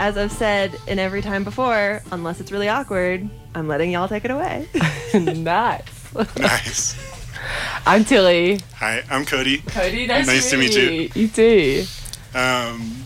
As 0.00 0.16
I've 0.16 0.32
said 0.32 0.74
in 0.88 0.98
every 0.98 1.20
time 1.20 1.44
before, 1.44 2.02
unless 2.10 2.40
it's 2.40 2.50
really 2.50 2.70
awkward, 2.70 3.28
I'm 3.54 3.68
letting 3.68 3.90
y'all 3.90 4.08
take 4.08 4.24
it 4.24 4.30
away. 4.30 4.66
nice. 5.14 6.14
Nice. 6.38 6.96
I'm 7.86 8.06
Tilly. 8.06 8.60
Hi, 8.76 9.02
I'm 9.10 9.26
Cody. 9.26 9.58
Cody, 9.58 10.06
nice, 10.06 10.26
Nice 10.26 10.50
to 10.50 10.56
meet 10.56 10.74
you. 10.74 11.10
You 11.14 11.28
too. 11.28 11.84
Um, 12.34 12.96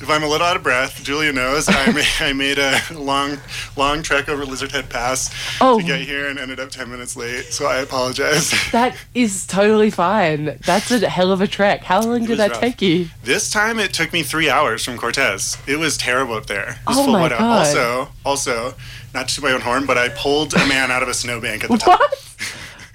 if 0.00 0.10
I'm 0.10 0.22
a 0.22 0.28
little 0.28 0.46
out 0.46 0.56
of 0.56 0.62
breath, 0.62 1.02
Julia 1.02 1.32
knows 1.32 1.66
I 1.68 1.90
made, 1.92 2.06
I 2.20 2.32
made 2.32 2.58
a 2.58 2.80
long, 2.92 3.38
long 3.76 4.02
trek 4.02 4.28
over 4.28 4.44
Lizard 4.44 4.72
Head 4.72 4.90
Pass 4.90 5.30
Oh. 5.60 5.78
to 5.80 5.84
get 5.86 6.00
here 6.00 6.28
and 6.28 6.38
ended 6.38 6.60
up 6.60 6.70
10 6.70 6.90
minutes 6.90 7.16
late, 7.16 7.46
so 7.46 7.66
I 7.66 7.78
apologize. 7.78 8.52
That 8.72 8.96
is 9.14 9.46
totally 9.46 9.90
fine. 9.90 10.58
That's 10.66 10.90
a 10.90 11.08
hell 11.08 11.30
of 11.30 11.40
a 11.40 11.46
trek. 11.46 11.84
How 11.84 12.00
long 12.02 12.24
did 12.24 12.38
that 12.38 12.50
rough. 12.52 12.60
take 12.60 12.82
you? 12.82 13.08
this 13.22 13.50
time 13.50 13.78
it 13.78 13.92
took 13.92 14.12
me 14.12 14.22
three 14.22 14.50
hours 14.50 14.84
from 14.84 14.96
Cortez. 14.98 15.56
It 15.66 15.76
was 15.78 15.96
terrible 15.96 16.34
up 16.34 16.46
there. 16.46 16.70
It 16.70 16.88
was 16.88 16.98
Oh 16.98 17.04
full 17.04 17.12
my. 17.12 17.28
God. 17.28 17.40
Also, 17.40 18.08
also, 18.24 18.74
not 19.14 19.28
to 19.28 19.42
my 19.42 19.52
own 19.52 19.60
horn, 19.60 19.86
but 19.86 19.96
I 19.96 20.08
pulled 20.08 20.54
a 20.54 20.66
man 20.66 20.90
out 20.90 21.02
of 21.02 21.08
a 21.08 21.14
snowbank 21.14 21.64
at 21.64 21.70
the 21.70 21.76
top. 21.78 22.00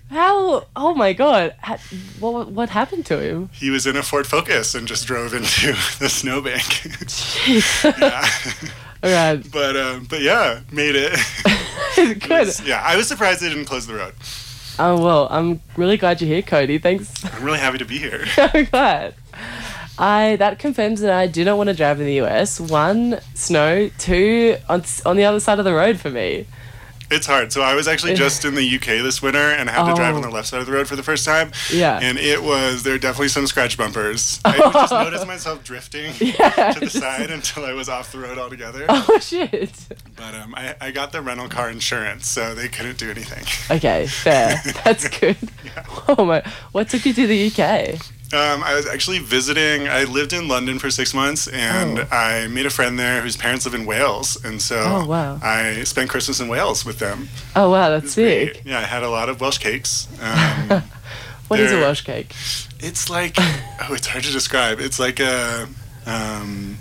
How? 0.09 0.65
Oh 0.75 0.95
my 0.95 1.13
god! 1.13 1.53
Ha- 1.61 1.77
What, 2.19 2.49
what 2.51 2.69
happened 2.69 3.05
to 3.07 3.19
him? 3.19 3.49
He 3.53 3.69
was 3.69 3.85
in 3.85 3.95
a 3.95 4.03
Ford 4.03 4.25
Focus 4.25 4.73
and 4.75 4.87
just 4.87 5.05
drove 5.05 5.33
into 5.33 5.67
the 5.99 6.09
snowbank. 6.09 6.61
Jeez. 6.63 7.83
yeah. 7.99 8.27
All 9.03 9.11
right. 9.35 9.51
But 9.51 9.77
um, 9.77 10.05
but 10.09 10.21
yeah, 10.21 10.61
made 10.71 10.95
it. 10.95 11.17
It 11.97 12.19
Good. 12.21 12.45
was- 12.47 12.61
yeah, 12.65 12.81
I 12.85 12.95
was 12.95 13.07
surprised 13.07 13.41
they 13.41 13.49
didn't 13.49 13.65
close 13.65 13.85
the 13.87 13.95
road. 13.95 14.13
Oh 14.77 15.03
well, 15.03 15.27
I'm 15.29 15.59
really 15.75 15.97
glad 15.97 16.21
you're 16.21 16.29
here, 16.29 16.41
Cody. 16.41 16.77
Thanks. 16.77 17.11
I'm 17.25 17.43
really 17.43 17.59
happy 17.59 17.77
to 17.79 17.85
be 17.85 17.97
here. 17.97 18.25
I'm 18.37 18.65
glad. 18.65 19.15
I 19.97 20.37
that 20.37 20.59
confirms 20.59 21.01
that 21.01 21.11
I 21.11 21.27
do 21.27 21.43
not 21.43 21.57
want 21.57 21.67
to 21.69 21.75
drive 21.75 21.99
in 21.99 22.05
the 22.05 22.21
US. 22.21 22.59
One, 22.59 23.19
snow. 23.33 23.89
Two, 23.97 24.55
on 24.69 24.83
on 25.05 25.17
the 25.17 25.25
other 25.25 25.39
side 25.41 25.59
of 25.59 25.65
the 25.65 25.73
road 25.73 25.99
for 25.99 26.09
me. 26.09 26.45
It's 27.11 27.25
hard. 27.25 27.51
So 27.51 27.61
I 27.61 27.73
was 27.75 27.87
actually 27.87 28.13
just 28.25 28.45
in 28.45 28.55
the 28.55 28.75
UK 28.75 29.03
this 29.03 29.21
winter 29.21 29.39
and 29.39 29.69
I 29.69 29.73
had 29.73 29.89
to 29.89 29.95
drive 29.95 30.15
on 30.15 30.23
Oh. 30.23 30.27
the 30.29 30.33
left 30.33 30.47
side 30.47 30.59
of 30.59 30.65
the 30.65 30.71
road 30.71 30.87
for 30.87 30.95
the 30.95 31.03
first 31.03 31.25
time. 31.25 31.51
Yeah. 31.73 31.99
And 32.01 32.17
it 32.17 32.41
was 32.43 32.83
there 32.83 32.93
were 32.93 32.99
definitely 32.99 33.29
some 33.29 33.47
scratch 33.47 33.77
bumpers. 33.77 34.39
I 34.45 34.57
just 34.59 34.91
noticed 34.91 35.27
myself 35.27 35.63
drifting 35.63 36.13
Yeah, 36.19 36.73
to 36.73 36.79
the 36.81 36.89
side 36.89 37.31
until 37.31 37.65
I 37.65 37.73
was 37.73 37.89
off 37.89 38.11
the 38.11 38.19
road 38.19 38.37
altogether. 38.37 38.85
Oh 38.89 39.17
shit. 39.19 39.71
But 40.15 40.35
um, 40.35 40.53
I, 40.55 40.75
I 40.81 40.91
got 40.91 41.11
the 41.11 41.21
rental 41.21 41.47
car 41.49 41.69
insurance, 41.69 42.27
so 42.27 42.53
they 42.53 42.67
couldn't 42.67 42.97
do 42.97 43.09
anything. 43.09 43.45
Okay, 43.75 44.05
fair. 44.07 44.61
That's 44.83 45.07
good. 45.19 45.37
Oh 46.07 46.25
my! 46.25 46.43
What 46.73 46.89
took 46.89 47.05
you 47.05 47.13
to 47.13 47.25
the 47.27 47.47
UK? 47.47 47.99
Um, 48.31 48.61
I 48.63 48.75
was 48.75 48.85
actually 48.85 49.19
visiting. 49.19 49.87
I 49.87 50.03
lived 50.03 50.33
in 50.33 50.47
London 50.47 50.77
for 50.77 50.91
six 50.91 51.13
months, 51.15 51.47
and 51.47 51.99
Oh. 51.99 52.07
I 52.11 52.47
made 52.47 52.67
a 52.67 52.69
friend 52.69 52.99
there 52.99 53.21
whose 53.21 53.35
parents 53.35 53.65
live 53.65 53.73
in 53.73 53.85
Wales, 53.87 54.37
and 54.43 54.61
so 54.61 54.77
Oh, 54.79 55.05
wow. 55.05 55.39
I 55.41 55.83
spent 55.83 56.09
Christmas 56.11 56.39
in 56.39 56.47
Wales 56.47 56.85
with 56.85 56.99
them. 56.99 57.29
Oh 57.55 57.71
wow, 57.71 57.89
that's 57.89 58.03
was 58.05 58.15
great. 58.15 58.61
Yeah, 58.65 58.77
I 58.79 58.83
had 58.83 59.01
a 59.01 59.09
lot 59.09 59.29
of 59.29 59.41
Welsh 59.41 59.57
cakes. 59.57 60.07
Um, 60.21 60.83
What 61.47 61.59
is 61.59 61.71
a 61.71 61.77
Welsh 61.79 62.01
cake? 62.01 62.35
it's 62.79 63.09
like 63.09 63.35
oh, 63.39 63.93
it's 63.93 64.05
hard 64.05 64.23
to 64.25 64.31
describe. 64.31 64.79
It's 64.79 64.99
like 64.99 65.19
a 65.19 65.67
um, 66.05 66.77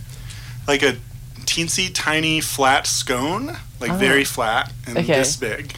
like 0.66 0.82
a 0.82 0.96
teensy 1.46 1.90
tiny 1.94 2.42
flat 2.42 2.86
scone, 2.86 3.56
like 3.80 3.92
Oh. 3.92 3.96
very 3.96 4.24
flat 4.24 4.70
and 4.86 4.98
Okay. 4.98 5.14
this 5.18 5.36
big. 5.36 5.76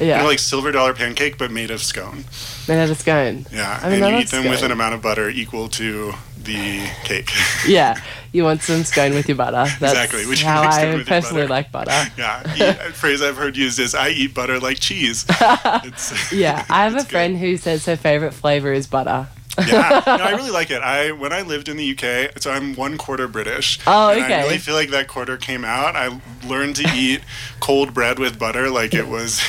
Yeah, 0.00 0.22
like 0.24 0.38
silver 0.38 0.72
dollar 0.72 0.94
pancake, 0.94 1.38
but 1.38 1.50
made 1.50 1.70
of 1.70 1.82
scone. 1.82 2.24
made 2.68 2.82
out 2.82 2.90
of 2.90 2.98
scone. 2.98 3.46
Yeah, 3.52 3.78
I 3.82 3.88
mean, 3.90 4.02
and 4.02 4.14
you 4.16 4.20
eat 4.22 4.30
them 4.30 4.48
with 4.48 4.62
an 4.62 4.70
amount 4.72 4.94
of 4.94 5.02
butter 5.02 5.28
equal 5.30 5.68
to 5.70 6.12
the 6.42 6.88
cake. 7.04 7.30
Yeah, 7.66 8.00
you 8.32 8.42
want 8.42 8.62
some 8.62 8.82
scone 8.82 9.14
with 9.14 9.28
your 9.28 9.36
butter. 9.36 9.70
That's 9.78 9.92
Exactly, 9.92 10.26
would 10.26 10.40
you 10.40 10.46
how 10.46 10.62
I 10.62 11.04
personally 11.06 11.42
butter? 11.42 11.48
like 11.48 11.70
butter. 11.72 11.90
yeah, 12.18 12.42
eat, 12.56 12.60
a 12.88 12.92
phrase 12.92 13.22
I've 13.22 13.36
heard 13.36 13.56
used 13.56 13.78
is 13.78 13.94
"I 13.94 14.08
eat 14.08 14.34
butter 14.34 14.58
like 14.58 14.80
cheese." 14.80 15.24
It's, 15.30 16.32
Yeah, 16.32 16.64
I 16.68 16.84
have 16.84 16.94
a 16.94 16.96
it's 16.96 17.04
good. 17.04 17.10
friend 17.12 17.38
who 17.38 17.56
says 17.56 17.86
her 17.86 17.96
favorite 17.96 18.32
flavor 18.34 18.72
is 18.72 18.86
butter. 18.88 19.28
yeah, 19.68 20.02
no, 20.06 20.14
I 20.14 20.30
really 20.30 20.50
like 20.50 20.70
it. 20.70 20.80
I 20.82 21.12
when 21.12 21.30
I 21.32 21.42
lived 21.42 21.68
in 21.68 21.76
the 21.76 21.92
UK, 21.92 22.40
so 22.40 22.50
I'm 22.50 22.74
one 22.74 22.96
quarter 22.96 23.28
British. 23.28 23.78
Oh, 23.86 24.08
and 24.10 24.22
okay. 24.24 24.34
I 24.36 24.42
really 24.44 24.56
feel 24.58 24.74
like 24.74 24.88
that 24.90 25.08
quarter 25.08 25.36
came 25.36 25.62
out. 25.64 25.94
I 25.94 26.18
learned 26.48 26.76
to 26.76 26.88
eat 26.94 27.20
cold 27.60 27.92
bread 27.92 28.18
with 28.18 28.38
butter 28.38 28.70
like 28.70 28.94
it 28.94 29.06
was, 29.08 29.40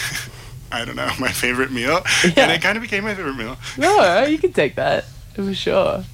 I 0.73 0.85
don't 0.85 0.95
know, 0.95 1.09
my 1.19 1.31
favorite 1.31 1.71
meal, 1.71 2.01
Yeah. 2.23 2.43
and 2.43 2.51
it 2.51 2.61
kind 2.61 2.75
of 2.77 2.81
became 2.81 3.03
my 3.03 3.13
favorite 3.15 3.35
meal. 3.37 3.57
No, 3.77 4.23
you 4.25 4.37
can 4.39 4.51
take 4.53 4.75
that 4.75 5.05
for 5.35 5.53
sure. 5.53 6.03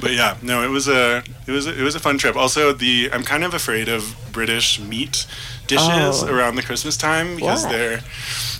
But 0.00 0.12
yeah, 0.12 0.36
no, 0.42 0.62
it 0.62 0.68
was 0.68 0.86
a 0.88 1.24
it 1.46 1.50
was 1.52 1.66
a, 1.66 1.72
it 1.78 1.82
was 1.82 1.94
a 1.94 2.00
fun 2.00 2.18
trip. 2.18 2.36
Also, 2.36 2.72
the 2.72 3.10
I'm 3.12 3.22
kind 3.24 3.42
of 3.44 3.54
afraid 3.54 3.88
of 3.88 4.14
British 4.32 4.78
meat 4.78 5.26
dishes 5.66 6.22
Oh. 6.22 6.28
around 6.30 6.54
the 6.56 6.62
Christmas 6.62 6.96
time 6.96 7.34
because 7.36 7.64
Why? 7.64 7.72
there 7.72 8.00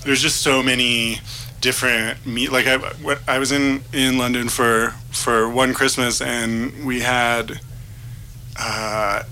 there's 0.05 0.21
just 0.23 0.41
so 0.41 0.63
many 0.63 1.21
different 1.61 2.27
meat. 2.27 2.51
Like 2.51 2.67
I 2.67 2.79
what- 2.79 3.21
I 3.29 3.39
was 3.39 3.53
in 3.53 3.83
in 3.93 4.19
London 4.19 4.49
for 4.49 4.95
for 5.11 5.49
one 5.49 5.75
Christmas 5.75 6.21
and 6.21 6.85
we 6.87 7.01
had 7.01 7.61
uh, 8.59 9.23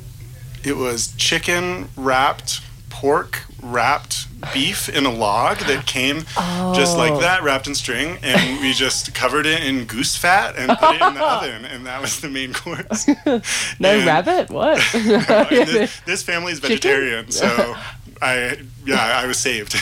it 0.62 0.77
was 0.77 1.15
chicken 1.17 1.89
wrapped 1.97 2.61
pork 2.99 3.43
wrapped 3.61 4.27
beef 4.53 4.89
in 4.89 5.05
a 5.05 5.11
log 5.11 5.59
that 5.71 5.85
came 5.87 6.19
just 6.75 6.97
like 6.97 7.13
Oh. 7.13 7.21
that 7.21 7.43
wrapped 7.43 7.67
in 7.67 7.75
string 7.75 8.19
and 8.23 8.61
we 8.61 8.73
just 8.73 9.13
covered 9.15 9.47
it 9.47 9.65
in 9.65 9.85
goose 9.87 10.15
fat 10.17 10.55
and 10.57 10.69
put 10.79 10.95
it 10.95 11.03
in 11.03 11.15
the 11.15 11.25
oven 11.35 11.65
and 11.65 11.87
that 11.87 12.01
was 12.01 12.21
the 12.21 12.29
main 12.29 12.53
course 12.53 13.09
No 13.81 13.89
And- 13.91 14.07
rabbit? 14.07 14.51
What? 14.51 14.79
and 14.95 15.69
this, 15.69 16.01
this 16.07 16.23
family 16.23 16.53
is 16.53 16.61
Chicken? 16.61 16.77
vegetarian 16.77 17.31
so 17.33 17.75
i 18.23 18.59
yeah 18.87 19.21
i 19.23 19.27
was 19.27 19.39
saved 19.39 19.75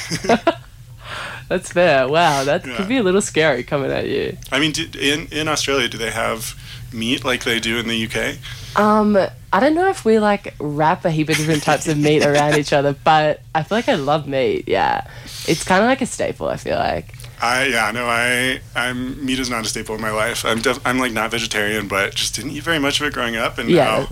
That's 1.49 1.71
fair. 1.71 2.09
Wow, 2.09 2.45
that 2.45 2.65
Yeah. 2.67 2.77
could 2.77 2.89
be 2.89 2.97
a 2.97 3.03
little 3.03 3.21
scary 3.21 3.63
coming 3.63 3.91
at 3.91 4.09
you. 4.09 4.39
i 4.51 4.59
mean 4.59 4.73
do, 4.73 4.87
in 4.99 5.27
in 5.31 5.49
australia 5.49 5.87
do 5.89 5.99
they 5.99 6.11
have 6.13 6.55
meat 6.93 7.25
like 7.25 7.45
they 7.45 7.61
do 7.61 7.79
in 7.79 7.89
the 7.89 8.07
uk 8.07 8.17
Um, 8.81 9.19
I 9.53 9.61
don't 9.61 9.75
know 9.75 9.89
if 9.89 10.05
we 10.05 10.19
like 10.19 10.55
wrap 10.59 11.05
a 11.05 11.11
heap 11.11 11.29
of 11.29 11.37
different 11.37 11.63
types 11.63 11.87
of 11.87 11.99
meat 11.99 12.25
around 12.25 12.57
each 12.57 12.73
other, 12.73 12.95
but 13.05 13.43
I 13.55 13.63
feel 13.63 13.79
like 13.79 13.89
I 13.89 13.95
love 13.95 14.27
meat. 14.27 14.67
Yeah, 14.67 15.07
it's 15.47 15.63
kind 15.65 15.83
of 15.83 15.89
like 15.89 16.01
a 16.01 16.07
staple. 16.07 16.49
I 16.49 16.57
feel 16.57 16.77
like. 16.79 17.15
I 17.45 17.65
yeah 17.65 17.91
no 17.91 18.07
I 18.07 18.61
I'm 18.77 19.27
meat 19.27 19.41
is 19.41 19.51
not 19.51 19.65
a 19.67 19.69
staple 19.69 19.95
in 19.97 20.01
my 20.01 20.13
life. 20.13 20.45
I'm 20.45 20.61
def- 20.63 20.81
I'm 20.87 20.99
like 20.99 21.13
not 21.13 21.31
vegetarian, 21.33 21.89
but 21.89 22.15
just 22.15 22.35
didn't 22.37 22.53
eat 22.53 22.63
very 22.63 22.79
much 22.79 23.01
of 23.01 23.07
it 23.07 23.13
growing 23.13 23.37
up, 23.37 23.59
and 23.59 23.69
Yeah. 23.69 23.85
now 23.85 24.09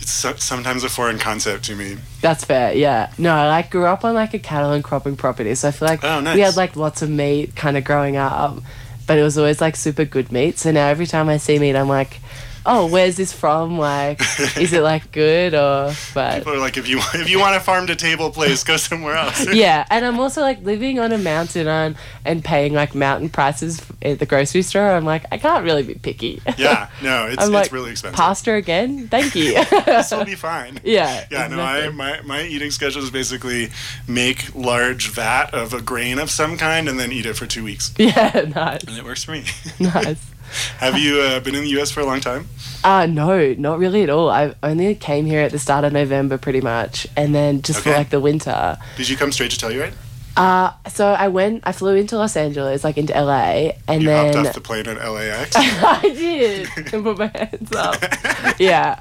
it's 0.00 0.10
so, 0.12 0.34
sometimes 0.36 0.84
a 0.84 0.88
foreign 0.90 1.18
concept 1.18 1.64
to 1.64 1.74
me. 1.74 1.96
That's 2.20 2.44
fair. 2.44 2.72
Yeah. 2.74 3.10
No, 3.18 3.34
I 3.34 3.48
like 3.48 3.70
grew 3.70 3.86
up 3.86 4.04
on 4.04 4.14
like 4.14 4.34
a 4.34 4.38
cattle 4.38 4.72
and 4.72 4.84
cropping 4.84 5.16
property, 5.16 5.54
so 5.54 5.68
I 5.68 5.70
feel 5.70 5.88
like 5.88 6.00
Oh, 6.04 6.20
we 6.34 6.40
had 6.40 6.56
like 6.56 6.76
lots 6.76 7.00
of 7.02 7.08
meat 7.10 7.56
kind 7.56 7.76
of 7.78 7.84
growing 7.84 8.16
up, 8.18 8.58
but 9.06 9.18
it 9.18 9.22
was 9.22 9.38
always 9.38 9.60
like 9.62 9.74
super 9.74 10.04
good 10.04 10.30
meat. 10.30 10.58
So 10.58 10.70
now 10.70 10.88
every 10.88 11.06
time 11.06 11.28
I 11.30 11.38
see 11.38 11.58
meat, 11.58 11.74
I'm 11.74 11.88
like, 11.88 12.20
oh, 12.66 12.86
where's 12.86 13.16
this 13.16 13.32
from? 13.32 13.78
Like, 13.78 14.20
is 14.56 14.72
it 14.72 14.82
like 14.82 15.10
good 15.12 15.54
or? 15.54 15.92
But 16.14 16.38
People 16.38 16.54
are 16.54 16.58
like, 16.58 16.76
if 16.76 16.88
you 16.88 16.98
if 17.14 17.28
you 17.28 17.38
want 17.38 17.56
a 17.56 17.60
farm 17.60 17.86
to 17.88 17.96
table 17.96 18.30
place, 18.30 18.64
go 18.64 18.76
somewhere 18.76 19.14
else. 19.14 19.46
yeah, 19.52 19.86
and 19.90 20.04
I'm 20.04 20.18
also 20.20 20.40
like 20.40 20.62
living 20.62 20.98
on 20.98 21.12
a 21.12 21.18
mountain 21.18 21.68
on 21.68 21.96
and 22.24 22.44
paying 22.44 22.72
like 22.74 22.94
mountain 22.94 23.28
prices 23.28 23.80
at 24.02 24.18
the 24.18 24.26
grocery 24.26 24.62
store. 24.62 24.90
I'm 24.90 25.04
like, 25.04 25.24
I 25.32 25.38
can't 25.38 25.64
really 25.64 25.82
be 25.82 25.94
picky. 25.94 26.42
yeah, 26.56 26.90
no, 27.02 27.26
it's 27.30 27.42
it's 27.42 27.52
like, 27.52 27.72
really 27.72 27.90
expensive. 27.92 28.16
Pasta 28.16 28.54
again? 28.54 29.08
Thank 29.08 29.34
you. 29.34 29.64
This 29.88 30.10
will 30.10 30.24
be 30.24 30.34
fine. 30.34 30.80
yeah. 30.84 31.26
Yeah, 31.30 31.48
no, 31.48 31.60
I, 31.60 31.88
my, 31.88 32.20
my 32.22 32.42
eating 32.42 32.70
schedule 32.70 33.02
is 33.02 33.10
basically 33.10 33.70
make 34.06 34.54
large 34.54 35.08
vat 35.10 35.52
of 35.52 35.72
a 35.74 35.80
grain 35.80 36.18
of 36.18 36.30
some 36.30 36.56
kind 36.56 36.88
and 36.88 36.98
then 37.00 37.10
eat 37.12 37.26
it 37.26 37.34
for 37.36 37.46
two 37.46 37.64
weeks. 37.64 37.92
Yeah, 37.98 38.44
nice, 38.54 38.82
And 38.84 38.96
it 38.96 39.04
works 39.04 39.24
for 39.24 39.32
me. 39.32 39.44
nice. 39.80 40.24
Have 40.78 40.98
you 40.98 41.20
uh, 41.20 41.40
been 41.40 41.54
in 41.54 41.62
the 41.62 41.70
U.S. 41.70 41.90
for 41.90 42.00
a 42.00 42.06
long 42.06 42.20
time? 42.20 42.46
Uh, 42.84 43.06
no, 43.06 43.54
not 43.54 43.78
really 43.78 44.02
at 44.02 44.10
all. 44.10 44.30
I 44.30 44.54
only 44.62 44.94
came 44.94 45.26
here 45.26 45.40
at 45.40 45.52
the 45.52 45.58
start 45.58 45.84
of 45.84 45.92
November, 45.92 46.38
pretty 46.38 46.60
much, 46.60 47.06
and 47.16 47.34
then 47.34 47.62
just 47.62 47.80
for 47.80 47.90
like 47.90 48.10
the 48.10 48.20
winter. 48.20 48.78
Did 48.96 49.08
you 49.08 49.16
come 49.16 49.32
straight 49.32 49.50
to 49.50 49.56
Telluride? 49.56 49.94
Uh, 50.38 50.72
so 50.88 51.08
I 51.08 51.26
went, 51.26 51.62
I 51.66 51.72
flew 51.72 51.96
into 51.96 52.16
Los 52.16 52.36
Angeles, 52.36 52.84
like 52.84 52.96
into 52.96 53.12
LA, 53.12 53.72
and 53.88 54.02
You 54.02 54.08
then 54.08 54.34
hopped 54.34 54.46
off 54.46 54.54
the 54.54 54.60
plane 54.60 54.86
at 54.86 54.96
LAX. 54.96 55.50
I 55.56 56.00
did 56.02 56.68
and 56.94 57.02
put 57.02 57.18
my 57.18 57.26
hands 57.26 57.72
up. 57.72 57.96
yeah. 58.60 59.00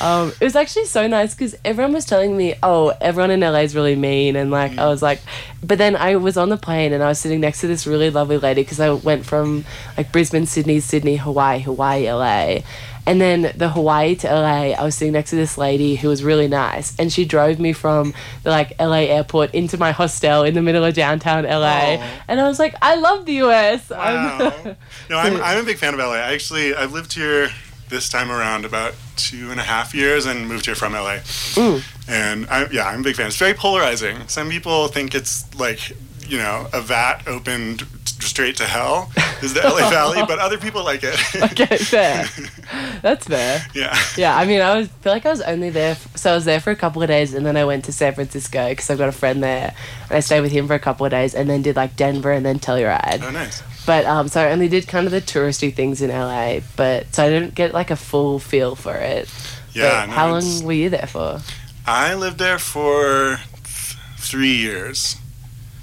Um, 0.00 0.32
it 0.40 0.44
was 0.44 0.56
actually 0.56 0.86
so 0.86 1.06
nice 1.06 1.34
because 1.34 1.54
everyone 1.64 1.92
was 1.92 2.04
telling 2.04 2.36
me, 2.36 2.54
oh, 2.62 2.92
everyone 3.00 3.30
in 3.30 3.40
LA 3.40 3.60
is 3.60 3.74
really 3.74 3.96
mean. 3.96 4.36
And 4.36 4.50
like, 4.50 4.78
I 4.78 4.86
was 4.88 5.02
like, 5.02 5.20
but 5.62 5.78
then 5.78 5.96
I 5.96 6.16
was 6.16 6.36
on 6.36 6.48
the 6.48 6.56
plane 6.56 6.92
and 6.92 7.02
I 7.02 7.08
was 7.08 7.18
sitting 7.18 7.40
next 7.40 7.60
to 7.60 7.66
this 7.66 7.86
really 7.86 8.10
lovely 8.10 8.38
lady 8.38 8.62
because 8.62 8.80
I 8.80 8.90
went 8.92 9.24
from 9.26 9.64
like 9.96 10.12
Brisbane, 10.12 10.46
Sydney, 10.46 10.80
Sydney, 10.80 11.16
Hawaii, 11.16 11.60
Hawaii, 11.60 12.10
LA. 12.10 12.60
And 13.06 13.20
then 13.20 13.52
the 13.54 13.68
Hawaii 13.68 14.14
to 14.16 14.26
LA, 14.28 14.70
I 14.72 14.82
was 14.82 14.94
sitting 14.94 15.12
next 15.12 15.28
to 15.28 15.36
this 15.36 15.58
lady 15.58 15.94
who 15.96 16.08
was 16.08 16.24
really 16.24 16.48
nice, 16.48 16.98
and 16.98 17.12
she 17.12 17.26
drove 17.26 17.60
me 17.60 17.74
from 17.74 18.14
the 18.44 18.48
like 18.50 18.80
LA 18.80 19.00
airport 19.00 19.52
into 19.54 19.76
my 19.76 19.90
hostel 19.92 20.42
in 20.42 20.54
the 20.54 20.62
middle 20.62 20.82
of 20.82 20.94
downtown 20.94 21.44
LA, 21.44 21.96
Aw. 21.98 22.20
and 22.28 22.40
I 22.40 22.48
was 22.48 22.58
like, 22.58 22.74
I 22.80 22.94
love 22.94 23.26
the 23.26 23.42
US. 23.42 23.92
I'm- 23.92 24.38
Wow. 24.38 24.76
no, 25.10 25.18
I'm, 25.18 25.36
I'm 25.42 25.58
a 25.58 25.64
big 25.64 25.76
fan 25.76 25.92
of 25.92 26.00
LA. 26.00 26.12
I 26.14 26.32
actually, 26.32 26.74
I've 26.74 26.92
lived 26.94 27.12
here 27.12 27.50
this 27.88 28.08
time 28.08 28.30
around 28.30 28.64
about 28.64 28.94
two 29.16 29.50
and 29.50 29.60
a 29.60 29.62
half 29.64 29.94
years 29.94 30.26
and 30.26 30.48
moved 30.48 30.66
here 30.66 30.74
from 30.74 30.92
LA. 30.94 31.18
And 32.08 32.46
I, 32.48 32.66
yeah, 32.70 32.86
I'm 32.88 33.00
a 33.00 33.02
big 33.04 33.16
fan. 33.16 33.26
It's 33.28 33.36
very 33.36 33.54
polarizing. 33.54 34.26
Some 34.28 34.50
people 34.50 34.88
think 34.88 35.14
it's 35.14 35.44
like, 35.58 35.90
you 36.28 36.38
know, 36.38 36.68
a 36.72 36.80
vat 36.80 37.22
opened 37.26 37.84
straight 38.04 38.56
to 38.56 38.64
hell 38.64 39.10
is 39.42 39.52
the 39.54 39.60
LA 39.60 39.90
Valley, 39.90 40.22
but 40.26 40.38
other 40.38 40.56
people 40.58 40.82
like 40.84 41.00
it. 41.02 41.14
Okay, 41.52 41.76
fair. 41.76 42.24
That's 43.02 43.26
fair. 43.26 43.62
yeah. 43.74 43.96
Yeah, 44.16 44.36
I 44.36 44.44
mean, 44.46 44.60
I 44.60 44.76
was 44.78 44.88
feel 44.88 45.12
like 45.12 45.26
I 45.26 45.30
was 45.30 45.42
only 45.42 45.68
there, 45.70 45.92
f- 45.92 46.16
so 46.16 46.32
I 46.32 46.34
was 46.34 46.44
there 46.46 46.58
for 46.60 46.70
a 46.70 46.76
couple 46.76 47.02
of 47.02 47.08
days, 47.08 47.34
and 47.34 47.44
then 47.44 47.56
I 47.56 47.64
went 47.64 47.84
to 47.84 47.92
San 47.92 48.14
Francisco 48.14 48.68
because 48.70 48.88
I've 48.90 48.98
got 48.98 49.08
a 49.08 49.12
friend 49.12 49.42
there, 49.42 49.74
and 50.08 50.16
I 50.16 50.20
stayed 50.20 50.40
with 50.40 50.52
him 50.52 50.66
for 50.66 50.74
a 50.74 50.78
couple 50.78 51.04
of 51.04 51.10
days, 51.10 51.34
and 51.34 51.48
then 51.50 51.60
did 51.62 51.76
like 51.76 51.96
Denver 51.96 52.32
and 52.32 52.44
then 52.46 52.58
Telluride. 52.58 53.22
Oh, 53.22 53.30
nice. 53.30 53.62
But 53.86 54.06
um, 54.06 54.28
so 54.28 54.40
I 54.40 54.50
only 54.50 54.68
did 54.68 54.88
kind 54.88 55.06
of 55.06 55.12
the 55.12 55.20
touristy 55.20 55.72
things 55.74 56.00
in 56.00 56.10
LA, 56.10 56.60
but 56.76 57.14
so 57.14 57.24
I 57.24 57.28
didn't 57.28 57.54
get 57.54 57.74
like 57.74 57.90
a 57.90 57.96
full 57.96 58.38
feel 58.38 58.74
for 58.74 58.94
it. 58.94 59.28
Yeah. 59.72 60.06
No, 60.06 60.12
how 60.12 60.30
long 60.30 60.64
were 60.64 60.72
you 60.72 60.88
there 60.90 61.06
for? 61.06 61.40
I 61.86 62.14
lived 62.14 62.38
there 62.38 62.58
for 62.58 63.40
th- 63.64 63.96
three 64.16 64.54
years. 64.54 65.16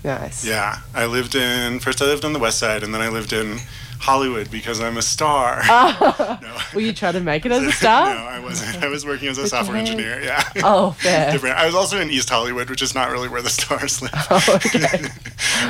Nice. 0.03 0.43
Yeah, 0.43 0.79
I 0.95 1.05
lived 1.05 1.35
in 1.35 1.79
first. 1.79 2.01
I 2.01 2.05
lived 2.05 2.25
on 2.25 2.33
the 2.33 2.39
west 2.39 2.57
side, 2.57 2.81
and 2.83 2.93
then 2.93 3.01
I 3.01 3.09
lived 3.09 3.33
in 3.33 3.59
Hollywood 4.01 4.49
because 4.49 4.81
I'm 4.81 4.97
a 4.97 5.01
star. 5.01 5.61
no. 5.67 6.57
Were 6.73 6.81
you 6.81 6.91
trying 6.91 7.13
to 7.13 7.19
make 7.19 7.45
it 7.45 7.51
as 7.51 7.63
a 7.63 7.71
star? 7.81 8.13
no, 8.15 8.21
I 8.21 8.39
wasn't. 8.39 8.83
I 8.83 8.87
was 8.87 9.05
working 9.05 9.27
as 9.29 9.37
a 9.37 9.43
the 9.43 9.47
software 9.47 9.77
engineer. 9.77 10.19
Yeah. 10.21 10.43
Oh, 10.63 10.91
fair. 10.93 11.31
Different. 11.31 11.55
I 11.57 11.65
was 11.67 11.75
also 11.75 11.99
in 11.99 12.09
East 12.09 12.29
Hollywood, 12.29 12.69
which 12.69 12.81
is 12.81 12.95
not 12.95 13.11
really 13.11 13.29
where 13.29 13.41
the 13.43 13.49
stars 13.49 14.01
live. 14.01 14.11
Oh, 14.31 14.43
okay. 14.65 15.03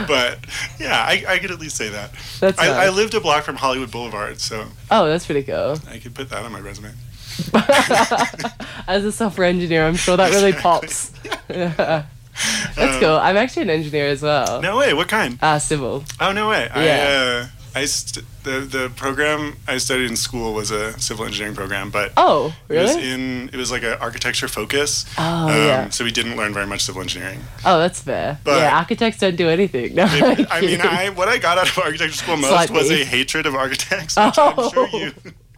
but 0.07 0.39
yeah, 0.79 0.97
I, 1.05 1.23
I 1.27 1.39
could 1.39 1.51
at 1.51 1.59
least 1.59 1.75
say 1.75 1.89
that. 1.89 2.11
That's 2.39 2.57
I, 2.57 2.85
I 2.85 2.89
lived 2.89 3.13
a 3.13 3.19
block 3.19 3.43
from 3.43 3.57
Hollywood 3.57 3.91
Boulevard, 3.91 4.39
so 4.39 4.65
Oh, 4.89 5.07
that's 5.07 5.25
pretty 5.25 5.43
cool. 5.43 5.77
I 5.89 5.99
could 5.99 6.15
put 6.15 6.29
that 6.29 6.43
on 6.45 6.51
my 6.53 6.59
resume. 6.59 6.91
As 8.87 9.03
a 9.05 9.11
software 9.11 9.47
engineer, 9.47 9.85
I'm 9.85 9.95
sure 9.95 10.15
that 10.17 10.31
really 10.31 10.53
pops. 10.53 11.11
Yeah. 11.49 12.05
That's 12.75 12.97
cool. 12.99 13.15
I'm 13.17 13.35
actually 13.37 13.63
an 13.63 13.69
engineer 13.71 14.07
as 14.07 14.21
well. 14.21 14.55
Um, 14.57 14.61
No 14.61 14.77
way. 14.77 14.93
What 14.93 15.07
kind? 15.09 15.37
Uh, 15.41 15.59
civil. 15.59 16.03
Oh 16.19 16.31
no 16.31 16.49
way. 16.49 16.69
Yeah. 16.73 16.79
I 16.79 17.41
uh, 17.43 17.47
I 17.73 17.85
st- 17.85 18.25
the 18.43 18.59
the 18.61 18.91
program 18.95 19.55
I 19.67 19.77
studied 19.77 20.09
in 20.09 20.15
school 20.17 20.53
was 20.53 20.71
a 20.71 20.99
civil 20.99 21.25
engineering 21.25 21.55
program, 21.55 21.89
but 21.89 22.11
Oh, 22.17 22.53
it 22.67 22.77
was 22.77 22.95
in 22.95 23.49
it 23.53 23.55
was 23.55 23.71
like 23.71 23.83
an 23.83 23.93
architecture 24.01 24.47
focus. 24.47 25.05
Oh, 25.17 25.47
um, 25.47 25.55
yeah. 25.55 25.89
So 25.89 26.03
we 26.03 26.11
didn't 26.11 26.35
learn 26.35 26.53
very 26.53 26.67
much 26.67 26.81
civil 26.83 27.01
engineering. 27.01 27.39
Oh, 27.65 27.79
that's 27.79 28.01
fair. 28.01 28.39
But- 28.43 28.57
yeah, 28.59 28.77
architects 28.77 29.19
don't 29.19 29.35
do 29.37 29.47
anything. 29.49 29.95
No, 29.95 30.03
I 30.05 30.61
mean. 30.61 30.81
I 30.81 31.09
what 31.15 31.27
I 31.29 31.37
got 31.37 31.57
out 31.57 31.69
of 31.69 31.77
architecture 31.77 32.13
school 32.17 32.37
most 32.37 32.49
Slight 32.49 32.71
was 32.71 32.91
a 32.91 33.05
hatred 33.05 33.45
of 33.45 33.55
architects, 33.55 34.15
which 34.17 34.37
I'm 34.37 34.55
sure 34.69 34.89
Oh. 34.91 34.97
you 34.97 35.11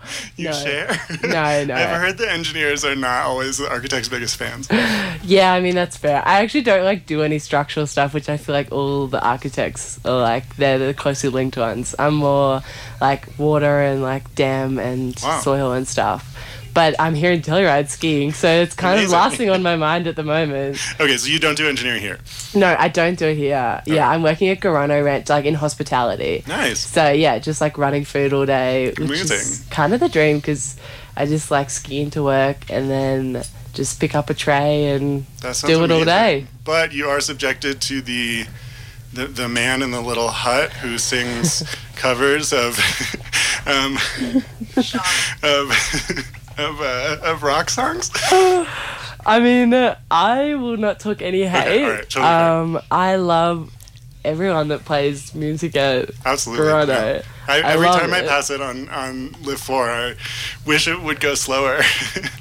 you 0.38 0.46
No. 0.46 0.52
share. 0.54 0.88
No, 1.24 1.64
no. 1.66 1.76
I've 1.76 2.00
heard 2.02 2.18
that 2.20 2.30
engineers 2.30 2.84
are 2.86 2.96
not 2.96 3.24
always 3.26 3.58
the 3.58 3.70
architects' 3.70 4.10
biggest 4.10 4.36
fans. 4.38 4.68
Yeah, 5.26 5.54
I 5.54 5.62
mean 5.62 5.74
that's 5.76 5.96
fair. 5.96 6.22
I 6.28 6.42
actually 6.42 6.64
don't 6.64 6.84
like 6.84 7.06
do 7.06 7.24
any 7.24 7.40
structural 7.40 7.88
stuff, 7.88 8.14
which 8.14 8.28
I 8.28 8.36
feel 8.36 8.54
like 8.54 8.72
all 8.74 9.08
the 9.08 9.22
architects 9.26 9.98
are 10.04 10.20
like 10.20 10.58
they're 10.58 10.78
the 10.78 10.94
closely 10.94 11.30
linked 11.30 11.56
ones. 11.56 11.96
I'm 11.98 12.16
more 12.16 12.62
like 13.00 13.28
water 13.40 13.80
and 13.84 14.02
like 14.02 14.36
dam 14.36 14.78
and 14.80 15.18
Wow. 15.24 15.40
soil 15.40 15.72
and 15.72 15.88
stuff. 15.88 16.30
But 16.74 16.96
I'm 17.00 17.14
here 17.14 17.32
in 17.32 17.42
Telluride 17.42 17.90
skiing, 17.90 18.34
so 18.34 18.50
it's 18.50 18.74
kind 18.74 18.96
Amazing. 18.96 19.06
of 19.06 19.12
last 19.12 19.38
thing 19.38 19.50
on 19.50 19.62
my 19.62 19.76
mind 19.76 20.08
at 20.08 20.16
the 20.16 20.24
moment. 20.24 20.80
Okay, 21.00 21.18
so 21.18 21.28
you 21.28 21.40
don't 21.40 21.58
do 21.58 21.68
engineering 21.68 22.02
here. 22.02 22.20
No, 22.56 22.76
I 22.78 22.88
don't 22.88 23.18
do 23.18 23.28
it 23.28 23.36
here. 23.36 23.82
Yeah, 23.86 24.10
I'm 24.10 24.24
working 24.24 24.48
at 24.50 24.60
Gorrono 24.60 25.04
Ranch, 25.04 25.30
like 25.30 25.46
in 25.46 25.56
hospitality. 25.56 26.44
Nice. 26.48 26.80
So 26.80 27.12
yeah, 27.12 27.40
just 27.40 27.60
like 27.62 27.78
running 27.78 28.06
food 28.06 28.32
all 28.32 28.46
day, 28.46 28.94
which 28.98 29.22
is 29.22 29.66
kind 29.70 29.94
of 29.94 30.00
the 30.00 30.08
dream 30.10 30.38
because 30.38 30.78
I 31.18 31.26
just 31.26 31.52
like 31.52 31.70
skiing 31.70 32.10
to 32.12 32.24
work 32.24 32.70
and 32.70 32.90
then 32.90 33.44
just 33.74 34.00
pick 34.00 34.16
up 34.16 34.30
a 34.30 34.34
tray 34.34 34.92
and 34.92 35.26
do 35.42 35.84
it 35.84 35.92
all 35.92 36.06
day. 36.06 36.46
But 36.64 36.94
you 36.94 37.08
are 37.08 37.20
subjected 37.20 37.82
to 37.82 38.02
the 38.02 38.46
the, 39.12 39.28
the 39.28 39.48
man 39.48 39.82
in 39.82 39.92
the 39.92 40.02
little 40.02 40.30
hut 40.30 40.74
who 40.74 40.98
sings 40.98 41.64
covers 41.96 42.52
of 42.52 42.80
um, 43.68 43.98
of 45.44 45.72
of, 46.58 46.82
uh, 46.82 47.18
of 47.24 47.44
rock 47.44 47.70
songs. 47.70 48.12
I 49.26 49.40
mean, 49.40 49.74
uh, 49.74 49.98
I 50.12 50.56
will 50.56 50.78
not 50.78 51.00
talk 51.00 51.22
any 51.22 51.44
hate. 51.44 51.84
alright, 51.84 52.10
totally 52.10 52.26
um, 52.26 52.82
I 52.92 53.16
love 53.16 53.72
everyone 54.26 54.70
that 54.70 54.86
plays 54.86 55.34
music 55.36 55.76
at 55.76 56.10
Absolutely. 56.26 56.66
Yeah. 56.66 57.22
I, 57.48 57.62
I 57.62 57.74
every 57.74 57.88
time 57.88 58.14
I 58.14 58.22
pass 58.22 58.50
it 58.50 58.62
on 58.62 58.88
on 58.90 59.36
Lift 59.44 59.64
Four, 59.64 59.90
I 59.90 60.16
wish 60.66 60.88
it 60.88 61.02
would 61.02 61.20
go 61.20 61.36
slower. 61.36 61.82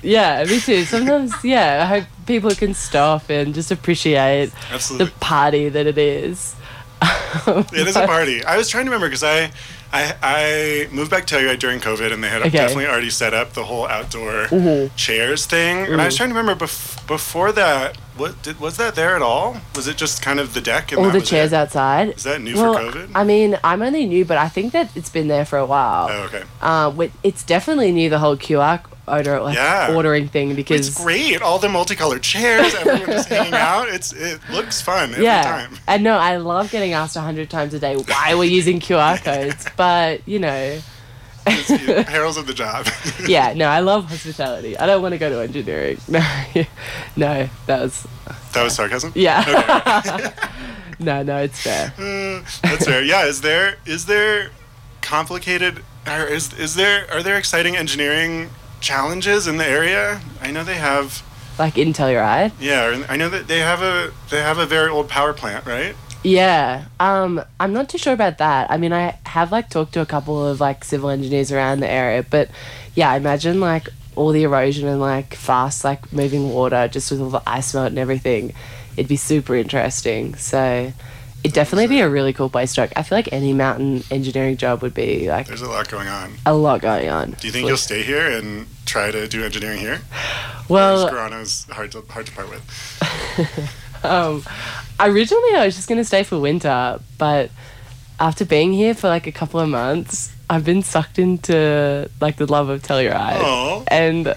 Yeah, 0.05 0.43
me 0.45 0.59
too. 0.59 0.85
Sometimes, 0.85 1.33
yeah, 1.45 1.83
I 1.83 1.87
hope 1.87 2.09
people 2.27 2.51
can 2.57 2.75
stop 2.75 3.31
and 3.31 3.55
just 3.55 3.71
appreciate 3.71 4.51
the 4.71 5.13
party 5.21 5.69
that 5.69 5.87
it 5.87 5.99
is. 5.99 6.57
It 7.73 7.87
is 7.89 7.97
a 7.97 8.07
party. 8.07 8.45
I 8.45 8.57
was 8.57 8.69
trying 8.69 8.85
to 8.87 8.91
remember 8.91 9.07
because 9.07 9.23
I, 9.23 9.53
I 9.93 10.15
I 10.23 10.89
moved 10.91 11.11
back 11.11 11.27
to 11.27 11.35
Telluride 11.37 11.59
during 11.59 11.81
COVID, 11.81 12.13
and 12.13 12.23
they 12.25 12.29
had 12.29 12.41
Okay. 12.43 12.51
definitely 12.51 12.87
already 12.87 13.11
set 13.11 13.35
up 13.35 13.53
the 13.53 13.65
whole 13.65 13.87
outdoor 13.87 14.47
Mhm. 14.47 14.91
chairs 14.97 15.45
thing. 15.47 15.87
And 15.87 16.01
I 16.01 16.07
was 16.07 16.17
trying 16.17 16.31
to 16.31 16.35
remember 16.35 16.65
bef- 16.65 17.07
before 17.07 17.53
that, 17.53 17.97
what 18.17 18.41
did, 18.43 18.59
was 18.61 18.77
that 18.79 18.95
there 18.95 19.15
at 19.17 19.23
all? 19.23 19.59
Was 19.75 19.87
it 19.89 19.97
just 19.97 20.23
kind 20.23 20.41
of 20.41 20.55
the 20.55 20.61
deck 20.61 20.93
and 20.93 20.99
All 21.01 21.11
that 21.11 21.19
the 21.19 21.25
chairs 21.25 21.53
it? 21.53 21.57
outside. 21.57 22.15
Is 22.17 22.23
that 22.25 22.41
new 22.41 22.57
well, 22.57 22.75
for 22.75 22.81
COVID? 22.99 23.11
I 23.15 23.25
mean, 23.25 23.59
I'm 23.63 23.83
only 23.83 24.07
new, 24.07 24.25
but 24.25 24.39
I 24.39 24.49
think 24.49 24.73
that 24.73 24.89
it's 24.95 25.11
been 25.11 25.29
there 25.29 25.45
for 25.45 25.59
a 25.59 25.67
while. 25.67 26.09
oh, 26.11 26.23
okay. 26.25 26.43
Uh, 26.63 26.93
it's 27.23 27.43
definitely 27.43 27.93
new, 27.93 28.09
the 28.09 28.19
whole 28.19 28.37
QR 28.37 28.81
order, 29.13 29.41
like 29.41 29.55
Yeah. 29.57 29.95
ordering 29.95 30.29
thing, 30.29 30.55
because 30.55 30.89
It's 30.89 31.03
great. 31.03 31.43
All 31.43 31.59
the 31.59 31.69
multicolored 31.69 32.23
chairs, 32.23 32.75
everyone 32.75 33.07
just 33.07 33.29
hanging 33.37 33.55
out. 33.55 33.89
It's 33.89 34.13
it 34.13 34.41
looks 34.51 34.81
fun 34.81 35.11
every 35.13 35.25
yeah, 35.25 35.43
time. 35.43 35.79
and 35.87 36.03
no, 36.03 36.17
I 36.17 36.37
love 36.39 36.71
getting 36.71 36.93
asked 36.95 37.17
a 37.17 37.21
hundred 37.21 37.51
times 37.51 37.75
a 37.75 37.79
day 37.79 37.97
why 37.97 38.35
we're 38.35 38.45
using 38.45 38.81
QR 38.81 39.23
codes, 39.25 39.67
but 39.77 40.27
you 40.27 40.39
know, 40.39 40.81
It's 41.47 41.69
perils 42.09 42.37
of 42.41 42.47
the 42.47 42.55
job. 42.55 42.87
yeah, 43.27 43.53
no, 43.55 43.67
I 43.67 43.81
love 43.81 44.09
hospitality. 44.09 44.77
I 44.79 44.87
don't 44.87 45.03
want 45.03 45.13
to 45.13 45.19
go 45.19 45.29
to 45.29 45.41
engineering. 45.43 45.99
No, 46.09 46.21
no, 47.17 47.49
that 47.67 47.81
was 47.83 48.07
that 48.53 48.63
was 48.65 48.75
sarcasm. 48.75 49.13
yeah. 49.15 49.43
no, 50.99 51.23
no, 51.23 51.37
it's 51.39 51.61
fair. 51.61 51.93
Uh, 51.99 52.43
that's 52.63 52.85
fair. 52.87 53.03
Yeah. 53.03 53.25
Is 53.27 53.41
there 53.41 53.77
is 53.87 54.07
there 54.07 54.51
complicated? 55.01 55.83
Or 56.07 56.25
is 56.27 56.53
is 56.55 56.75
there 56.75 57.07
are 57.13 57.23
there 57.23 57.37
exciting 57.37 57.77
engineering 57.77 58.51
challenges 58.83 59.47
in 59.47 59.57
the 59.57 59.67
area? 59.67 60.21
I 60.41 60.51
know 60.51 60.65
they 60.65 60.75
have. 60.75 61.23
Like 61.59 61.79
in 61.79 61.93
Telluride. 61.93 62.53
Yeah, 62.61 62.87
or 62.87 63.05
I 63.09 63.17
know 63.17 63.29
that 63.29 63.47
they 63.49 63.61
have 63.61 63.83
a 63.83 64.13
they 64.31 64.41
have 64.41 64.59
a 64.59 64.67
very 64.67 64.91
old 64.91 65.09
power 65.09 65.33
plant, 65.33 65.65
right? 65.67 65.95
Yeah. 66.23 66.87
Um, 67.01 67.43
I'm 67.59 67.73
not 67.73 67.89
too 67.89 67.99
sure 67.99 68.13
about 68.13 68.39
that. 68.39 68.71
I 68.71 68.77
mean, 68.77 68.93
I 68.93 69.19
have 69.27 69.53
like 69.53 69.69
talked 69.71 69.95
to 69.95 70.01
a 70.01 70.07
couple 70.07 70.47
of 70.47 70.61
like 70.61 70.85
civil 70.85 71.11
engineers 71.11 71.51
around 71.51 71.81
the 71.81 71.91
area, 71.91 72.25
but 72.29 72.51
yeah, 72.95 73.11
I 73.11 73.17
imagine 73.17 73.61
like 73.61 73.89
all 74.15 74.31
the 74.31 74.43
erosion 74.43 74.89
and 74.89 75.01
like 75.01 75.35
fast 75.35 75.85
like 75.85 76.13
moving 76.13 76.53
water 76.53 76.87
just 76.89 77.11
with 77.11 77.21
all 77.21 77.31
the 77.31 77.43
ice 77.47 77.75
melt 77.75 77.89
and 77.89 77.99
everything. 77.99 78.53
It'd 78.97 79.09
be 79.09 79.17
super 79.17 79.57
interesting. 79.57 80.37
So 80.37 80.93
it'd 81.45 81.55
definitely 81.55 81.89
be 81.89 82.01
a 82.01 82.09
really 82.09 82.33
cool 82.33 82.49
place 82.49 82.75
to 82.75 82.83
work. 82.83 82.93
I 82.97 83.03
feel 83.03 83.19
like 83.19 83.33
any 83.33 83.53
mountain 83.53 84.05
engineering 84.11 84.57
job 84.57 84.83
would 84.83 84.95
be 84.95 85.29
like 85.29 85.47
There's 85.49 85.63
a 85.63 85.69
lot 85.69 85.89
going 85.89 86.09
on. 86.09 86.35
a 86.47 86.55
lot 86.55 86.81
going 86.81 87.09
on. 87.09 87.33
Do 87.33 87.47
you 87.47 87.53
think 87.53 87.67
you'll 87.67 87.77
stay 87.77 88.03
here 88.03 88.27
and 88.31 88.67
try 88.87 89.11
to 89.11 89.27
do 89.29 89.45
engineering 89.45 89.81
here? 89.81 90.01
Well, 90.69 91.11
Gorrono's 91.11 91.65
hard 91.71 91.93
to 91.93 92.03
hard 92.09 92.27
to 92.27 92.33
part 92.33 92.49
with. 92.51 93.71
Um, 94.05 94.43
originally, 94.99 95.55
I 95.55 95.65
was 95.65 95.77
just 95.77 95.89
gonna 95.89 96.05
stay 96.05 96.25
for 96.25 96.37
winter, 96.41 96.99
but 97.19 97.51
after 98.19 98.45
being 98.45 98.73
here 98.73 98.95
for 98.95 99.07
like 99.09 99.29
a 99.29 99.33
couple 99.33 99.61
of 99.61 99.69
months, 99.69 100.33
I've 100.51 100.65
been 100.65 100.83
sucked 100.83 101.21
into 101.21 102.11
like 102.21 102.37
the 102.37 102.47
love 102.51 102.69
of 102.69 102.83
Telluride, 102.83 103.41
Aw. 103.41 103.85
and 103.87 104.35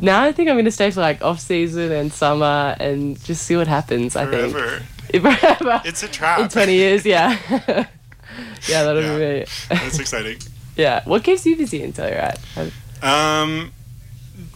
now 0.00 0.24
I 0.24 0.32
think 0.32 0.48
I'm 0.50 0.56
gonna 0.56 0.72
stay 0.72 0.90
for 0.90 1.00
like 1.00 1.22
off 1.22 1.38
season 1.38 1.92
and 1.92 2.12
summer 2.12 2.74
and 2.80 3.22
just 3.22 3.44
see 3.46 3.56
what 3.56 3.68
happens. 3.68 4.16
I 4.16 4.26
think 4.26 4.52
Forever. 4.52 4.82
It's 5.84 6.02
a 6.02 6.08
trap. 6.08 6.40
in 6.40 6.48
20 6.48 6.72
years, 6.74 7.04
yeah, 7.06 7.38
yeah, 8.68 8.82
that'll 8.82 9.02
Yeah. 9.02 9.18
be 9.18 9.40
me. 9.40 9.44
That's 9.68 9.98
exciting. 9.98 10.38
yeah, 10.76 11.02
what 11.04 11.22
keeps 11.24 11.44
you 11.46 11.56
busy 11.56 11.82
in 11.82 11.92
Telluride? 11.92 12.38
Um, 13.02 13.72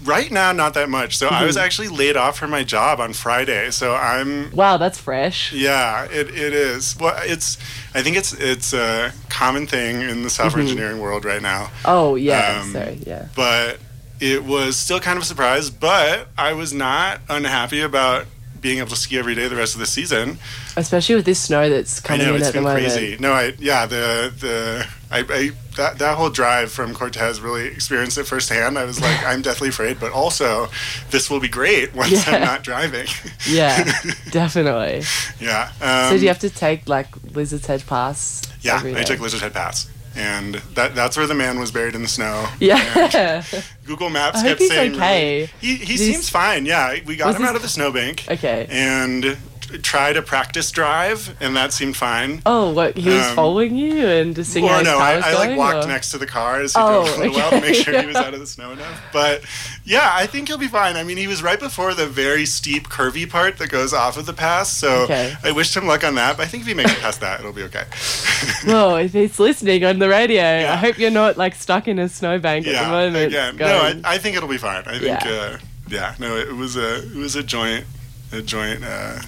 right 0.04 0.30
now, 0.30 0.52
not 0.52 0.74
that 0.74 0.88
much. 0.88 1.16
So 1.18 1.28
I 1.28 1.44
was 1.44 1.56
Mm-hmm. 1.56 1.64
actually 1.64 1.88
laid 1.88 2.16
off 2.16 2.38
from 2.38 2.50
my 2.50 2.62
job 2.64 2.98
on 3.00 3.12
Friday. 3.12 3.70
So 3.70 3.94
I'm. 3.94 4.50
Wow, 4.52 4.76
that's 4.78 4.98
fresh. 4.98 5.52
Yeah, 5.52 6.04
it, 6.06 6.28
it 6.30 6.52
is. 6.54 6.96
Well, 6.98 7.16
it's. 7.22 7.58
I 7.94 8.02
think 8.02 8.16
it's 8.16 8.32
it's 8.32 8.72
a 8.72 9.12
common 9.28 9.66
thing 9.66 10.00
in 10.02 10.22
the 10.22 10.30
software 10.30 10.62
Mm-hmm. 10.62 10.70
engineering 10.70 11.00
world 11.00 11.24
right 11.24 11.42
now. 11.42 11.70
Oh 11.84 12.14
yeah, 12.16 12.60
Um, 12.62 12.72
sorry, 12.72 12.98
yeah. 13.06 13.28
But 13.36 13.78
it 14.20 14.44
was 14.44 14.76
still 14.76 14.98
kind 14.98 15.16
of 15.16 15.22
a 15.22 15.26
surprise. 15.26 15.70
But 15.70 16.28
I 16.36 16.52
was 16.54 16.72
not 16.72 17.20
unhappy 17.28 17.80
about 17.80 18.26
being 18.60 18.78
able 18.78 18.88
to 18.90 18.96
ski 18.96 19.18
every 19.18 19.34
day 19.34 19.48
the 19.48 19.56
rest 19.56 19.74
of 19.74 19.80
the 19.80 19.86
season. 19.86 20.38
Especially 20.76 21.14
with 21.14 21.24
this 21.24 21.40
snow 21.40 21.68
that's 21.70 22.04
I 22.04 22.08
coming 22.08 22.26
know 22.26 22.34
in 22.34 22.40
it's 22.40 22.48
at 22.48 22.52
the 22.54 22.58
been 22.58 22.64
moment. 22.64 22.84
crazy. 22.92 23.16
No, 23.18 23.32
I 23.32 23.54
yeah 23.58 23.86
the 23.86 24.32
the 24.38 24.86
I, 25.10 25.20
I 25.20 25.50
that 25.76 25.98
that 25.98 26.16
whole 26.18 26.28
drive 26.30 26.70
from 26.72 26.92
Cortez 26.94 27.40
really 27.40 27.66
experienced 27.66 28.18
it 28.18 28.24
firsthand. 28.24 28.78
I 28.78 28.84
was 28.84 29.00
like, 29.00 29.22
I'm 29.24 29.42
deathly 29.42 29.68
afraid, 29.68 29.98
but 30.00 30.12
also 30.12 30.68
this 31.10 31.30
will 31.30 31.40
be 31.40 31.48
great 31.48 31.94
once 31.94 32.10
Yeah. 32.26 32.34
I'm 32.34 32.40
not 32.42 32.62
driving. 32.64 33.06
Yeah, 33.48 33.84
definitely. 34.30 35.02
yeah. 35.40 35.70
Um, 35.80 36.10
so 36.12 36.16
do 36.16 36.22
you 36.22 36.28
have 36.28 36.40
to 36.40 36.50
take 36.50 36.88
like 36.88 37.08
Lizard's 37.34 37.66
Head 37.66 37.84
Pass? 37.86 38.42
yeah, 38.60 38.80
I 38.84 39.02
took 39.04 39.20
Lizard 39.20 39.40
Head 39.40 39.54
Pass. 39.54 39.88
And 40.18 40.56
that, 40.74 40.94
that's 40.96 41.16
where 41.16 41.28
the 41.28 41.34
man 41.34 41.60
was 41.60 41.70
buried 41.70 41.94
in 41.94 42.02
the 42.02 42.08
snow. 42.08 42.48
Yeah. 42.58 43.44
Google 43.86 44.10
Maps 44.10 44.40
I 44.40 44.48
kept 44.48 44.60
saying 44.62 44.96
okay. 44.96 45.38
really- 45.42 45.50
he 45.60 45.76
he 45.76 45.96
seems 45.96 46.28
fine. 46.28 46.66
Yeah, 46.66 46.96
we 47.06 47.14
got 47.16 47.34
him 47.36 47.44
out 47.44 47.54
of 47.56 47.62
the 47.62 47.68
snowbank. 47.68 48.24
okay. 48.28 48.66
And 48.68 49.38
t- 49.68 49.78
tried 49.78 50.16
a 50.16 50.22
practice 50.22 50.70
drive, 50.70 51.36
and 51.40 51.56
that 51.56 51.72
seemed 51.72 51.96
fine. 51.96 52.42
Oh, 52.46 52.70
what? 52.72 52.96
He 52.96 53.08
was 53.08 53.26
Um, 53.28 53.34
following 53.36 53.76
you 53.76 54.06
and 54.06 54.34
just 54.34 54.52
seeing 54.52 54.64
how 54.66 54.70
Well, 54.72 54.78
his 54.80 54.88
no, 54.88 54.98
car 54.98 55.06
I, 55.06 55.12
I 55.14 55.32
like 55.34 55.48
going, 55.50 55.56
walked 55.58 55.84
or- 55.84 55.88
next 55.88 56.10
to 56.10 56.18
the 56.18 56.26
car 56.26 56.60
as 56.60 56.72
he 56.74 56.80
Oh, 56.80 57.02
a 57.22 57.28
while 57.30 57.50
to 57.50 57.56
make 57.60 57.64
okay. 57.70 57.82
sure 57.82 58.00
he 58.00 58.06
was 58.06 58.16
out 58.16 58.34
of 58.34 58.40
the 58.40 58.46
snow 58.46 58.72
enough. 58.72 59.02
But 59.12 59.42
yeah, 59.84 60.10
I 60.12 60.26
think 60.26 60.48
he'll 60.48 60.58
be 60.58 60.68
fine. 60.68 60.96
I 60.96 61.02
mean, 61.04 61.16
he 61.16 61.26
was 61.26 61.42
right 61.42 61.60
before 61.60 61.94
the 61.94 62.06
very 62.06 62.46
steep, 62.46 62.88
curvy 62.88 63.28
part 63.28 63.58
that 63.58 63.68
goes 63.70 63.92
off 63.92 64.16
of 64.16 64.26
the 64.26 64.32
pass. 64.32 64.70
So 64.76 65.02
Okay. 65.02 65.34
I 65.44 65.52
wished 65.52 65.76
him 65.76 65.86
luck 65.86 66.04
on 66.04 66.14
that. 66.16 66.36
But 66.36 66.44
I 66.44 66.46
think 66.46 66.62
if 66.62 66.66
he 66.68 66.74
makes 66.74 66.92
it 66.92 67.00
past 67.00 67.20
that, 67.20 67.40
it'll 67.40 67.52
be 67.52 67.62
okay. 67.64 67.84
Well, 68.66 68.96
if 68.96 69.12
he's 69.12 69.38
listening 69.38 69.84
on 69.84 69.98
the 69.98 70.08
radio, 70.08 70.42
Yeah. 70.42 70.72
I 70.72 70.76
hope 70.76 70.98
you're 70.98 71.10
not 71.10 71.36
like 71.36 71.54
stuck 71.54 71.86
in 71.88 71.98
a 71.98 72.08
snowbank 72.08 72.66
at 72.66 72.84
the 72.84 72.90
moment. 72.90 73.26
again, 73.26 73.56
no, 73.56 73.66
I, 73.66 74.00
I 74.14 74.18
think 74.18 74.36
it'll 74.36 74.48
be 74.48 74.58
fine. 74.58 74.82
I 74.86 74.98
think, 74.98 75.04
Yeah. 75.24 75.30
uh, 75.30 75.58
yeah, 75.88 76.14
no, 76.18 76.36
it 76.36 76.54
was 76.54 76.76
a 76.76 76.96
it 77.02 77.14
was 77.16 77.34
a 77.36 77.42
joint 77.42 77.84
a 78.32 78.42
joint 78.42 78.84
uh, 78.84 79.20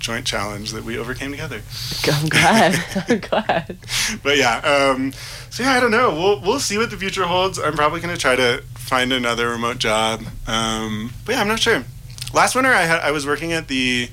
joint 0.00 0.26
challenge 0.26 0.72
that 0.72 0.82
we 0.82 0.98
overcame 0.98 1.30
together. 1.30 1.62
I'm 2.12 2.28
glad. 2.28 3.04
I'm 3.08 3.20
glad. 3.20 3.78
but 4.22 4.36
yeah, 4.36 4.58
um, 4.58 5.12
so 5.50 5.62
yeah, 5.62 5.72
I 5.72 5.80
don't 5.80 5.92
know. 5.92 6.12
We'll 6.12 6.40
we'll 6.40 6.60
see 6.60 6.78
what 6.78 6.90
the 6.90 6.96
future 6.96 7.24
holds. 7.24 7.58
I'm 7.58 7.74
probably 7.74 8.00
gonna 8.00 8.16
try 8.16 8.34
to 8.34 8.62
find 8.74 9.12
another 9.12 9.48
remote 9.48 9.78
job. 9.78 10.22
Um, 10.48 11.12
but 11.24 11.36
yeah, 11.36 11.40
I'm 11.40 11.48
not 11.48 11.60
sure. 11.60 11.84
Last 12.32 12.54
winter, 12.54 12.72
I 12.72 12.82
had 12.82 13.00
I 13.00 13.12
was 13.12 13.26
working 13.26 13.52
at 13.52 13.68
the 13.68 14.08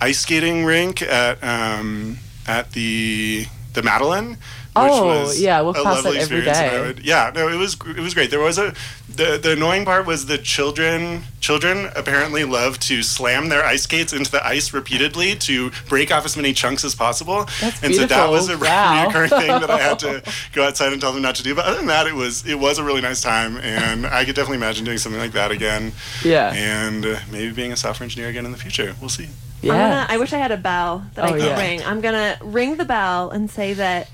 ice 0.00 0.20
skating 0.20 0.64
rink 0.64 1.02
at 1.02 1.42
um, 1.44 2.18
at 2.46 2.72
the 2.72 3.46
the 3.74 3.82
Madeline. 3.82 4.38
Which 4.82 4.92
Oh, 4.92 5.06
was 5.06 5.40
yeah, 5.40 5.58
I 5.58 5.62
walk 5.62 5.76
a 5.78 5.82
past 5.82 6.04
lovely 6.04 6.18
that 6.18 6.22
every 6.24 6.38
experience, 6.38 6.58
and 6.58 6.66
I 6.66 6.70
day. 6.80 6.86
would- 6.86 7.04
yeah, 7.04 7.32
no, 7.34 7.48
it 7.48 7.56
was 7.56 7.76
it 7.96 8.00
was 8.00 8.12
great. 8.14 8.30
There 8.30 8.40
was 8.40 8.58
a 8.58 8.74
the 9.08 9.38
the 9.42 9.52
annoying 9.52 9.84
part 9.86 10.04
was 10.06 10.26
the 10.26 10.36
children 10.38 11.22
children 11.40 11.88
apparently 11.96 12.44
love 12.44 12.78
to 12.80 13.02
slam 13.02 13.48
their 13.48 13.64
ice 13.64 13.84
skates 13.84 14.12
into 14.12 14.30
the 14.30 14.44
ice 14.46 14.72
repeatedly 14.74 15.34
to 15.36 15.70
break 15.88 16.10
off 16.12 16.24
as 16.24 16.36
many 16.36 16.52
chunks 16.52 16.84
as 16.84 16.94
possible. 16.94 17.46
That's 17.60 17.82
and 17.82 17.94
so 17.94 18.04
that 18.06 18.30
was 18.30 18.48
a. 18.50 18.56
Wow. 18.66 19.06
recurring 19.06 19.30
thing 19.30 19.48
that 19.48 19.70
I 19.70 19.78
had 19.78 19.98
to 20.00 20.22
go 20.52 20.64
outside 20.66 20.92
and 20.92 21.00
tell 21.00 21.12
them 21.12 21.22
not 21.22 21.36
to 21.36 21.42
do. 21.42 21.54
But 21.54 21.64
other 21.66 21.76
than 21.78 21.86
that, 21.86 22.06
it 22.06 22.14
was 22.14 22.44
it 22.46 22.58
was 22.58 22.78
a 22.78 22.84
really 22.84 23.00
nice 23.00 23.20
time, 23.22 23.56
and 23.58 24.04
I 24.06 24.24
could 24.24 24.34
definitely 24.34 24.56
imagine 24.58 24.84
doing 24.84 24.98
something 24.98 25.20
like 25.20 25.32
that 25.32 25.50
again, 25.50 25.92
Yeah. 26.24 26.52
and 26.52 27.06
uh, 27.06 27.18
maybe 27.30 27.52
being 27.52 27.72
a 27.72 27.76
software 27.76 28.04
engineer 28.04 28.28
again 28.28 28.44
in 28.44 28.52
the 28.52 28.58
future. 28.58 28.94
We'll 29.00 29.08
see. 29.08 29.24
I'm 29.24 29.30
Yeah. 29.62 29.72
gonna, 29.78 30.06
I 30.10 30.16
wish 30.18 30.32
I 30.32 30.38
had 30.38 30.52
a 30.52 30.56
bell 30.56 31.04
that 31.14 31.24
I 31.24 31.28
Oh, 31.28 31.32
could 31.32 31.42
yeah. 31.42 31.58
ring. 31.60 31.82
I'm 31.84 32.00
gonna 32.00 32.38
ring 32.42 32.76
the 32.76 32.84
bell 32.84 33.30
and 33.30 33.50
say 33.50 33.72
that 33.74 34.08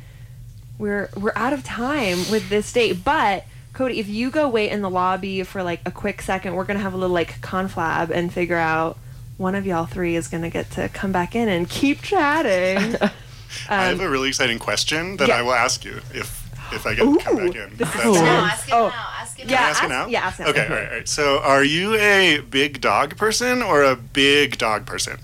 we're 0.78 1.10
we're 1.16 1.32
out 1.36 1.52
of 1.52 1.62
time 1.64 2.18
with 2.30 2.48
this 2.48 2.72
date. 2.72 3.04
But 3.04 3.44
Cody, 3.72 3.98
if 4.00 4.08
you 4.08 4.30
go 4.30 4.48
wait 4.48 4.70
in 4.70 4.82
the 4.82 4.90
lobby 4.90 5.42
for 5.44 5.62
like 5.62 5.80
a 5.86 5.90
quick 5.90 6.20
second, 6.22 6.54
we're 6.54 6.64
gonna 6.64 6.80
have 6.80 6.94
a 6.94 6.96
little 6.96 7.14
like 7.14 7.40
conflab 7.40 8.10
and 8.10 8.32
figure 8.32 8.56
out 8.58 8.98
one 9.38 9.54
of 9.54 9.66
y'all 9.66 9.86
three 9.86 10.14
is 10.16 10.28
gonna 10.28 10.50
get 10.50 10.70
to 10.72 10.88
come 10.90 11.10
back 11.12 11.34
in 11.34 11.48
and 11.48 11.68
keep 11.68 12.02
chatting. 12.02 12.96
I 13.68 13.84
have 13.86 14.00
a 14.00 14.08
really 14.08 14.28
exciting 14.28 14.58
question 14.58 15.16
that 15.18 15.24
Um, 15.24 15.28
yeah. 15.30 15.36
I 15.38 15.42
will 15.42 15.52
ask 15.54 15.84
you 15.84 16.00
if 16.14 16.40
if 16.72 16.86
I 16.86 16.94
get 16.94 17.02
to 17.04 17.18
come 17.22 17.36
back 17.36 17.54
in. 17.54 17.76
this 17.76 17.88
is 17.88 17.94
that's 17.94 18.06
Ooh. 18.06 18.10
okay. 18.10 18.20
No, 18.22 18.30
ask 18.30 18.68
it 18.68 18.72
Oh. 18.74 18.88
now. 18.88 19.08
Ask 19.20 19.38
it 19.40 19.50
Yeah, 19.50 19.56
now. 19.60 19.68
Ask 19.68 19.82
it 19.84 19.88
now? 19.88 20.06
yeah, 20.06 20.20
ask 20.26 20.40
it 20.40 20.42
now. 20.44 20.48
Okay, 20.50 20.62
all 20.66 20.68
right, 20.74 20.86
all 20.88 20.94
right. 20.96 21.08
So, 21.08 21.38
are 21.40 21.62
you 21.64 21.94
a 21.96 22.38
big 22.40 22.80
dog 22.80 23.16
person 23.18 23.60
or 23.62 23.82
a 23.82 23.94
big 23.94 24.56
dog 24.58 24.86
person? 24.86 25.18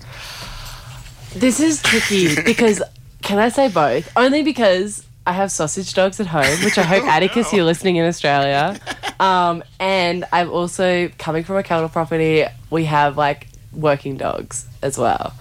This 1.35 1.59
is 1.59 1.81
tricky 1.81 2.35
because 2.43 2.81
can 3.23 3.37
I 3.39 3.49
say 3.49 3.67
both? 3.67 4.11
Only 4.15 4.43
because 4.43 5.05
I 5.25 5.33
have 5.33 5.51
sausage 5.51 5.93
dogs 5.93 6.19
at 6.19 6.27
home, 6.27 6.63
which 6.63 6.77
I 6.77 6.83
hope 6.83 7.03
Atticus, 7.07 7.51
no. 7.51 7.57
you're 7.57 7.65
listening 7.65 7.97
in 7.97 8.05
Australia. 8.05 8.79
Um, 9.19 9.65
and 9.81 10.23
I'm 10.31 10.49
also 10.49 11.09
coming 11.17 11.43
from 11.43 11.57
a 11.57 11.63
cattle 11.63 11.89
property. 11.89 12.45
We 12.69 12.85
have 12.85 13.17
like 13.17 13.49
working 13.73 14.15
dogs 14.15 14.65
as 14.81 14.97
well, 14.97 15.33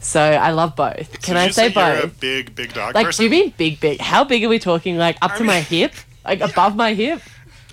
so 0.00 0.20
I 0.20 0.50
love 0.50 0.74
both. 0.74 1.22
Can 1.22 1.36
So 1.36 1.40
I 1.40 1.46
you 1.46 1.52
say 1.52 1.68
You're 1.68 1.98
a 2.02 2.06
both? 2.08 2.18
big, 2.18 2.56
big 2.56 2.72
dog 2.74 2.96
Like, 2.96 3.06
person. 3.06 3.22
do 3.22 3.24
you 3.36 3.44
mean 3.44 3.54
big, 3.56 3.78
big? 3.78 4.00
How 4.00 4.24
big 4.24 4.42
are 4.42 4.48
we 4.48 4.58
talking? 4.58 4.96
Like 4.98 5.16
up 5.22 5.30
I 5.34 5.38
to 5.38 5.44
my 5.44 5.60
hip? 5.60 5.92
Like 6.24 6.40
above 6.40 6.74
my 6.74 6.92
hip? 6.94 7.22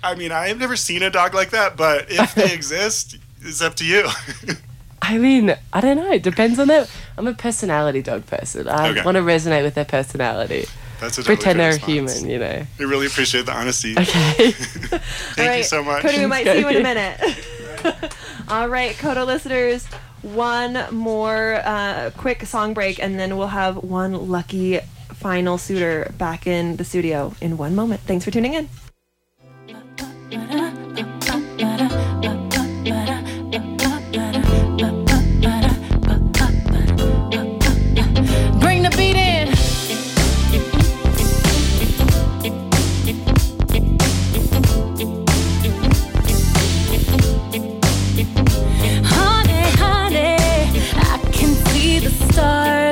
I 0.00 0.14
mean, 0.14 0.30
I 0.30 0.46
have 0.46 0.60
never 0.60 0.76
seen 0.76 1.02
a 1.02 1.10
dog 1.10 1.34
like 1.34 1.50
that, 1.50 1.76
but 1.76 2.06
if 2.08 2.36
they 2.36 2.52
exist, 2.54 3.16
it's 3.40 3.60
up 3.60 3.74
to 3.76 3.84
you. 3.84 4.08
I 5.02 5.18
mean, 5.18 5.56
I 5.72 5.80
don't 5.80 5.96
know. 5.96 6.12
It 6.12 6.22
depends 6.22 6.60
on 6.60 6.68
their. 6.68 6.86
I'm 7.16 7.26
a 7.26 7.34
personality 7.34 8.00
dog 8.00 8.26
person. 8.26 8.68
I 8.68 8.90
Okay. 8.90 9.02
want 9.02 9.16
to 9.16 9.22
resonate 9.22 9.64
with 9.64 9.74
their 9.74 9.84
personality. 9.84 10.66
That's 11.00 11.18
a 11.18 11.22
totally 11.22 11.36
Pretend 11.36 11.60
they're 11.60 11.72
response. 11.72 12.20
human, 12.20 12.30
you 12.30 12.38
know. 12.38 12.66
We 12.78 12.84
really 12.84 13.06
appreciate 13.06 13.46
the 13.46 13.52
honesty. 13.52 13.92
Okay. 13.92 14.50
Thank 14.52 15.50
All 15.50 15.56
you 15.56 15.62
so 15.62 15.84
much. 15.84 16.02
Cody, 16.02 16.18
we 16.18 16.26
might 16.26 16.44
see 16.44 16.58
you 16.58 16.68
in 16.68 16.76
a 16.76 16.82
minute. 16.82 17.20
All 18.48 18.68
right, 18.68 18.96
KOTO 18.96 19.24
listeners, 19.26 19.86
one 20.22 20.84
more 20.90 21.60
uh, 21.64 22.10
quick 22.16 22.44
song 22.46 22.74
break, 22.74 23.00
and 23.00 23.18
then 23.18 23.36
we'll 23.36 23.46
have 23.48 23.76
one 23.76 24.28
lucky 24.28 24.80
final 25.14 25.58
suitor 25.58 26.12
back 26.18 26.46
in 26.46 26.76
the 26.76 26.84
studio 26.84 27.34
in 27.40 27.56
one 27.56 27.74
moment. 27.74 28.00
Thanks 28.00 28.24
for 28.24 28.30
tuning 28.30 28.54
in. 28.54 28.68
stars 52.38 52.87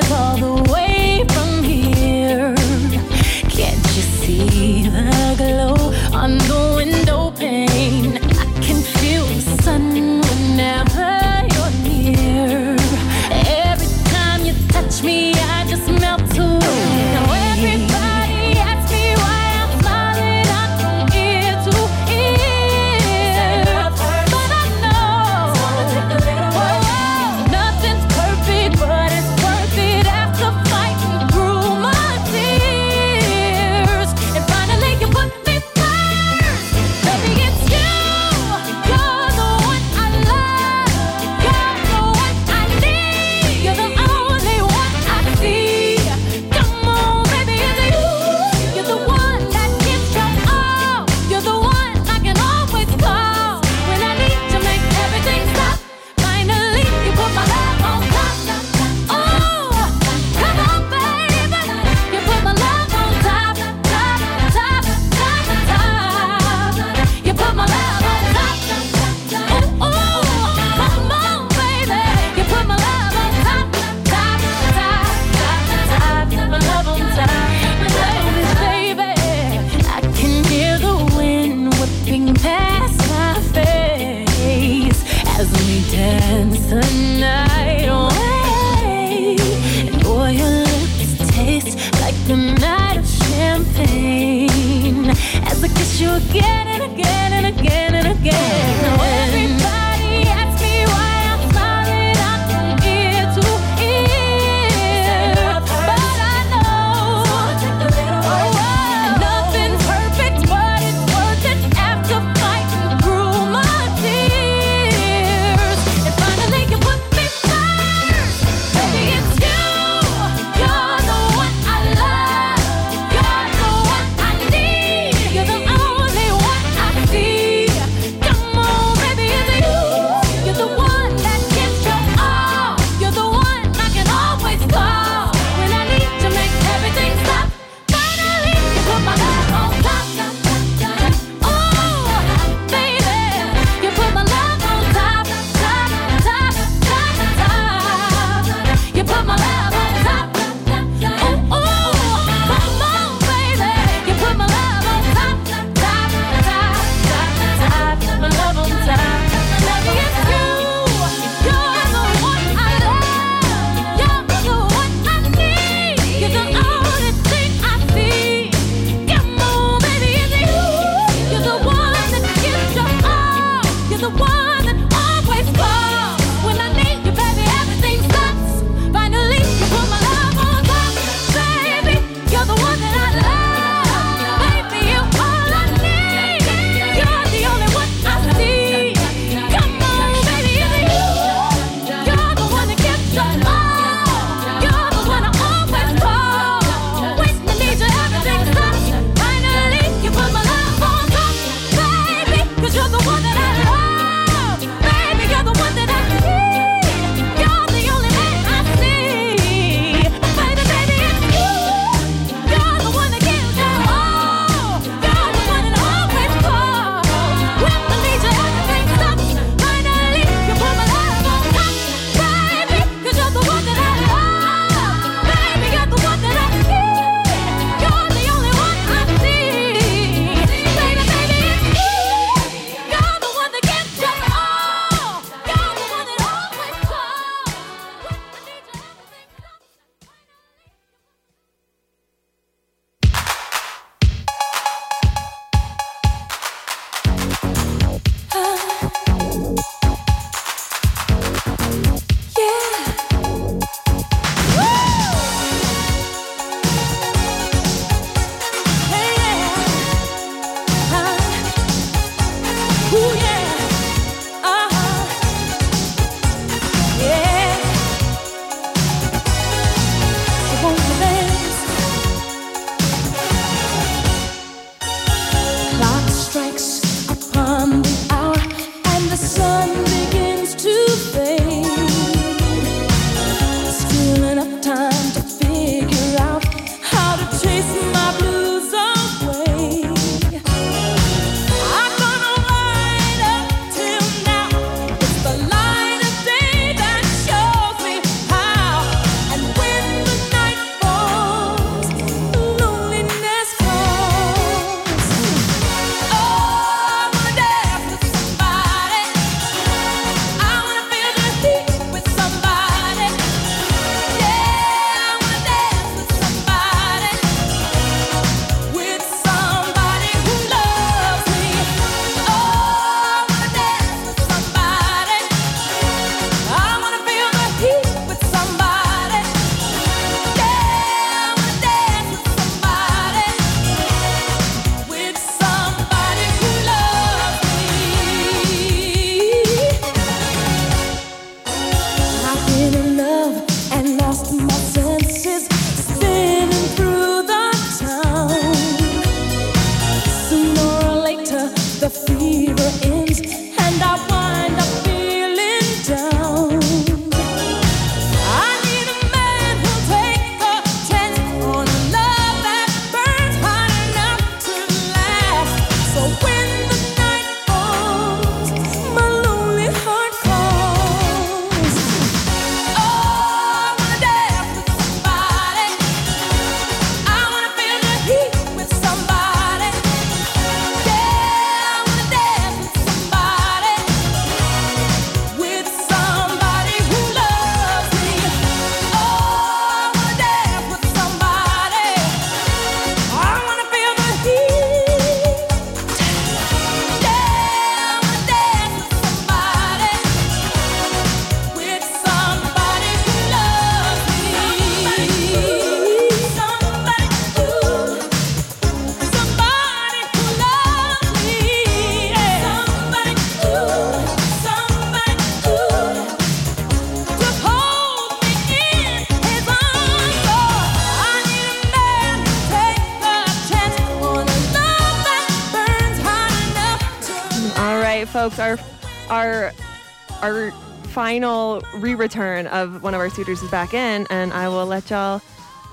our 430.97 431.05
final 431.05 431.63
re-return 431.77 432.47
of 432.47 432.83
one 432.83 432.95
of 432.95 433.01
our 433.01 433.11
suitors 433.11 433.43
is 433.43 433.51
back 433.51 433.75
in, 433.75 434.07
and 434.09 434.33
I 434.33 434.49
will 434.49 434.67
let 434.67 434.91
y'all 434.91 435.21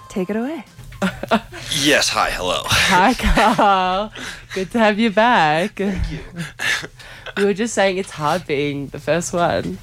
take 0.10 0.30
it 0.30 0.36
away. 0.36 0.66
Yes, 1.82 2.08
hi, 2.08 2.30
hello. 2.30 2.62
Hi, 2.66 3.14
Carl. 3.16 4.14
Good 4.54 4.70
to 4.72 4.80
have 4.80 5.00
you 5.00 5.10
back. 5.10 5.78
Thank 5.78 6.12
you. 6.12 6.20
we 7.38 7.46
were 7.46 7.54
just 7.54 7.74
saying 7.74 7.98
it's 7.98 8.12
hard 8.12 8.46
being 8.46 8.88
the 8.88 9.00
first 9.00 9.34
one. 9.34 9.80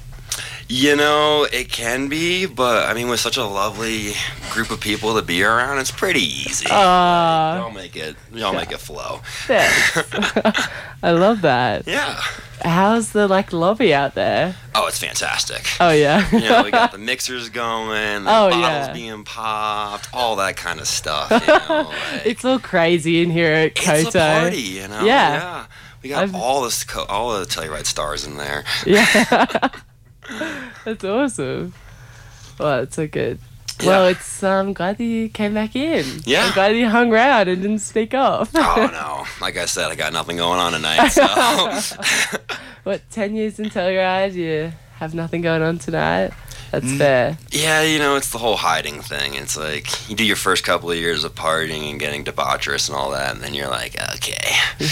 You 0.69 0.95
know, 0.95 1.45
it 1.51 1.69
can 1.69 2.07
be, 2.07 2.45
but 2.45 2.87
I 2.87 2.93
mean, 2.93 3.09
with 3.09 3.19
such 3.19 3.35
a 3.35 3.43
lovely 3.43 4.13
group 4.51 4.71
of 4.71 4.79
people 4.79 5.15
to 5.15 5.21
be 5.21 5.43
around, 5.43 5.79
it's 5.79 5.91
pretty 5.91 6.21
easy. 6.21 6.67
Aw. 6.69 7.57
y'all 7.57 7.71
make 7.71 7.97
it, 7.97 8.15
y'all 8.31 8.53
make 8.53 8.71
it 8.71 8.79
flow. 8.79 9.19
Thanks. 9.47 9.97
I 11.03 11.11
love 11.11 11.41
that. 11.41 11.85
Yeah. 11.87 12.21
How's 12.63 13.11
the 13.11 13.27
like 13.27 13.51
lobby 13.53 13.93
out 13.93 14.13
there? 14.15 14.55
Oh, 14.75 14.87
it's 14.87 14.99
fantastic. 14.99 15.65
Oh 15.79 15.89
yeah. 15.91 16.29
You 16.31 16.39
know, 16.41 16.63
we 16.63 16.71
got 16.71 16.91
the 16.91 16.97
mixers 17.11 17.49
going, 17.49 18.23
the 18.25 18.29
Oh, 18.29 18.49
bottles 18.49 18.61
yeah. 18.61 18.93
being 18.93 19.23
popped, 19.23 20.07
all 20.13 20.35
that 20.37 20.57
kind 20.57 20.79
of 20.79 20.87
stuff. 20.87 21.29
You 21.31 21.39
know, 21.69 21.89
like, 21.89 22.25
it's 22.25 22.45
all 22.45 22.59
crazy 22.59 23.21
in 23.21 23.29
here 23.31 23.51
at 23.51 23.75
Koto. 23.75 23.91
it's 24.07 24.15
a 24.15 24.19
party, 24.41 24.57
you 24.61 24.87
know. 24.87 25.03
Yeah. 25.03 25.05
yeah. 25.05 25.65
We 26.03 26.09
got 26.09 26.23
I've- 26.23 26.35
all 26.35 26.61
this, 26.63 26.83
co- 26.83 27.05
all 27.05 27.37
the 27.39 27.45
Telluride 27.45 27.85
stars 27.85 28.25
in 28.25 28.37
there. 28.37 28.63
Yeah. 28.85 29.69
That's 30.85 31.03
awesome. 31.03 31.73
Well, 32.59 32.79
it's 32.83 32.95
so 32.95 33.07
good. 33.07 33.39
Well, 33.85 34.07
it's 34.07 34.43
um 34.43 34.73
glad 34.73 34.97
that 34.97 35.03
you 35.03 35.29
came 35.29 35.53
back 35.53 35.75
in. 35.75 36.05
Yeah. 36.23 36.45
I'm 36.45 36.53
glad 36.53 36.75
you 36.75 36.87
hung 36.89 37.11
around 37.11 37.47
and 37.47 37.61
didn't 37.61 37.79
sneak 37.79 38.13
off. 38.13 38.51
Oh 38.55 38.89
no! 38.91 39.25
Like 39.41 39.57
I 39.57 39.65
said, 39.65 39.91
I 39.91 39.95
got 39.95 40.13
nothing 40.13 40.37
going 40.37 40.59
on 40.59 40.73
tonight. 40.73 41.07
So 41.09 41.25
what, 42.83 43.01
ten 43.09 43.35
years 43.35 43.59
in 43.59 43.69
Telluride, 43.69 44.33
you 44.33 44.71
have 44.95 45.13
nothing 45.13 45.41
going 45.41 45.61
on 45.61 45.77
tonight? 45.79 46.31
That's 46.71 46.85
Mm. 46.85 46.97
fair. 46.97 47.37
yeah, 47.51 47.81
you 47.81 47.99
know, 47.99 48.15
it's 48.15 48.29
the 48.29 48.37
whole 48.37 48.55
hiding 48.55 49.01
thing. 49.01 49.33
It's 49.35 49.57
like 49.57 50.09
you 50.09 50.15
do 50.15 50.23
your 50.23 50.35
first 50.37 50.63
couple 50.63 50.89
of 50.89 50.97
years 50.97 51.23
of 51.23 51.35
partying 51.35 51.89
and 51.89 51.99
getting 51.99 52.23
debaucherous 52.23 52.87
and 52.87 52.97
all 52.97 53.11
that, 53.11 53.33
and 53.33 53.41
then 53.43 53.53
you're 53.53 53.67
like, 53.69 53.95
okay, 54.15 54.39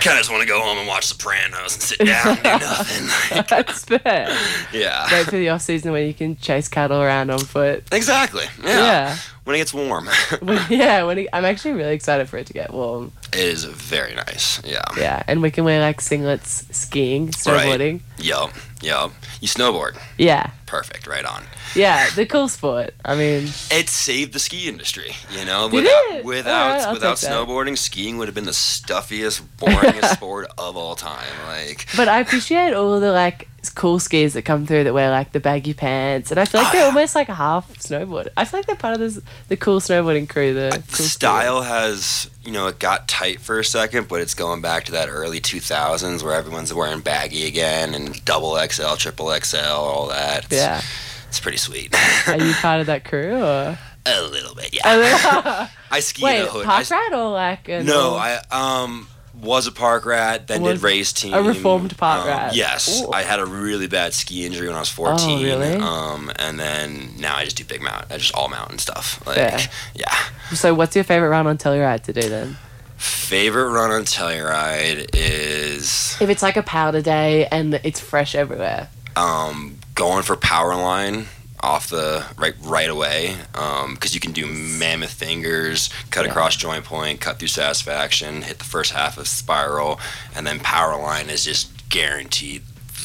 kind 0.00 0.12
of 0.16 0.18
just 0.18 0.30
want 0.30 0.42
to 0.42 0.48
go 0.48 0.60
home 0.60 0.78
and 0.78 0.86
watch 0.86 1.06
Sopranos 1.06 1.74
and 1.74 1.82
sit 1.82 1.98
down 1.98 2.28
and 2.28 2.42
do 2.42 2.48
nothing. 2.66 3.44
That's 3.48 3.84
fair. 3.84 4.36
yeah, 4.72 5.08
Wait 5.12 5.24
for 5.26 5.32
the 5.32 5.48
off 5.50 5.62
season 5.62 5.92
when 5.92 6.06
you 6.06 6.14
can 6.14 6.36
chase 6.36 6.68
cattle 6.68 7.00
around 7.02 7.30
on 7.30 7.40
foot. 7.40 7.84
exactly. 7.92 8.44
Yeah. 8.62 8.78
Yeah. 8.78 9.16
when 9.44 9.56
it 9.56 9.58
gets 9.58 9.74
warm, 9.74 10.08
yeah, 10.68 11.02
when 11.02 11.18
it, 11.18 11.28
I'm 11.32 11.44
actually 11.44 11.72
really 11.72 11.94
excited 11.94 12.28
for 12.28 12.36
it 12.38 12.46
to 12.46 12.52
get 12.52 12.72
warm. 12.72 13.12
it 13.32 13.40
is 13.40 13.64
very 13.64 14.14
nice. 14.14 14.60
Yeah. 14.64 14.84
Yeah, 14.96 15.22
and 15.26 15.42
we 15.42 15.50
can 15.50 15.64
wear 15.64 15.80
like 15.80 16.00
singlets 16.00 16.72
skiing, 16.72 17.28
snowboarding. 17.30 18.00
Yup. 18.18 18.52
Yup. 18.82 19.12
You 19.40 19.48
snowboard. 19.48 19.98
Yeah, 20.18 20.50
Perfect. 20.70 21.08
Right 21.08 21.24
on. 21.24 21.44
yeah, 21.74 22.08
the 22.14 22.24
cool 22.26 22.46
sport. 22.48 22.94
I 23.04 23.16
mean, 23.16 23.48
It 23.72 23.88
saved 23.88 24.32
the 24.32 24.38
ski 24.38 24.68
industry, 24.68 25.16
you 25.36 25.44
know. 25.44 25.68
Did 25.68 25.82
without 25.82 26.04
it? 26.12 26.24
without 26.24 26.70
Alright, 26.70 26.86
I'll 26.86 26.92
without 26.94 27.16
take 27.16 27.28
that. 27.28 27.36
snowboarding, 27.48 27.76
skiing 27.76 28.18
would 28.18 28.28
have 28.28 28.34
been 28.36 28.44
the 28.44 28.52
stuffiest, 28.52 29.42
boringest 29.58 30.10
sport 30.14 30.46
of 30.56 30.76
all 30.76 30.94
time. 30.94 31.26
Like, 31.48 31.86
but 31.96 32.06
I 32.08 32.20
appreciate 32.20 32.72
all 32.72 33.00
the 33.00 33.10
like 33.12 33.48
cool 33.74 33.98
skiers 33.98 34.32
that 34.32 34.42
come 34.42 34.64
through 34.64 34.84
that 34.84 34.94
wear 34.94 35.10
like 35.10 35.32
the 35.32 35.40
baggy 35.40 35.74
pants, 35.74 36.30
and 36.30 36.38
I 36.40 36.44
feel 36.46 36.60
like 36.62 36.70
Oh, 36.70 36.72
they're 36.72 36.80
yeah. 36.82 36.86
almost 36.88 37.14
like 37.16 37.28
a 37.28 37.34
half 37.34 37.68
snowboard. 37.78 38.28
I 38.36 38.44
feel 38.44 38.60
like 38.60 38.66
they're 38.66 38.76
part 38.76 38.94
of 38.94 39.00
this 39.00 39.20
the 39.48 39.56
cool 39.56 39.80
snowboarding 39.80 40.28
crew. 40.28 40.54
The, 40.54 40.70
the 40.70 40.96
cool 40.96 41.04
style 41.06 41.62
has, 41.62 42.30
you 42.42 42.52
know, 42.52 42.68
it 42.68 42.78
got 42.78 43.06
tight 43.06 43.38
for 43.40 43.58
a 43.58 43.64
second, 43.64 44.08
but 44.08 44.22
it's 44.22 44.32
going 44.34 44.62
back 44.62 44.84
to 44.84 44.92
that 44.92 45.08
early 45.10 45.40
2000s 45.40 46.22
where 46.22 46.32
everyone's 46.34 46.72
wearing 46.72 47.00
baggy 47.00 47.44
again 47.46 47.92
and 47.94 48.24
double 48.24 48.56
XL, 48.56 48.94
triple 48.96 49.30
XL, 49.38 49.58
all 49.58 50.08
that. 50.08 50.44
It's, 50.46 50.59
Yeah, 50.60 50.80
it's 51.28 51.40
pretty 51.40 51.58
sweet. 51.58 51.94
are 52.28 52.36
you 52.38 52.52
part 52.54 52.80
of 52.80 52.86
that 52.86 53.04
crew 53.04 53.34
or? 53.36 53.78
a 54.06 54.22
little 54.22 54.54
bit, 54.54 54.72
yeah. 54.74 55.68
I 55.90 56.00
ski 56.00 56.24
Wait, 56.24 56.40
in 56.40 56.46
a 56.46 56.50
hood. 56.50 56.62
I 56.64 56.68
park 56.68 56.80
s- 56.80 56.90
rat 56.90 57.12
or 57.12 57.30
like 57.30 57.68
a 57.68 57.82
No, 57.84 58.14
I 58.16 58.40
um 58.50 59.08
was 59.34 59.66
a 59.66 59.72
park 59.72 60.04
rat, 60.06 60.48
then 60.48 60.60
Was 60.62 60.74
did 60.74 60.82
race 60.82 61.12
team. 61.12 61.32
a 61.34 61.42
reformed 61.42 61.96
park 61.96 62.22
Um, 62.22 62.26
rat. 62.28 62.54
Yes, 62.54 63.02
Ooh. 63.02 63.12
I 63.12 63.22
had 63.22 63.38
a 63.40 63.46
really 63.46 63.86
bad 63.86 64.12
ski 64.14 64.44
injury 64.44 64.66
when 64.68 64.76
I 64.76 64.80
was 64.80 64.88
fourteen. 64.90 65.38
Oh, 65.38 65.42
really? 65.42 65.74
Um, 65.76 66.30
and 66.36 66.58
then 66.58 67.14
now 67.18 67.36
I 67.36 67.44
just 67.44 67.56
do 67.56 67.64
big 67.64 67.80
mountain, 67.82 68.08
I 68.10 68.16
just 68.18 68.34
all 68.34 68.48
mountain 68.48 68.78
stuff. 68.78 69.22
Like, 69.26 69.36
Yeah. 69.36 69.60
yeah. 69.94 70.14
So, 70.56 70.74
what's 70.74 70.94
your 70.96 71.04
favorite 71.04 71.28
run 71.30 71.46
on 71.46 71.56
Telluride 71.58 72.02
to 72.04 72.12
do 72.12 72.28
then? 72.28 72.56
Favorite 72.96 73.68
run 73.70 73.90
on 73.90 74.02
Telluride 74.04 75.10
is 75.14 76.16
If 76.20 76.28
it's 76.28 76.42
like 76.42 76.56
a 76.56 76.62
powder 76.62 77.00
day 77.00 77.46
and 77.46 77.74
it's 77.84 78.00
fresh 78.00 78.34
everywhere. 78.34 78.88
um 79.16 79.76
going 80.00 80.22
for 80.22 80.34
power 80.34 80.74
line 80.74 81.26
off 81.62 81.90
the 81.90 82.24
right 82.38 82.54
right 82.62 82.88
away 82.88 83.36
um, 83.54 83.92
because 83.92 84.14
you 84.14 84.20
can 84.20 84.32
do 84.32 84.46
mammoth 84.46 85.12
fingers, 85.12 85.90
cut 86.08 86.24
Yeah. 86.24 86.30
across 86.30 86.56
joint 86.56 86.86
point, 86.86 87.20
cut 87.20 87.38
through 87.38 87.48
satisfaction, 87.48 88.40
hit 88.40 88.58
the 88.58 88.64
first 88.64 88.92
half 88.92 89.18
of 89.18 89.28
spiral, 89.28 90.00
and 90.34 90.46
then 90.46 90.58
power 90.58 90.98
line 90.98 91.28
is 91.28 91.44
just 91.44 91.68
guaranteed 91.90 92.62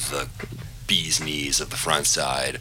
the 0.10 0.30
bee's 0.88 1.20
knees 1.20 1.60
of 1.60 1.70
the 1.70 1.76
front 1.76 2.08
side. 2.08 2.60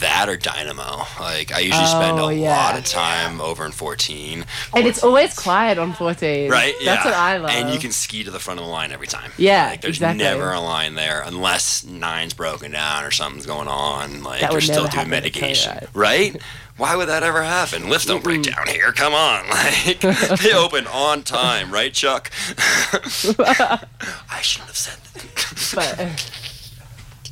That 0.00 0.28
or 0.28 0.36
dynamo. 0.36 1.04
Like 1.20 1.52
I 1.52 1.60
usually 1.60 1.86
spend 1.86 2.18
Oh, 2.18 2.28
a 2.28 2.32
yeah. 2.34 2.50
lot 2.56 2.78
of 2.78 2.84
time 2.84 3.40
over 3.40 3.64
in 3.64 3.72
14. 3.72 4.44
And 4.74 4.86
it's 4.86 5.02
always 5.02 5.34
quiet 5.38 5.78
on 5.78 5.92
14. 5.92 6.50
Right? 6.50 6.74
That's 6.84 7.04
yeah. 7.04 7.10
what 7.10 7.14
I 7.14 7.36
love. 7.38 7.50
And 7.50 7.72
you 7.72 7.78
can 7.80 7.92
ski 7.92 8.22
to 8.24 8.30
the 8.30 8.38
front 8.38 8.60
of 8.60 8.66
the 8.66 8.70
line 8.72 8.92
every 8.92 9.06
time. 9.06 9.30
Yeah, 9.38 9.68
Like, 9.70 9.80
there's 9.80 9.96
exactly. 9.96 10.24
never 10.24 10.52
a 10.52 10.60
line 10.60 10.94
there 10.94 11.22
unless 11.24 11.84
nine's 11.84 12.34
broken 12.34 12.72
down 12.72 13.04
or 13.04 13.10
something's 13.10 13.46
going 13.46 13.68
on. 13.68 14.22
Like 14.22 14.40
That 14.40 14.52
you're 14.52 14.60
still 14.60 14.86
doing 14.86 15.08
mitigation. 15.08 15.86
Right? 15.94 16.40
Why 16.76 16.94
would 16.94 17.08
that 17.08 17.22
ever 17.22 17.42
happen? 17.42 17.88
Lifts 17.88 18.04
don't 18.06 18.22
break 18.22 18.42
down 18.42 18.66
here. 18.68 18.92
Come 18.92 19.14
on. 19.14 19.44
Like 19.56 20.00
they 20.42 20.52
open 20.52 20.86
on 20.88 21.22
time, 21.22 21.70
right, 21.72 21.92
Chuck? 21.92 22.30
I 22.58 24.40
shouldn't 24.42 24.68
have 24.68 24.76
said 24.76 24.98
that. 25.14 25.72
but 25.74 26.00
uh, 26.00 26.10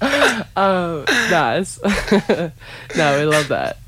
oh 0.02 1.04
nice 1.30 1.78
no 2.96 3.18
we 3.18 3.24
love 3.24 3.48
that 3.48 3.78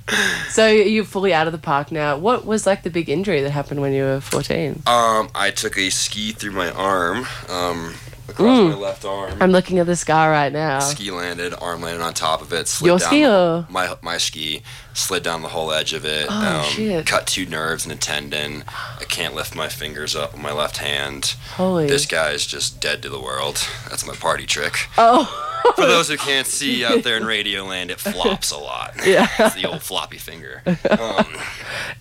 so 0.51 0.67
you're 0.69 1.05
fully 1.05 1.35
out 1.35 1.47
of 1.47 1.53
the 1.53 1.59
park 1.59 1.91
now 1.91 2.17
what 2.17 2.45
was 2.47 2.67
like 2.67 2.83
the 2.83 2.91
big 2.91 3.09
injury 3.09 3.43
that 3.43 3.51
happened 3.51 3.81
when 3.81 3.93
you 3.93 4.03
were 4.05 4.21
14 4.21 4.83
Um, 4.87 5.29
I 5.35 5.51
took 5.55 5.77
a 5.79 5.91
ski 5.91 6.33
through 6.33 6.53
my 6.53 6.71
arm, 6.71 7.27
um, 7.49 7.95
across 8.29 8.59
Mm. 8.59 8.71
my 8.71 8.75
left 8.77 9.05
arm. 9.05 9.41
i'm 9.41 9.51
looking 9.53 9.79
at 9.79 9.87
the 9.87 9.97
scar 9.97 10.31
right 10.31 10.53
now 10.53 10.79
ski 10.81 11.11
landed, 11.11 11.55
arm 11.61 11.81
landed 11.83 12.03
on 12.03 12.13
top 12.15 12.41
of 12.43 12.53
it. 12.53 12.67
Slid 12.69 12.87
Your 12.89 12.99
down 12.99 13.09
ski 13.09 13.23
the- 13.23 13.31
or- 13.33 13.67
my 13.71 13.95
my 14.03 14.19
ski 14.19 14.63
slid 14.95 15.23
down 15.23 15.43
the 15.43 15.49
whole 15.49 15.71
edge 15.73 15.93
of 15.93 16.05
it. 16.05 16.27
Oh, 16.31 16.61
um, 16.65 16.65
shit. 16.71 17.05
Cut 17.07 17.27
two 17.27 17.45
nerves 17.47 17.85
and 17.85 17.93
a 17.93 17.97
tendon. 17.97 18.65
I 18.99 19.05
can't 19.05 19.35
lift 19.35 19.55
my 19.55 19.69
fingers 19.69 20.17
up 20.17 20.33
with 20.33 20.41
my 20.43 20.53
left 20.53 20.79
hand. 20.79 21.35
holy 21.57 21.87
This 21.87 22.07
guy's 22.07 22.47
just 22.47 22.81
dead 22.81 23.03
to 23.03 23.09
the 23.11 23.21
world. 23.21 23.67
That's 23.91 24.07
my 24.07 24.15
party 24.15 24.47
trick. 24.47 24.89
oh 24.99 25.46
For 25.75 25.87
those 25.87 26.09
who 26.09 26.17
can't 26.17 26.47
see 26.47 26.85
out 26.85 27.03
there 27.03 27.17
in 27.17 27.25
Radio 27.25 27.65
Land, 27.65 27.91
it 27.91 27.99
flops 27.99 28.51
a 28.51 28.59
lot. 28.59 28.95
Yeah. 29.07 29.29
it's 29.39 29.55
the 29.55 29.67
old 29.67 29.83
floppy 29.83 30.19
finger. 30.19 30.63
Um, 30.67 31.27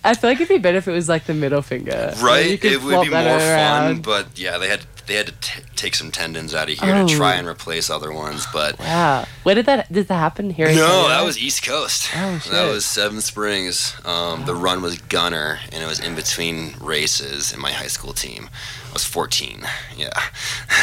i 0.02 0.14
feel 0.14 0.30
like 0.30 0.36
it'd 0.40 0.48
be 0.48 0.58
better 0.58 0.78
if 0.78 0.88
it 0.88 0.92
was 0.92 1.08
like 1.08 1.24
the 1.24 1.34
middle 1.34 1.62
finger 1.62 2.12
right? 2.20 2.62
It 2.64 2.82
would 2.82 3.04
be 3.04 3.10
more 3.10 3.38
fun, 3.38 4.00
but 4.02 4.26
yeah, 4.36 4.58
they 4.58 4.68
had 4.68 4.80
they 5.06 5.14
had 5.14 5.26
to 5.26 5.32
t- 5.40 5.62
take 5.76 5.94
some 5.94 6.10
tendons 6.10 6.54
out 6.54 6.68
of 6.70 6.78
here 6.78 6.94
Oh. 6.94 7.06
to 7.06 7.14
try 7.16 7.34
and 7.34 7.46
replace 7.46 7.88
other 7.90 8.12
ones, 8.12 8.46
but. 8.52 8.78
wow 8.78 9.24
where 9.44 9.54
did 9.54 9.66
that 9.66 9.90
did 9.92 10.08
that 10.08 10.14
happen 10.14 10.50
here 10.50 10.66
No, 10.74 11.08
that 11.08 11.24
was 11.24 11.38
East 11.38 11.64
Coast. 11.64 12.10
Oh, 12.14 12.42
That 12.50 12.68
was 12.68 12.84
Seven 12.84 13.20
Springs. 13.20 13.94
Um, 14.04 14.44
the 14.44 14.54
run 14.54 14.82
was 14.82 14.98
Gunner, 14.98 15.60
and 15.72 15.82
it 15.82 15.86
was 15.86 16.00
in 16.00 16.14
between 16.16 16.74
races 16.80 17.52
in 17.52 17.60
my 17.60 17.70
high 17.72 17.86
school 17.86 18.12
team. 18.12 18.48
I 18.90 18.92
was 18.92 19.04
14. 19.04 19.62
Yeah. 19.96 20.10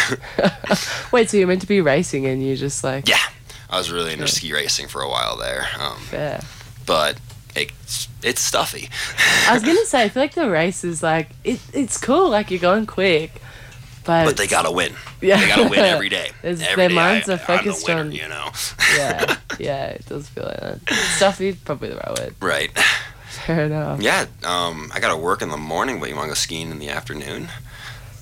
wait 1.11 1.29
so 1.29 1.37
you're 1.37 1.47
meant 1.47 1.61
to 1.61 1.67
be 1.67 1.81
racing 1.81 2.25
and 2.25 2.41
you 2.43 2.55
just 2.55 2.83
like 2.83 3.07
yeah. 3.07 3.17
I 3.69 3.77
was 3.77 3.91
really 3.91 4.13
into 4.13 4.27
ski 4.27 4.53
racing 4.53 4.87
for 4.87 5.01
a 5.01 5.09
while 5.09 5.35
there. 5.37 5.67
Um, 5.79 5.99
yeah 6.11 6.41
but 6.85 7.19
it's, 7.55 8.07
it's 8.23 8.41
stuffy. 8.41 8.89
I 9.47 9.53
was 9.53 9.63
gonna 9.63 9.85
say, 9.85 10.03
I 10.03 10.09
feel 10.09 10.23
like 10.23 10.33
the 10.33 10.49
race 10.49 10.83
is 10.83 11.03
like 11.03 11.29
it, 11.43 11.59
it's 11.73 11.97
cool, 11.99 12.29
like 12.29 12.49
you're 12.51 12.59
going 12.59 12.85
quick, 12.87 13.41
but, 14.03 14.25
But 14.25 14.37
they 14.37 14.47
gotta 14.47 14.71
win. 14.71 14.93
Yeah. 15.21 15.39
They 15.39 15.47
gotta 15.47 15.69
win 15.69 15.79
every 15.79 16.09
day. 16.09 16.31
There's- 16.41 16.61
Every 16.61 16.75
their 16.75 16.89
day 16.89 16.95
minds 16.95 17.29
I, 17.29 17.35
are 17.35 17.37
focused 17.37 17.87
winner, 17.87 18.01
on- 18.01 18.11
you 18.11 18.27
know. 18.27 18.49
yeah, 18.97 19.37
yeah, 19.59 19.85
it 19.87 20.05
does 20.07 20.27
feel 20.29 20.43
like 20.45 20.59
that. 20.59 20.89
Stuffy, 21.15 21.53
probably 21.53 21.89
the 21.89 21.95
right 21.95 22.19
word. 22.19 22.35
right. 22.41 22.77
Fair 23.45 23.65
enough. 23.65 24.01
Yeah. 24.01 24.25
Um, 24.43 24.91
I 24.93 24.99
gotta 24.99 25.17
work 25.17 25.41
in 25.41 25.49
the 25.49 25.57
morning, 25.57 25.99
but 25.99 26.09
you 26.09 26.15
wanna 26.15 26.27
go 26.29 26.33
skiing 26.33 26.71
in 26.71 26.79
the 26.79 26.89
afternoon? 26.89 27.49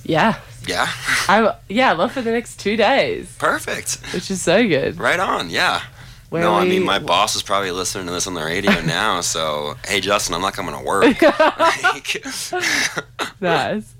Yeah, 0.04 0.38
Yeah. 0.66 0.88
I 1.28 1.54
yeah, 1.68 1.90
I 1.90 1.92
love 1.92 2.12
for 2.12 2.22
the 2.22 2.30
next 2.32 2.58
two 2.60 2.76
days, 2.76 3.34
Perfect. 3.38 3.98
which 4.14 4.30
is 4.30 4.42
so 4.42 4.66
good. 4.66 4.98
Right 4.98 5.20
on. 5.20 5.48
Yeah. 5.50 5.82
Where 6.30 6.42
no, 6.42 6.54
I 6.54 6.64
mean 6.64 6.82
my 6.84 6.98
boss 6.98 7.36
is 7.36 7.42
probably 7.42 7.70
listening 7.72 8.06
to 8.06 8.12
this 8.12 8.26
on 8.26 8.34
the 8.34 8.42
radio 8.42 8.80
now. 8.80 9.20
So 9.20 9.76
hey, 9.86 10.00
Justin, 10.00 10.34
I'm 10.34 10.40
not 10.40 10.54
coming 10.54 10.74
to 10.74 10.80
work. 10.82 11.20
Like, 11.22 12.24
Nice. 13.40 13.94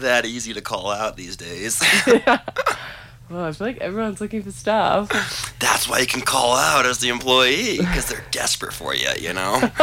That 0.00 0.24
easy 0.26 0.52
to 0.54 0.60
call 0.60 0.90
out 0.90 1.16
these 1.16 1.36
days. 1.36 1.82
yeah. 2.06 2.40
Well, 3.30 3.44
I 3.46 3.52
feel 3.52 3.66
like 3.68 3.78
everyone's 3.78 4.20
looking 4.20 4.42
for 4.42 4.50
stuff. 4.50 5.54
That's 5.58 5.88
why 5.88 6.00
you 6.00 6.06
can 6.06 6.20
call 6.20 6.54
out 6.54 6.84
as 6.84 6.98
the 6.98 7.08
employee 7.08 7.78
because 7.78 8.04
they're 8.04 8.24
desperate 8.30 8.74
for 8.74 8.94
you. 8.94 9.08
You 9.18 9.32
know. 9.32 9.70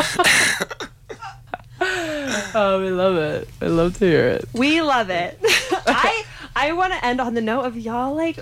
Oh, 1.81 2.81
we 2.81 2.91
love 2.91 3.15
it. 3.15 3.47
I 3.61 3.67
love 3.67 3.97
to 3.99 4.05
hear 4.05 4.27
it. 4.27 4.49
We 4.53 4.81
love 4.81 5.09
it. 5.09 5.39
I 5.87 6.25
I 6.55 6.73
want 6.73 6.91
to 6.93 7.03
end 7.05 7.21
on 7.21 7.33
the 7.35 7.41
note 7.41 7.63
of 7.63 7.77
y'all 7.77 8.13
like 8.15 8.39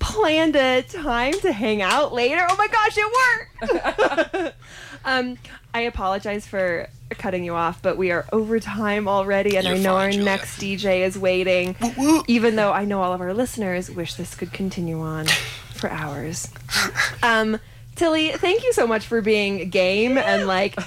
planned 0.00 0.56
a 0.56 0.82
time 0.82 1.34
to 1.40 1.52
hang 1.52 1.80
out 1.80 2.12
later. 2.12 2.44
Oh 2.48 2.56
my 2.56 2.66
gosh, 2.66 2.98
it 2.98 4.42
worked. 4.42 4.54
um, 5.04 5.38
I 5.78 5.82
apologize 5.82 6.44
for 6.44 6.88
cutting 7.10 7.44
you 7.44 7.54
off, 7.54 7.80
but 7.82 7.96
we 7.96 8.10
are 8.10 8.26
over 8.32 8.58
time 8.58 9.06
already, 9.06 9.56
and 9.56 9.64
You're 9.64 9.76
I 9.76 9.78
know 9.78 9.92
fine, 9.94 10.04
our 10.06 10.10
Julia. 10.10 10.24
next 10.24 10.58
DJ 10.60 11.02
is 11.06 11.16
waiting. 11.16 11.76
Even 12.26 12.56
though 12.56 12.72
I 12.72 12.84
know 12.84 13.00
all 13.00 13.12
of 13.12 13.20
our 13.20 13.32
listeners 13.32 13.88
wish 13.88 14.14
this 14.14 14.34
could 14.34 14.52
continue 14.52 15.00
on 15.00 15.26
for 15.76 15.88
hours. 15.88 16.48
Um, 17.22 17.60
Tilly, 17.98 18.30
thank 18.30 18.62
you 18.62 18.72
so 18.72 18.86
much 18.86 19.06
for 19.06 19.20
being 19.20 19.70
game 19.70 20.16
and 20.16 20.46
like 20.46 20.78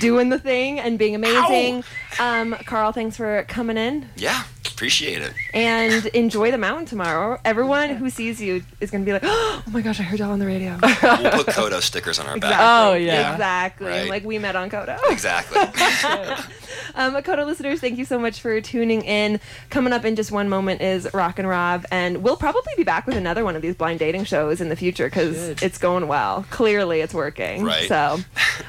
doing 0.00 0.30
the 0.30 0.38
thing 0.38 0.80
and 0.80 0.98
being 0.98 1.14
amazing. 1.14 1.84
Um, 2.18 2.56
Carl, 2.64 2.92
thanks 2.92 3.16
for 3.16 3.44
coming 3.48 3.76
in 3.76 4.08
yeah, 4.16 4.44
appreciate 4.66 5.20
it. 5.20 5.34
and 5.52 6.06
enjoy 6.06 6.50
the 6.50 6.58
mountain 6.58 6.86
tomorrow. 6.86 7.38
Everyone 7.44 7.90
who 7.90 8.08
sees 8.08 8.40
you 8.40 8.62
is 8.80 8.90
going 8.90 9.04
to 9.04 9.06
be 9.06 9.12
like, 9.12 9.22
"Oh 9.26 9.62
my 9.70 9.82
gosh, 9.82 10.00
I 10.00 10.04
heard 10.04 10.18
y'all 10.20 10.30
on 10.30 10.38
the 10.38 10.46
radio." 10.46 10.78
We'll 10.82 11.44
put 11.44 11.46
KOTO 11.48 11.80
stickers 11.82 12.18
on 12.18 12.26
our 12.26 12.38
back. 12.38 12.54
Oh, 12.84 12.94
yeah. 12.94 13.32
exactly. 13.32 13.86
Right. 13.88 14.08
Like 14.08 14.24
we 14.24 14.38
met 14.38 14.56
on 14.56 14.70
KOTO. 14.70 14.98
Exactly. 15.10 15.58
Um, 16.94 17.14
KOTO 17.14 17.46
listeners, 17.46 17.80
thank 17.80 17.98
you 17.98 18.04
so 18.04 18.18
much 18.18 18.40
for 18.40 18.60
tuning 18.60 19.02
in. 19.02 19.40
Coming 19.70 19.92
up 19.92 20.04
in 20.04 20.16
just 20.16 20.30
one 20.30 20.48
moment 20.48 20.80
is 20.80 21.08
Rock 21.14 21.38
and 21.38 21.48
Rob, 21.48 21.84
and 21.90 22.22
we'll 22.22 22.36
probably 22.36 22.72
be 22.76 22.84
back 22.84 23.06
with 23.06 23.16
another 23.16 23.44
one 23.44 23.56
of 23.56 23.62
these 23.62 23.74
blind 23.74 23.98
dating 23.98 24.24
shows 24.24 24.60
in 24.60 24.68
the 24.68 24.76
future 24.76 25.06
because 25.06 25.62
it's 25.62 25.78
going 25.78 26.08
well. 26.08 26.46
Clearly, 26.50 27.00
it's 27.00 27.14
working. 27.14 27.64
Right. 27.64 27.88
So, 27.88 28.18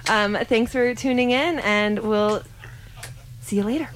um, 0.10 0.38
thanks 0.44 0.72
for 0.72 0.94
tuning 0.96 1.32
in, 1.32 1.60
and 1.60 2.00
we'll 2.00 2.44
see 3.42 3.58
you 3.58 3.64
later. 3.64 3.90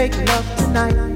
make 0.00 0.16
love 0.28 0.56
tonight. 0.56 1.09